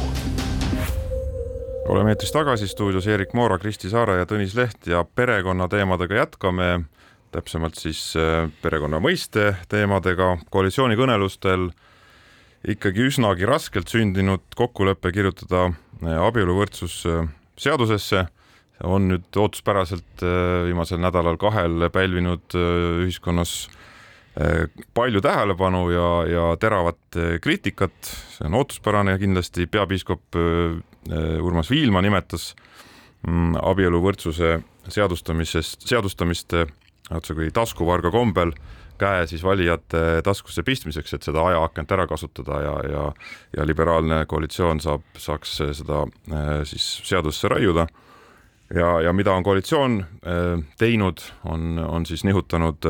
oleme 1.87 2.11
eetris 2.11 2.31
tagasi 2.31 2.67
stuudios 2.67 3.07
Erik 3.07 3.33
Moora, 3.33 3.57
Kristi 3.57 3.89
Saare 3.89 4.17
ja 4.19 4.25
Tõnis 4.27 4.55
Leht 4.55 4.87
ja 4.87 5.05
perekonnateemadega 5.15 6.15
jätkame. 6.15 6.85
täpsemalt 7.31 7.75
siis 7.75 8.13
äh, 8.15 8.49
perekonna 8.61 8.99
mõiste 9.03 9.55
teemadega 9.69 10.37
koalitsioonikõnelustel 10.49 11.69
ikkagi 12.67 13.07
üsnagi 13.07 13.47
raskelt 13.47 13.89
sündinud 13.91 14.43
kokkulepe 14.57 15.11
kirjutada 15.15 15.69
äh, 15.69 16.17
abieluvõrdsus 16.19 16.99
äh, 17.07 17.27
seadusesse. 17.59 18.27
On 18.85 19.07
nüüd 19.09 19.39
ootuspäraselt 19.39 20.21
äh, 20.21 20.67
viimasel 20.67 21.01
nädalal 21.01 21.39
kahel 21.41 21.87
pälvinud 21.93 22.57
ühiskonnas 23.03 23.67
palju 24.93 25.17
tähelepanu 25.25 25.79
ja, 25.89 26.09
ja 26.29 26.41
teravat 26.61 27.15
kriitikat, 27.41 27.95
see 28.35 28.45
on 28.45 28.59
ootuspärane 28.59 29.15
ja 29.15 29.17
kindlasti 29.17 29.65
peapiiskop 29.65 30.37
Urmas 31.41 31.71
Viilma 31.73 32.03
nimetas 32.05 32.51
mm, 33.25 33.55
abieluvõrdsuse 33.65 34.59
seadustamisest, 34.93 35.87
seadustamist 35.89 36.53
otsekui 37.17 37.49
taskuvarga 37.55 38.13
kombel 38.13 38.53
käe 38.97 39.27
siis 39.27 39.43
valijate 39.43 40.21
taskusse 40.23 40.63
pistmiseks, 40.63 41.13
et 41.13 41.27
seda 41.27 41.45
ajaakent 41.51 41.91
ära 41.91 42.07
kasutada 42.07 42.61
ja, 42.63 42.75
ja 42.91 43.05
ja 43.57 43.65
liberaalne 43.65 44.25
koalitsioon 44.25 44.81
saab, 44.83 45.05
saaks 45.17 45.57
seda 45.79 46.03
siis 46.67 46.85
seadusesse 47.07 47.47
raiuda. 47.47 47.87
ja, 48.75 49.01
ja 49.01 49.13
mida 49.13 49.33
on 49.33 49.43
koalitsioon 49.43 50.05
teinud, 50.77 51.21
on, 51.45 51.79
on 51.79 52.05
siis 52.05 52.23
nihutanud 52.23 52.85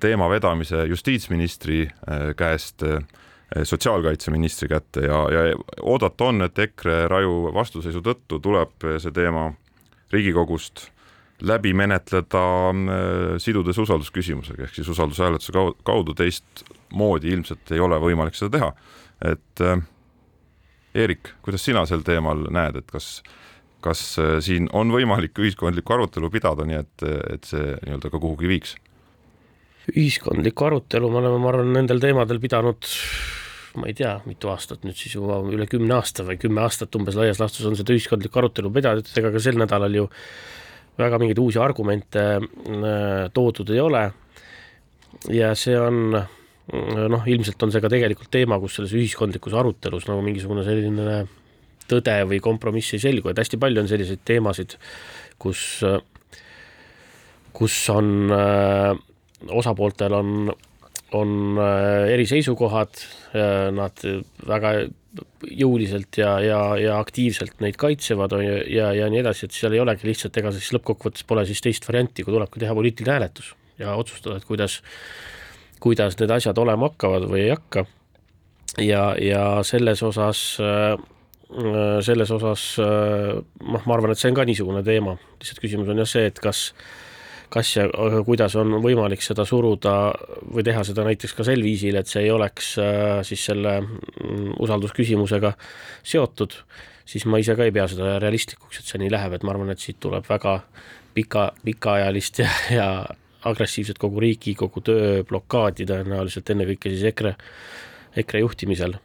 teema 0.00 0.28
vedamise 0.30 0.84
justiitsministri 0.86 1.88
käest 2.36 2.82
sotsiaalkaitseministri 3.62 4.68
kätte 4.68 5.00
ja, 5.00 5.26
ja 5.32 5.56
oodata 5.82 6.24
on, 6.24 6.42
et 6.42 6.58
EKRE 6.58 7.08
raju 7.08 7.52
vastuseisu 7.54 8.00
tõttu 8.00 8.40
tuleb 8.40 8.88
see 8.98 9.12
teema 9.12 9.52
Riigikogust 10.12 10.90
läbi 11.42 11.72
menetleda 11.74 12.44
äh, 12.70 13.36
sidudes 13.42 13.78
usaldusküsimusega 13.82 14.66
ehk 14.66 14.76
siis 14.76 14.88
usaldushääletuse 14.92 15.52
kaudu 15.84 16.14
teistmoodi 16.14 17.32
ilmselt 17.34 17.72
ei 17.74 17.82
ole 17.82 17.98
võimalik 18.02 18.38
seda 18.38 18.58
teha. 18.58 18.70
et 19.32 19.64
äh, 19.64 19.82
Eerik, 20.94 21.30
kuidas 21.42 21.64
sina 21.64 21.86
sel 21.88 22.02
teemal 22.04 22.44
näed, 22.52 22.76
et 22.82 22.90
kas, 22.92 23.22
kas 23.80 24.00
äh, 24.20 24.36
siin 24.44 24.68
on 24.76 24.92
võimalik 24.92 25.38
ühiskondlikku 25.40 25.94
arutelu 25.94 26.30
pidada, 26.30 26.66
nii 26.68 26.80
et, 26.82 27.04
et 27.32 27.48
see 27.48 27.76
nii-öelda 27.86 28.12
ka 28.12 28.20
kuhugi 28.22 28.50
viiks? 28.50 28.76
ühiskondlikku 29.90 30.68
arutelu 30.68 31.10
me 31.10 31.22
oleme, 31.22 31.38
ma 31.42 31.48
arvan, 31.50 31.72
nendel 31.74 32.02
teemadel 32.02 32.38
pidanud 32.42 32.86
ma 33.80 33.88
ei 33.88 33.96
tea, 33.96 34.18
mitu 34.28 34.50
aastat 34.52 34.84
nüüd 34.84 34.98
siis 34.98 35.16
juba 35.16 35.40
üle 35.48 35.66
kümne 35.70 35.96
aasta 35.96 36.26
või 36.28 36.36
kümme 36.38 36.62
aastat 36.62 36.94
umbes 36.98 37.16
laias 37.18 37.40
laastus 37.40 37.66
on 37.66 37.74
seda 37.78 37.94
ühiskondlikku 37.96 38.38
arutelu 38.38 38.70
pidanud, 38.70 39.08
ega 39.18 39.32
ka 39.32 39.42
sel 39.42 39.58
nädalal 39.58 39.96
ju 39.96 40.10
väga 40.98 41.18
mingeid 41.20 41.40
uusi 41.40 41.60
argumente 41.62 42.24
äh, 42.36 43.26
toodud 43.34 43.70
ei 43.72 43.80
ole. 43.80 44.04
ja 45.30 45.52
see 45.58 45.76
on 45.78 46.16
äh, 46.18 46.26
noh, 47.12 47.26
ilmselt 47.26 47.62
on 47.62 47.72
see 47.72 47.82
ka 47.84 47.90
tegelikult 47.92 48.32
teema, 48.32 48.58
kus 48.60 48.78
selles 48.78 48.94
ühiskondlikus 48.96 49.54
arutelus 49.58 50.08
nagu 50.10 50.24
mingisugune 50.24 50.64
selline 50.66 51.22
tõde 51.90 52.16
või 52.28 52.40
kompromiss 52.40 52.94
ei 52.96 53.02
selgu, 53.02 53.30
et 53.30 53.40
hästi 53.40 53.58
palju 53.60 53.82
on 53.82 53.88
selliseid 53.90 54.22
teemasid, 54.24 54.76
kus, 55.42 55.82
äh, 55.86 55.98
kus 57.52 57.78
on 57.92 58.32
osapooltel 59.52 60.14
on 60.16 60.52
on 61.12 61.58
äh, 61.60 62.12
eri 62.14 62.24
seisukohad, 62.24 63.00
nad 63.76 64.04
väga 64.48 64.72
jõuliselt 65.44 66.16
ja, 66.16 66.36
ja, 66.40 66.60
ja 66.80 66.98
aktiivselt 67.02 67.60
neid 67.60 67.76
kaitsevad 67.80 68.32
ja, 68.40 68.58
ja, 68.64 68.92
ja 68.96 69.08
nii 69.12 69.20
edasi, 69.20 69.46
et 69.46 69.56
seal 69.56 69.76
ei 69.76 69.82
olegi 69.82 70.08
lihtsalt, 70.08 70.36
ega 70.40 70.52
siis 70.54 70.72
lõppkokkuvõttes 70.76 71.26
pole 71.28 71.44
siis 71.48 71.60
teist 71.64 71.88
varianti, 71.88 72.24
kui 72.24 72.32
tulebki 72.32 72.62
teha 72.62 72.76
poliitiline 72.76 73.16
hääletus 73.18 73.52
ja 73.80 73.96
otsustada, 73.98 74.38
et 74.40 74.48
kuidas, 74.48 74.78
kuidas 75.82 76.16
need 76.20 76.32
asjad 76.32 76.58
olema 76.62 76.88
hakkavad 76.88 77.28
või 77.28 77.44
ei 77.46 77.52
hakka. 77.52 77.84
ja, 78.80 79.04
ja 79.20 79.44
selles 79.68 80.02
osas 80.06 80.44
äh, 80.62 80.96
selles 82.00 82.30
osas 82.32 82.62
noh, 82.80 83.82
ma 83.84 83.94
arvan, 83.94 84.14
et 84.14 84.20
see 84.20 84.30
on 84.30 84.36
ka 84.38 84.46
niisugune 84.48 84.80
teema, 84.86 85.18
lihtsalt 85.40 85.60
küsimus 85.60 85.90
on 85.92 86.00
jah 86.00 86.08
see, 86.08 86.30
et 86.30 86.38
kas 86.40 86.70
kas 87.52 87.74
ja 87.76 87.84
kuidas 88.26 88.56
on 88.60 88.78
võimalik 88.84 89.22
seda 89.24 89.44
suruda 89.48 89.94
või 90.54 90.64
teha 90.66 90.84
seda 90.88 91.04
näiteks 91.06 91.34
ka 91.36 91.44
sel 91.46 91.62
viisil, 91.64 91.98
et 92.00 92.08
see 92.08 92.24
ei 92.26 92.32
oleks 92.32 92.74
äh, 92.80 93.20
siis 93.26 93.44
selle 93.50 93.78
mm, 93.82 94.54
usaldusküsimusega 94.64 95.52
seotud, 96.14 96.56
siis 97.04 97.26
ma 97.28 97.40
ise 97.42 97.56
ka 97.58 97.66
ei 97.68 97.74
pea 97.74 97.86
seda 97.92 98.16
realistlikuks, 98.22 98.80
et 98.80 98.88
see 98.88 99.02
nii 99.02 99.12
läheb, 99.12 99.36
et 99.36 99.44
ma 99.44 99.52
arvan, 99.54 99.72
et 99.74 99.84
siit 99.84 100.00
tuleb 100.00 100.26
väga 100.28 100.58
pika, 101.14 101.50
pikaajalist 101.64 102.42
ja, 102.44 102.50
ja 102.72 102.88
agressiivset 103.48 104.00
kogu 104.00 104.22
riiki, 104.22 104.54
kogu 104.58 104.80
töö 104.86 105.22
blokaadi 105.28 105.86
tõenäoliselt 105.88 106.54
ennekõike 106.54 106.92
siis 106.94 107.08
EKRE, 107.12 107.34
EKRE 108.22 108.44
juhtimisel 108.44 108.96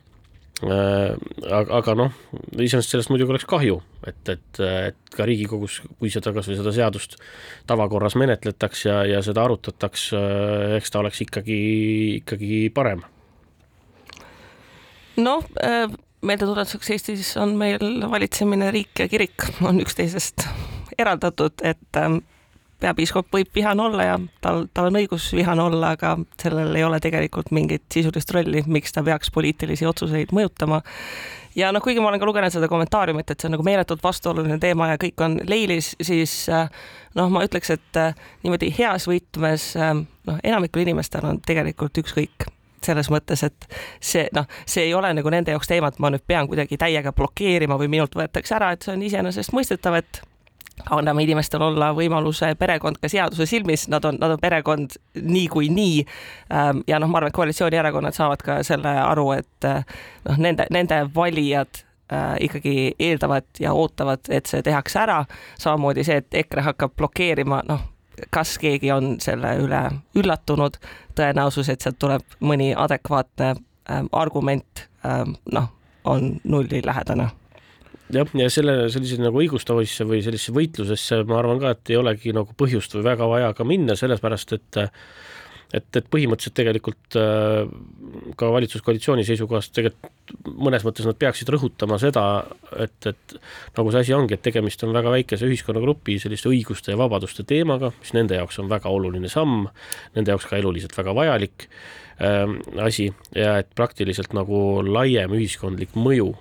aga, 0.66 1.80
aga 1.80 1.94
noh, 1.98 2.16
iseenesest 2.58 2.96
sellest 2.96 3.12
muidugi 3.12 3.36
oleks 3.36 3.46
kahju, 3.50 3.78
et, 4.10 4.22
et, 4.32 4.62
et 4.64 5.14
ka 5.14 5.28
Riigikogus, 5.28 5.82
kui 6.00 6.10
seda 6.14 6.34
kasvõi 6.36 6.58
seda 6.58 6.74
seadust 6.74 7.18
tavakorras 7.70 8.18
menetletaks 8.18 8.86
ja, 8.88 9.02
ja 9.06 9.22
seda 9.26 9.46
arutataks, 9.46 10.08
äh, 10.18 10.78
eks 10.80 10.94
ta 10.94 11.04
oleks 11.04 11.22
ikkagi, 11.28 11.60
ikkagi 12.22 12.64
parem. 12.74 13.06
noh, 15.22 15.46
äh, 15.62 15.86
meeldetuletuseks 16.26 16.96
Eestis 16.96 17.36
on 17.38 17.54
meil 17.60 18.02
valitsemine, 18.10 18.72
riik 18.74 19.04
ja 19.04 19.10
kirik 19.12 19.50
on 19.66 19.84
üksteisest 19.84 20.48
eraldatud, 20.98 21.62
et 21.62 22.02
peapiiskop 22.80 23.32
võib 23.34 23.50
vihane 23.56 23.82
olla 23.82 24.06
ja 24.06 24.20
tal, 24.42 24.66
tal 24.74 24.90
on 24.92 25.00
õigus 25.00 25.30
vihane 25.36 25.64
olla, 25.64 25.94
aga 25.98 26.14
sellel 26.42 26.76
ei 26.78 26.86
ole 26.86 27.00
tegelikult 27.04 27.52
mingit 27.56 27.86
sisulist 27.94 28.32
rolli, 28.36 28.64
miks 28.68 28.94
ta 28.94 29.04
peaks 29.06 29.32
poliitilisi 29.34 29.88
otsuseid 29.90 30.34
mõjutama. 30.36 30.82
ja 31.56 31.72
noh, 31.74 31.82
kuigi 31.84 32.02
ma 32.04 32.12
olen 32.12 32.22
ka 32.22 32.30
lugenud 32.30 32.54
seda 32.54 32.70
kommentaariumit, 32.70 33.32
et 33.32 33.40
see 33.40 33.50
on 33.50 33.58
nagu 33.58 33.66
meeletult 33.66 34.04
vastuoluline 34.04 34.60
teema 34.62 34.92
ja 34.92 35.00
kõik 35.02 35.26
on 35.26 35.40
leilis, 35.48 35.96
siis 36.02 36.44
äh, 36.54 36.70
noh, 37.18 37.32
ma 37.34 37.46
ütleks, 37.48 37.74
et 37.74 38.02
äh, 38.02 38.14
niimoodi 38.44 38.70
heas 38.78 39.10
võtmes 39.10 39.72
äh, 39.80 39.96
noh, 40.30 40.40
enamikul 40.44 40.86
inimestel 40.86 41.26
on 41.26 41.42
tegelikult 41.46 41.98
ükskõik 42.04 42.52
selles 42.86 43.10
mõttes, 43.10 43.42
et 43.44 43.68
see 44.00 44.28
noh, 44.38 44.46
see 44.70 44.86
ei 44.86 44.94
ole 44.94 45.10
nagu 45.18 45.34
nende 45.34 45.52
jaoks 45.52 45.70
teema, 45.70 45.90
et 45.90 45.98
ma 46.04 46.14
nüüd 46.14 46.24
pean 46.30 46.48
kuidagi 46.48 46.78
täiega 46.78 47.12
blokeerima 47.16 47.78
või 47.80 47.90
minult 47.92 48.16
võetakse 48.16 48.56
ära, 48.56 48.72
et 48.76 48.86
see 48.86 48.94
on 48.94 49.06
iseenesestmõistetav, 49.08 49.98
et 49.98 50.22
anname 50.90 51.24
inimestel 51.24 51.62
olla 51.62 51.92
võimaluse 51.96 52.54
perekond 52.60 53.00
ka 53.02 53.10
seaduse 53.10 53.46
silmis, 53.50 53.88
nad 53.92 54.06
on, 54.06 54.18
nad 54.22 54.36
on 54.36 54.40
perekond 54.42 54.98
niikuinii. 55.22 56.06
Ähm, 56.54 56.84
ja 56.88 57.00
noh, 57.00 57.10
ma 57.10 57.20
arvan, 57.20 57.32
et 57.32 57.38
koalitsioonierakonnad 57.38 58.16
saavad 58.16 58.44
ka 58.46 58.62
selle 58.68 58.94
aru, 59.02 59.32
et 59.40 59.68
äh, 59.68 59.84
noh, 60.30 60.40
nende, 60.42 60.68
nende 60.74 61.02
valijad 61.16 61.82
äh, 62.14 62.36
ikkagi 62.48 62.96
eeldavad 63.00 63.50
ja 63.60 63.74
ootavad, 63.74 64.30
et 64.30 64.46
see 64.46 64.64
tehakse 64.64 65.00
ära. 65.04 65.24
samamoodi 65.60 66.06
see, 66.08 66.22
et 66.24 66.42
EKRE 66.44 66.68
hakkab 66.72 66.96
blokeerima, 66.98 67.62
noh, 67.68 67.88
kas 68.34 68.58
keegi 68.62 68.92
on 68.92 69.18
selle 69.22 69.56
üle 69.62 69.82
üllatunud, 70.18 70.78
tõenäosus, 71.18 71.70
et 71.70 71.82
sealt 71.82 72.00
tuleb 72.00 72.38
mõni 72.40 72.74
adekvaatne 72.78 73.56
ähm, 73.92 74.12
argument 74.12 74.88
ähm,, 75.06 75.36
noh, 75.52 75.74
on 76.08 76.38
nullilähedane 76.44 77.30
jah, 78.14 78.36
ja 78.40 78.50
selle, 78.54 78.78
sellise 78.94 79.20
nagu 79.22 79.42
õigustavisse 79.44 80.08
või 80.08 80.22
sellisesse 80.26 80.56
võitlusesse 80.56 81.24
ma 81.28 81.42
arvan 81.42 81.62
ka, 81.64 81.74
et 81.76 81.94
ei 81.94 82.00
olegi 82.00 82.36
nagu 82.36 82.54
põhjust 82.58 82.98
või 82.98 83.08
väga 83.12 83.32
vaja 83.32 83.56
ka 83.58 83.68
minna, 83.68 83.98
sellepärast 84.00 84.56
et 84.58 84.86
et, 85.76 85.88
et 86.00 86.06
põhimõtteliselt 86.12 86.56
tegelikult 86.56 87.18
äh, 87.20 87.68
ka 88.40 88.52
valitsuskoalitsiooni 88.54 89.26
seisukohast 89.28 89.74
tegelikult 89.76 90.56
mõnes 90.64 90.84
mõttes 90.88 91.08
nad 91.08 91.18
peaksid 91.20 91.50
rõhutama 91.52 91.98
seda, 92.02 92.24
et, 92.80 92.96
et 93.08 93.36
nagu 93.78 93.92
see 93.92 94.06
asi 94.06 94.16
ongi, 94.16 94.38
et 94.38 94.44
tegemist 94.44 94.84
on 94.88 94.96
väga 94.96 95.12
väikese 95.14 95.48
ühiskonnagrupi 95.48 96.18
selliste 96.24 96.52
õiguste 96.52 96.94
ja 96.94 97.00
vabaduste 97.00 97.44
teemaga, 97.48 97.92
mis 98.00 98.16
nende 98.16 98.40
jaoks 98.40 98.60
on 98.64 98.72
väga 98.72 98.92
oluline 98.92 99.32
samm, 99.32 99.68
nende 100.16 100.36
jaoks 100.36 100.48
ka 100.50 100.60
eluliselt 100.60 100.96
väga 100.98 101.16
vajalik 101.18 101.68
äh, 101.68 102.44
asi 102.84 103.10
ja 103.36 103.58
et 103.62 103.72
praktiliselt 103.76 104.36
nagu 104.38 104.82
laiem 104.88 105.36
ühiskondlik 105.36 106.00
mõju 106.00 106.34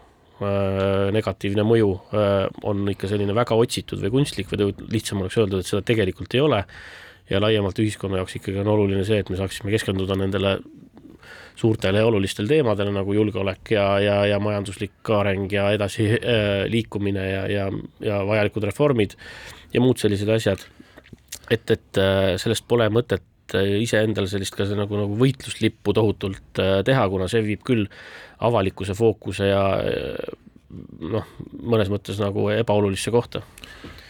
negatiivne 1.17 1.65
mõju 1.65 1.91
äh, 1.97 2.47
on 2.69 2.85
ikka 2.93 3.09
selline 3.09 3.35
väga 3.37 3.57
otsitud 3.57 4.03
või 4.05 4.13
kunstlik 4.19 4.51
või 4.53 4.73
lihtsam 4.93 5.23
oleks 5.23 5.39
öelda, 5.41 5.61
et 5.61 5.69
seda 5.69 5.83
tegelikult 5.87 6.35
ei 6.37 6.43
ole. 6.45 6.65
ja 7.31 7.41
laiemalt 7.43 7.79
ühiskonna 7.83 8.21
jaoks 8.21 8.37
ikkagi 8.39 8.61
on 8.63 8.69
oluline 8.71 9.03
see, 9.05 9.19
et 9.19 9.31
me 9.33 9.37
saaksime 9.37 9.73
keskenduda 9.73 10.15
nendele 10.15 10.59
suurtele 11.57 11.99
ja 11.99 12.07
olulistele 12.07 12.47
teemadele 12.49 12.93
nagu 12.95 13.15
julgeolek 13.17 13.71
ja, 13.71 13.87
ja, 13.99 14.17
ja 14.31 14.39
majanduslik 14.39 15.11
areng 15.11 15.51
ja 15.53 15.71
edasi 15.75 16.07
äh, 16.13 16.67
liikumine 16.71 17.25
ja, 17.31 17.47
ja, 17.51 17.71
ja 18.01 18.21
vajalikud 18.29 18.69
reformid 18.69 19.17
ja 19.73 19.81
muud 19.81 19.99
sellised 19.99 20.29
asjad. 20.29 20.63
et, 21.51 21.71
et 21.71 22.05
sellest 22.43 22.67
pole 22.69 22.89
mõtet 22.91 23.25
iseendale 23.55 24.27
sellist 24.27 24.57
ka 24.57 24.67
nagu, 24.75 24.99
nagu 24.99 25.19
võitluslippu 25.21 25.95
tohutult 25.95 26.59
teha, 26.59 27.05
kuna 27.13 27.29
see 27.31 27.45
viib 27.47 27.63
küll 27.67 27.87
avalikkuse 28.43 28.97
fookuse 28.99 29.47
ja 29.53 29.63
noh, 31.01 31.27
mõnes 31.63 31.91
mõttes 31.93 32.19
nagu 32.21 32.49
ebaolulisse 32.55 33.13
kohta. 33.15 33.43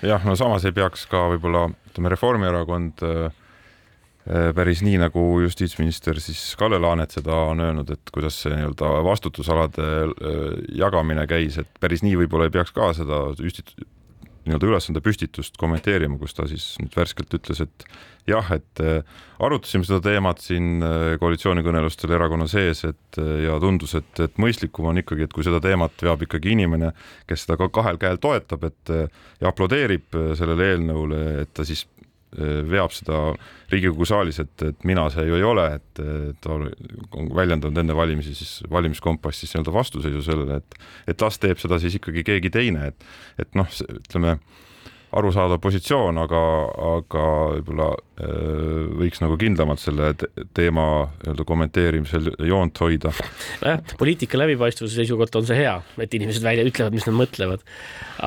jah, 0.03 0.22
no 0.24 0.37
samas 0.39 0.64
ei 0.64 0.74
peaks 0.76 1.07
ka 1.11 1.26
võib-olla 1.32 1.66
ütleme, 1.91 2.12
Reformierakond 2.12 3.05
äh, 3.07 3.26
äh, 4.28 4.49
päris 4.57 4.82
nii, 4.87 4.99
nagu 5.03 5.24
justiitsminister 5.45 6.20
siis 6.22 6.55
Kalle 6.59 6.80
Laanet 6.82 7.16
seda 7.18 7.43
on 7.51 7.62
öelnud, 7.64 7.91
et 7.93 8.14
kuidas 8.14 8.41
see 8.43 8.55
nii-öelda 8.55 8.93
vastutusalade 9.07 9.91
äh, 10.05 10.47
jagamine 10.80 11.26
käis, 11.30 11.59
et 11.62 11.70
päris 11.80 12.05
nii 12.07 12.16
võib-olla 12.22 12.49
ei 12.49 12.57
peaks 12.57 12.74
ka 12.76 12.93
seda 12.97 13.26
nii-öelda 14.47 14.68
ülesande 14.70 15.03
püstitust 15.05 15.59
kommenteerima, 15.61 16.18
kus 16.20 16.36
ta 16.36 16.47
siis 16.51 16.74
nüüd 16.82 16.94
värskelt 16.97 17.34
ütles, 17.38 17.62
et 17.64 17.86
jah, 18.30 18.49
et 18.55 18.82
äh, 18.82 19.18
arutasime 19.42 19.86
seda 19.86 20.01
teemat 20.05 20.42
siin 20.42 20.84
äh, 20.84 21.14
koalitsioonikõnelustel 21.22 22.14
erakonna 22.16 22.49
sees, 22.51 22.84
et 22.88 23.20
äh, 23.22 23.32
ja 23.47 23.59
tundus, 23.62 23.97
et, 23.99 24.12
et 24.22 24.40
mõistlikum 24.42 24.90
on 24.90 25.03
ikkagi, 25.03 25.26
et 25.26 25.34
kui 25.34 25.47
seda 25.47 25.61
teemat 25.64 26.07
veab 26.07 26.26
ikkagi 26.26 26.55
inimene, 26.57 26.92
kes 27.30 27.47
seda 27.47 27.59
ka 27.61 27.70
kahel 27.80 28.01
käel 28.03 28.20
toetab, 28.22 28.66
et 28.70 28.94
ja 28.97 29.51
aplodeerib 29.51 30.16
sellele 30.38 30.72
eelnõule, 30.72 31.22
et 31.44 31.53
ta 31.55 31.66
siis 31.66 31.86
veab 32.36 32.92
seda 32.92 33.20
Riigikogu 33.70 34.06
saalis, 34.08 34.40
et, 34.42 34.62
et 34.66 34.84
mina 34.88 35.06
see 35.14 35.24
ju 35.28 35.38
ei 35.38 35.44
ole, 35.46 35.66
et 35.78 36.00
ta 36.42 36.52
on 36.56 37.30
väljendanud 37.34 37.78
enne 37.80 37.96
valimisi 37.96 38.34
siis 38.36 38.58
valimiskompassis 38.70 39.54
nii-öelda 39.54 39.74
vastuseisu 39.74 40.22
sellele, 40.26 40.60
et 40.60 40.78
et 41.14 41.22
las 41.22 41.38
teeb 41.42 41.62
seda 41.62 41.78
siis 41.82 41.96
ikkagi 42.00 42.26
keegi 42.26 42.52
teine, 42.52 42.90
et 42.92 43.08
et 43.46 43.58
noh, 43.58 43.70
ütleme 44.00 44.36
arusaadav 45.16 45.60
positsioon, 45.62 46.18
aga, 46.20 46.40
aga 46.90 47.24
võib-olla 47.56 47.88
äh, 47.92 48.86
võiks 49.00 49.22
nagu 49.22 49.36
kindlamalt 49.40 49.82
selle 49.82 50.12
teema 50.56 50.86
nii-öelda 51.22 51.46
kommenteerimisel 51.48 52.30
joont 52.48 52.80
hoida. 52.84 53.12
nojah, 53.62 53.94
poliitika 54.00 54.40
läbipaistvuse 54.40 55.00
seisukohalt 55.00 55.40
on 55.40 55.48
see 55.48 55.58
hea, 55.62 55.74
et 56.02 56.16
inimesed 56.18 56.44
välja 56.44 56.66
ütlevad, 56.68 56.96
mis 56.96 57.06
nad 57.08 57.16
mõtlevad. 57.18 57.64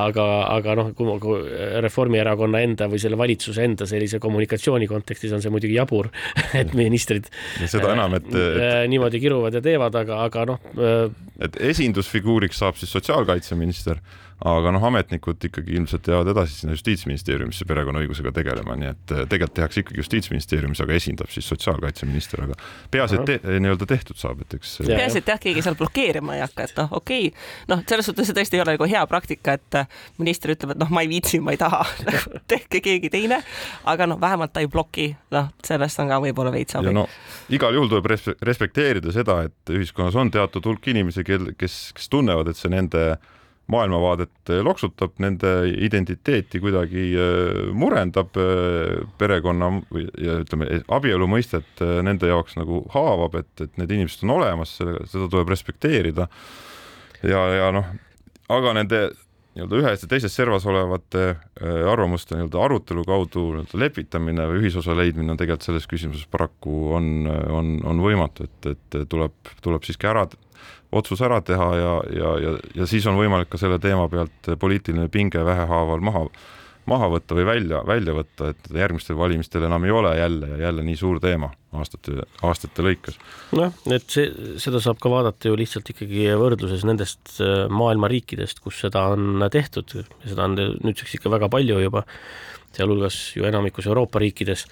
aga, 0.00 0.26
aga 0.56 0.76
noh, 0.78 0.92
kui 0.94 1.40
Reformierakonna 1.84 2.62
enda 2.66 2.86
või 2.90 3.02
selle 3.02 3.18
valitsuse 3.18 3.64
enda 3.66 3.88
sellise 3.90 4.20
kommunikatsiooni 4.22 4.88
kontekstis 4.90 5.34
on 5.34 5.42
see 5.42 5.52
muidugi 5.52 5.76
jabur, 5.78 6.10
et 6.60 6.74
ministrid 6.78 7.30
ja 7.60 7.70
seda 7.70 7.94
enam, 7.94 8.18
et, 8.18 8.30
et 8.30 8.64
äh, 8.64 8.80
niimoodi 8.90 9.22
kiruvad 9.22 9.58
ja 9.58 9.64
teevad, 9.64 9.98
aga, 10.02 10.24
aga 10.26 10.48
noh. 10.54 10.72
Äh, 10.76 11.06
et 11.46 11.56
esindusfiguuriks 11.70 12.60
saab 12.60 12.76
siis 12.80 12.92
sotsiaalkaitseminister 12.92 14.00
aga 14.44 14.72
noh, 14.72 14.84
ametnikud 14.88 15.44
ikkagi 15.44 15.74
ilmselt 15.76 16.06
jäävad 16.08 16.30
edasi 16.32 16.54
sinna 16.56 16.72
justiitsministeeriumisse 16.72 17.66
perekonnaõigusega 17.68 18.32
tegelema, 18.32 18.76
nii 18.80 18.88
et 18.88 19.12
eh, 19.12 19.24
tegelikult 19.28 19.56
tehakse 19.58 19.82
ikkagi 19.82 20.00
justiitsministeeriumis, 20.00 20.80
aga 20.80 20.94
esindab 20.96 21.32
siis 21.32 21.48
sotsiaalkaitseminister, 21.52 22.44
aga 22.46 22.56
peaasi, 22.90 23.18
et 23.18 23.28
te, 23.28 23.58
nii-öelda 23.60 23.88
tehtud 23.90 24.16
saab, 24.20 24.40
et 24.44 24.56
eks. 24.56 24.78
peaasi, 24.86 25.20
et 25.20 25.32
jah, 25.32 25.40
keegi 25.42 25.64
seal 25.66 25.76
blokeerima 25.76 26.38
ei 26.38 26.44
hakka, 26.46 26.68
et 26.70 26.80
noh, 26.80 26.94
okei 27.00 27.26
okay., 27.28 27.48
noh, 27.68 27.82
selles 27.90 28.08
suhtes 28.08 28.30
see 28.30 28.36
tõesti 28.38 28.56
ei 28.56 28.64
ole 28.64 28.76
nagu 28.78 28.88
hea 28.88 29.02
praktika, 29.10 29.58
et 29.60 29.80
eh, 29.82 29.98
minister 30.22 30.54
ütleb, 30.54 30.72
et 30.72 30.80
noh, 30.80 30.92
ma 30.94 31.04
ei 31.04 31.10
viitsi, 31.10 31.42
ma 31.44 31.52
ei 31.52 31.60
taha 31.60 31.82
tehke 32.52 32.80
keegi 32.84 33.10
teine, 33.12 33.42
aga 33.92 34.08
noh, 34.08 34.20
vähemalt 34.22 34.54
ta 34.54 34.64
ei 34.64 34.70
bloki, 34.72 35.10
noh, 35.36 35.50
sellest 35.66 36.00
on 36.00 36.08
ka 36.14 36.20
võib-olla 36.24 36.54
veits 36.54 36.78
abi. 36.80 36.94
no 36.96 37.04
igal 37.52 37.76
juhul 37.76 37.92
tuleb 37.92 38.08
respekteerida 38.40 39.12
seda, 39.12 39.42
et 39.50 39.74
ühiskonnas 39.74 40.16
on 40.16 40.32
teatud 40.32 40.64
hulk 40.64 40.88
inimesi, 40.94 41.26
kel, 41.28 41.52
kes, 41.60 41.90
kes 41.96 42.08
tunnevad, 42.12 42.48
et 42.48 42.56
see 42.56 42.72
nende 42.72 43.04
maailmavaadet 43.70 44.50
eh, 44.50 44.62
loksutab, 44.64 45.14
nende 45.22 45.52
identiteeti 45.86 46.60
kuidagi 46.62 47.06
eh, 47.14 47.62
murendab, 47.76 48.36
eh, 48.40 49.00
perekonna 49.20 49.72
ja 50.20 50.40
ütleme, 50.42 50.68
abielu 50.92 51.28
mõistet 51.30 51.82
nende 52.06 52.30
jaoks 52.30 52.58
nagu 52.58 52.84
haavab, 52.94 53.40
et, 53.42 53.52
et 53.64 53.80
need 53.80 53.96
inimesed 53.96 54.26
on 54.26 54.36
olemas, 54.38 54.76
seda 54.80 55.28
tuleb 55.30 55.50
respekteerida. 55.52 56.28
ja, 57.22 57.42
ja 57.56 57.72
noh, 57.74 57.90
aga 58.50 58.76
nende 58.80 59.04
nii-öelda 59.54 59.80
ühes 59.80 60.04
ja 60.04 60.08
teises 60.10 60.34
servas 60.36 60.66
olevate 60.70 61.24
arvamuste 61.90 62.36
nii-öelda 62.36 62.60
arutelu 62.64 63.04
kaudu 63.08 63.46
nii-öelda 63.56 63.80
lepitamine 63.82 64.46
või 64.50 64.62
ühisosa 64.62 64.94
leidmine 64.96 65.34
on 65.34 65.40
tegelikult 65.40 65.66
selles 65.66 65.88
küsimuses 65.90 66.28
paraku 66.30 66.92
on, 66.98 67.10
on, 67.28 67.74
on 67.86 68.04
võimatu, 68.04 68.46
et, 68.46 68.70
et 68.74 69.00
tuleb, 69.10 69.34
tuleb 69.64 69.86
siiski 69.86 70.10
ära 70.10 70.28
otsus 70.92 71.20
ära 71.22 71.40
teha 71.40 71.68
ja, 71.78 71.92
ja, 72.14 72.30
ja, 72.42 72.54
ja 72.82 72.86
siis 72.90 73.06
on 73.06 73.18
võimalik 73.18 73.50
ka 73.52 73.60
selle 73.60 73.78
teema 73.82 74.08
pealt 74.10 74.50
poliitiline 74.58 75.08
pinge 75.12 75.42
vähehaaval 75.46 76.02
maha, 76.02 76.24
maha 76.90 77.08
võtta 77.12 77.36
või 77.38 77.46
välja, 77.48 77.82
välja 77.86 78.14
võtta, 78.16 78.50
et 78.52 78.70
järgmistel 78.74 79.18
valimistel 79.18 79.66
enam 79.68 79.84
ei 79.86 79.94
ole 79.94 80.14
jälle 80.18 80.52
ja 80.54 80.60
jälle 80.66 80.84
nii 80.86 80.98
suur 80.98 81.20
teema 81.22 81.50
aastate, 81.76 82.16
aastate 82.46 82.84
lõikes. 82.84 83.20
noh, 83.58 83.74
et 83.94 84.06
see, 84.10 84.26
seda 84.62 84.82
saab 84.82 85.00
ka 85.02 85.12
vaadata 85.12 85.50
ju 85.50 85.58
lihtsalt 85.58 85.92
ikkagi 85.94 86.26
võrdluses 86.40 86.84
nendest 86.88 87.36
äh, 87.38 87.68
maailma 87.70 88.10
riikidest, 88.10 88.62
kus 88.64 88.80
seda 88.84 89.06
on 89.14 89.46
tehtud, 89.52 90.02
seda 90.26 90.48
on 90.48 90.58
nüüdseks 90.58 91.18
ikka 91.20 91.32
väga 91.32 91.50
palju 91.52 91.78
juba, 91.84 92.04
sealhulgas 92.76 93.22
ju 93.36 93.46
enamikus 93.48 93.88
Euroopa 93.90 94.22
riikides 94.22 94.66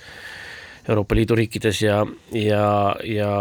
Euroopa 0.88 1.16
Liidu 1.18 1.36
riikides 1.36 1.82
ja, 1.82 1.98
ja, 2.32 2.96
ja 3.04 3.32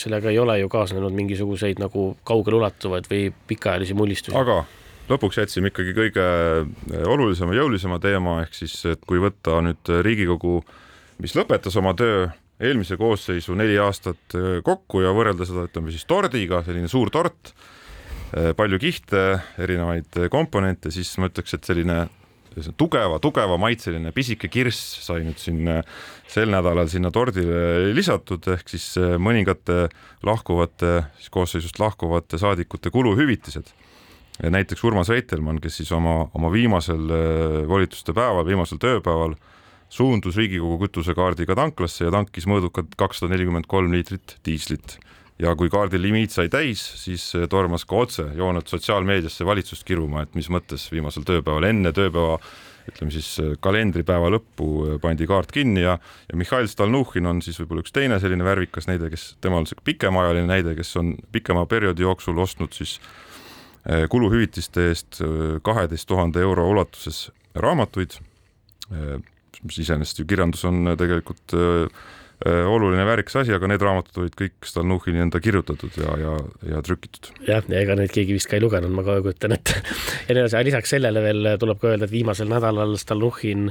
sellega 0.00 0.30
ei 0.32 0.38
ole 0.40 0.56
ju 0.62 0.68
kaasnenud 0.72 1.12
mingisuguseid 1.12 1.80
nagu 1.82 2.14
kaugeleulatuvaid 2.24 3.08
või 3.10 3.26
pikaajalisi 3.50 3.96
mullistusi. 3.98 4.36
aga 4.38 4.62
lõpuks 5.10 5.40
jätsime 5.40 5.72
ikkagi 5.72 5.94
kõige 5.96 6.26
olulisema, 7.08 7.56
jõulisema 7.56 7.98
teema, 8.02 8.40
ehk 8.44 8.54
siis, 8.56 8.76
et 8.90 9.02
kui 9.08 9.20
võtta 9.22 9.58
nüüd 9.64 9.90
Riigikogu, 10.06 10.60
mis 11.20 11.34
lõpetas 11.38 11.76
oma 11.80 11.94
töö 11.98 12.28
eelmise 12.60 12.98
koosseisu 13.00 13.56
neli 13.56 13.78
aastat 13.80 14.36
kokku 14.64 15.00
ja 15.00 15.14
võrrelda 15.16 15.46
seda, 15.48 15.64
ütleme 15.68 15.92
siis 15.94 16.04
tordiga, 16.08 16.60
selline 16.66 16.90
suur 16.92 17.08
tort, 17.10 17.54
palju 18.30 18.78
kihte, 18.78 19.22
erinevaid 19.58 20.26
komponente, 20.30 20.92
siis 20.92 21.14
ma 21.18 21.30
ütleks, 21.32 21.56
et 21.56 21.66
selline 21.66 22.02
tugeva, 22.76 23.18
tugeva 23.22 23.56
maitseline 23.60 24.12
pisike 24.14 24.48
kirss 24.50 25.00
sai 25.04 25.22
nüüd 25.26 25.38
siin 25.40 25.68
äh, 25.70 25.84
sel 26.28 26.50
nädalal 26.52 26.88
sinna 26.90 27.12
tordile 27.14 27.92
lisatud, 27.94 28.46
ehk 28.54 28.72
siis 28.72 28.92
äh, 29.00 29.16
mõningate 29.22 29.88
lahkuvate, 30.26 31.04
siis 31.18 31.30
koosseisust 31.30 31.78
lahkuvate 31.80 32.40
saadikute 32.40 32.90
kuluhüvitised. 32.90 33.70
Näiteks 34.48 34.84
Urmas 34.84 35.10
Reitelmann, 35.12 35.60
kes 35.60 35.80
siis 35.82 35.92
oma, 35.92 36.30
oma 36.34 36.50
viimasel 36.52 37.10
äh, 37.12 37.56
volituste 37.68 38.14
päeval, 38.16 38.46
viimasel 38.48 38.80
tööpäeval 38.80 39.36
suundus 39.90 40.38
Riigikogu 40.38 40.86
kütusekaardiga 40.86 41.56
tanklasse 41.58 42.06
ja 42.06 42.14
tankis 42.14 42.46
mõõdukad 42.48 42.94
kakssada 42.98 43.34
nelikümmend 43.34 43.68
kolm 43.70 43.92
liitrit 43.92 44.38
diislit. 44.46 44.98
Ja 45.40 45.54
kui 45.56 45.70
kaardi 45.72 45.96
limiit 45.98 46.34
sai 46.34 46.50
täis, 46.52 46.82
siis 47.00 47.24
eh, 47.34 47.46
tormas 47.50 47.86
ka 47.88 48.02
otse 48.04 48.26
joonelt 48.36 48.68
sotsiaalmeediasse 48.68 49.46
valitsust 49.48 49.86
kiruma, 49.88 50.26
et 50.26 50.34
mis 50.36 50.50
mõttes 50.52 50.84
viimasel 50.92 51.24
tööpäeval 51.28 51.64
enne 51.70 51.94
tööpäeva 51.96 52.36
ütleme 52.90 53.14
siis 53.14 53.30
eh, 53.40 53.54
kalendripäeva 53.64 54.28
lõppu 54.36 54.98
pandi 55.02 55.28
kaart 55.28 55.52
kinni 55.56 55.86
ja, 55.86 55.96
ja 56.28 56.38
Mihhail 56.38 56.68
Stalnuhhin 56.68 57.28
on 57.32 57.40
siis 57.44 57.58
võib-olla 57.62 57.84
üks 57.86 57.96
teine 57.96 58.20
selline 58.20 58.44
värvikas 58.46 58.88
näide, 58.90 59.08
kes, 59.12 59.34
temal 59.40 59.64
on 59.64 59.70
see 59.70 59.80
pikemaajaline 59.90 60.48
näide, 60.50 60.76
kes 60.78 60.92
on 61.00 61.14
pikema 61.32 61.64
perioodi 61.70 62.04
jooksul 62.04 62.38
ostnud 62.44 62.76
siis 62.76 62.98
kuluhüvitiste 63.84 64.90
eest 64.90 65.20
kaheteist 65.64 66.08
tuhande 66.08 66.42
euro 66.44 66.66
ulatuses 66.68 67.30
raamatuid, 67.56 68.18
mis 69.64 69.78
iseenesest 69.80 70.20
ju 70.20 70.26
kirjandus 70.28 70.64
on 70.68 70.92
tegelikult 71.00 71.54
oluline 72.44 73.04
väärikas 73.04 73.36
asi, 73.36 73.52
aga 73.52 73.68
need 73.68 73.82
raamatud 73.84 74.22
olid 74.22 74.36
kõik 74.36 74.64
Stalnuhhini 74.64 75.20
enda 75.26 75.40
kirjutatud 75.44 75.96
ja, 76.00 76.14
ja, 76.16 76.36
ja 76.70 76.80
trükitud. 76.84 77.28
jah, 77.44 77.66
ja 77.68 77.82
ega 77.84 77.96
neid 77.98 78.14
keegi 78.14 78.32
vist 78.36 78.48
ka 78.48 78.56
ei 78.56 78.64
lugenud, 78.64 78.92
ma 78.96 79.04
ka 79.04 79.18
kujutan 79.20 79.52
ette. 79.56 79.76
ja 80.28 80.36
nii 80.36 80.46
edasi, 80.46 80.62
lisaks 80.70 80.94
sellele 80.96 81.20
veel 81.24 81.50
tuleb 81.60 81.82
ka 81.82 81.90
öelda, 81.92 82.08
et 82.08 82.14
viimasel 82.14 82.48
nädalal 82.48 82.96
Stalnuhhin 83.00 83.68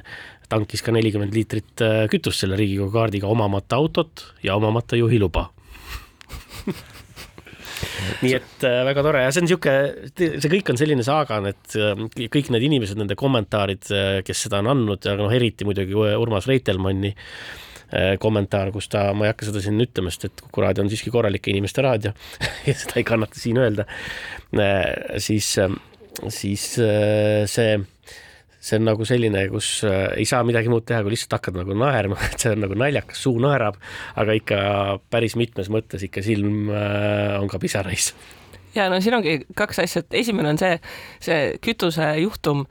tankis 0.53 0.85
ka 0.85 0.93
nelikümmend 0.93 1.33
liitrit 1.33 1.85
kütust 2.13 2.45
selle 2.45 2.59
Riigikogu 2.61 2.93
kaardiga, 2.93 3.29
omamata 3.29 3.81
autot 3.81 4.27
ja 4.45 4.57
omamata 4.57 5.01
juhiluba 5.01 5.47
nii 8.23 8.35
et 8.37 8.67
äh, 8.67 8.81
väga 8.89 9.05
tore. 9.05 9.23
Ja 9.25 9.31
see 9.31 9.43
on 9.43 9.49
niisugune, 9.49 10.11
see 10.17 10.51
kõik 10.51 10.73
on 10.73 10.81
selline 10.81 11.05
saagan, 11.05 11.49
et 11.53 11.79
äh, 11.79 12.05
kõik 12.33 12.51
need 12.53 12.67
inimesed, 12.69 12.99
nende 12.99 13.17
kommentaarid, 13.19 13.89
äh, 13.95 14.11
kes 14.27 14.45
seda 14.47 14.61
on 14.63 14.73
andnud, 14.75 15.03
aga 15.05 15.25
noh, 15.25 15.33
eriti 15.35 15.67
muidugi 15.67 15.97
Urmas 15.97 16.49
Reitelmanni 16.49 17.15
Äh, 17.89 18.19
kommentaar, 18.21 18.69
kus 18.69 18.85
ta, 18.85 19.07
ma 19.17 19.25
ei 19.25 19.31
hakka 19.31 19.47
seda 19.47 19.63
siin 19.65 19.81
ütlema, 19.81 20.11
sest 20.13 20.27
et 20.27 20.41
Kuku 20.45 20.61
raadio 20.61 20.83
on 20.83 20.91
siiski 20.91 21.09
korralike 21.09 21.49
inimeste 21.49 21.81
raadio 21.81 22.11
ja 22.67 22.75
seda 22.77 22.99
ei 23.01 23.05
kannata 23.07 23.39
siin 23.41 23.57
öelda, 23.57 23.87
äh, 24.61 24.83
siis, 25.17 25.47
siis 26.35 26.65
see 27.49 27.71
see 28.59 28.79
on 28.79 28.87
nagu 28.89 29.07
selline, 29.07 29.45
kus 29.53 29.69
ei 29.87 30.25
saa 30.27 30.43
midagi 30.47 30.71
muud 30.71 30.83
teha, 30.87 31.03
kui 31.05 31.13
lihtsalt 31.15 31.37
hakkad 31.37 31.61
nagu 31.61 31.77
naerma, 31.79 32.19
et 32.31 32.43
see 32.43 32.53
on 32.55 32.65
nagu 32.65 32.77
naljakas, 32.79 33.21
suu 33.23 33.39
naerab, 33.43 33.79
aga 34.19 34.35
ikka 34.39 34.59
päris 35.11 35.37
mitmes 35.39 35.71
mõttes 35.73 36.03
ikka 36.05 36.25
silm 36.25 36.69
on 36.71 37.49
ka 37.51 37.61
pisarais 37.61 38.13
ja 38.75 38.89
no 38.91 38.99
siin 39.01 39.17
ongi 39.17 39.39
kaks 39.57 39.81
asja, 39.83 40.03
et 40.03 40.21
esimene 40.21 40.53
on 40.53 40.59
see, 40.61 40.77
see 41.23 41.57
kütusejuhtum 41.65 42.65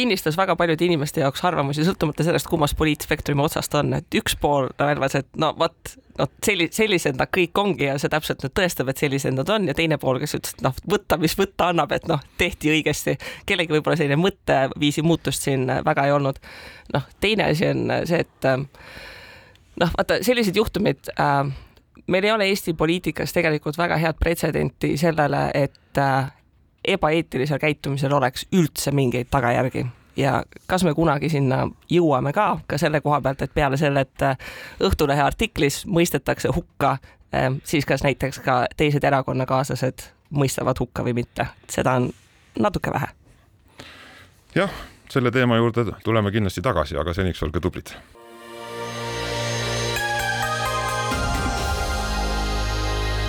kinnistas 0.00 0.36
väga 0.38 0.56
paljude 0.56 0.84
inimeste 0.86 1.20
jaoks 1.20 1.42
arvamusi, 1.44 1.84
sõltumata 1.84 2.24
sellest, 2.24 2.48
kummas 2.48 2.72
poliitspektrumi 2.78 3.44
otsast 3.44 3.74
on, 3.76 3.92
et 3.98 4.16
üks 4.16 4.36
pool 4.40 4.70
arvas, 4.80 5.18
et 5.18 5.28
no 5.40 5.50
vot, 5.60 5.92
no 6.18 6.26
selli-, 6.46 6.70
sellised 6.72 7.18
nad 7.20 7.28
kõik 7.36 7.60
ongi 7.60 7.84
ja 7.90 7.98
see 8.00 8.12
täpselt 8.12 8.44
nüüd 8.44 8.54
tõestab, 8.56 8.88
et 8.88 9.02
sellised 9.02 9.36
nad 9.36 9.52
on 9.52 9.68
ja 9.68 9.76
teine 9.76 10.00
pool, 10.00 10.22
kes 10.22 10.38
ütles, 10.38 10.56
et 10.56 10.64
noh, 10.64 10.76
võtta, 10.94 11.20
mis 11.20 11.36
võtta 11.36 11.68
annab, 11.74 11.92
et 11.96 12.08
noh, 12.08 12.22
tehti 12.40 12.72
õigesti. 12.72 13.18
kellelgi 13.48 13.76
võib-olla 13.76 14.00
selline 14.00 14.20
mõtteviisi 14.20 15.04
muutust 15.04 15.44
siin 15.48 15.68
väga 15.84 16.08
ei 16.08 16.16
olnud. 16.16 16.40
noh, 16.96 17.08
teine 17.20 17.50
asi 17.52 17.68
on 17.68 17.92
see, 18.08 18.24
et 18.24 18.50
noh, 19.80 19.92
vaata 19.98 20.22
sellised 20.24 20.56
juhtumid 20.56 21.12
äh, 21.20 21.44
meil 22.10 22.24
ei 22.24 22.32
ole 22.32 22.48
Eesti 22.50 22.74
poliitikas 22.74 23.36
tegelikult 23.36 23.78
väga 23.78 24.00
head 24.00 24.18
pretsedenti 24.20 24.96
sellele, 25.00 25.50
et 25.54 25.98
äh, 25.98 26.32
ebaeetilisel 26.84 27.58
käitumisel 27.58 28.12
oleks 28.12 28.46
üldse 28.52 28.90
mingeid 28.90 29.30
tagajärgi. 29.30 29.86
Ja 30.16 30.42
kas 30.66 30.84
me 30.84 30.94
kunagi 30.94 31.28
sinna 31.28 31.68
jõuame 31.90 32.32
ka, 32.32 32.58
ka 32.66 32.78
selle 32.78 33.00
koha 33.00 33.20
pealt, 33.20 33.42
et 33.42 33.54
peale 33.54 33.76
selle, 33.80 34.00
et 34.00 34.22
äh, 34.26 34.36
Õhtulehe 34.82 35.22
artiklis 35.22 35.84
mõistetakse 35.86 36.52
hukka, 36.54 36.96
äh, 37.34 37.50
siis 37.64 37.86
kas 37.86 38.04
näiteks 38.04 38.42
ka 38.44 38.64
teised 38.76 39.04
erakonnakaaslased 39.04 40.10
mõistavad 40.30 40.78
hukka 40.80 41.04
või 41.06 41.14
mitte, 41.22 41.46
seda 41.70 41.96
on 42.00 42.10
natuke 42.58 42.92
vähe. 42.92 43.08
jah, 44.54 44.70
selle 45.10 45.30
teema 45.30 45.56
juurde 45.56 45.84
tuleme 46.04 46.30
kindlasti 46.30 46.62
tagasi, 46.62 46.98
aga 46.98 47.14
seniks 47.14 47.42
olge 47.42 47.60
tublid 47.60 47.94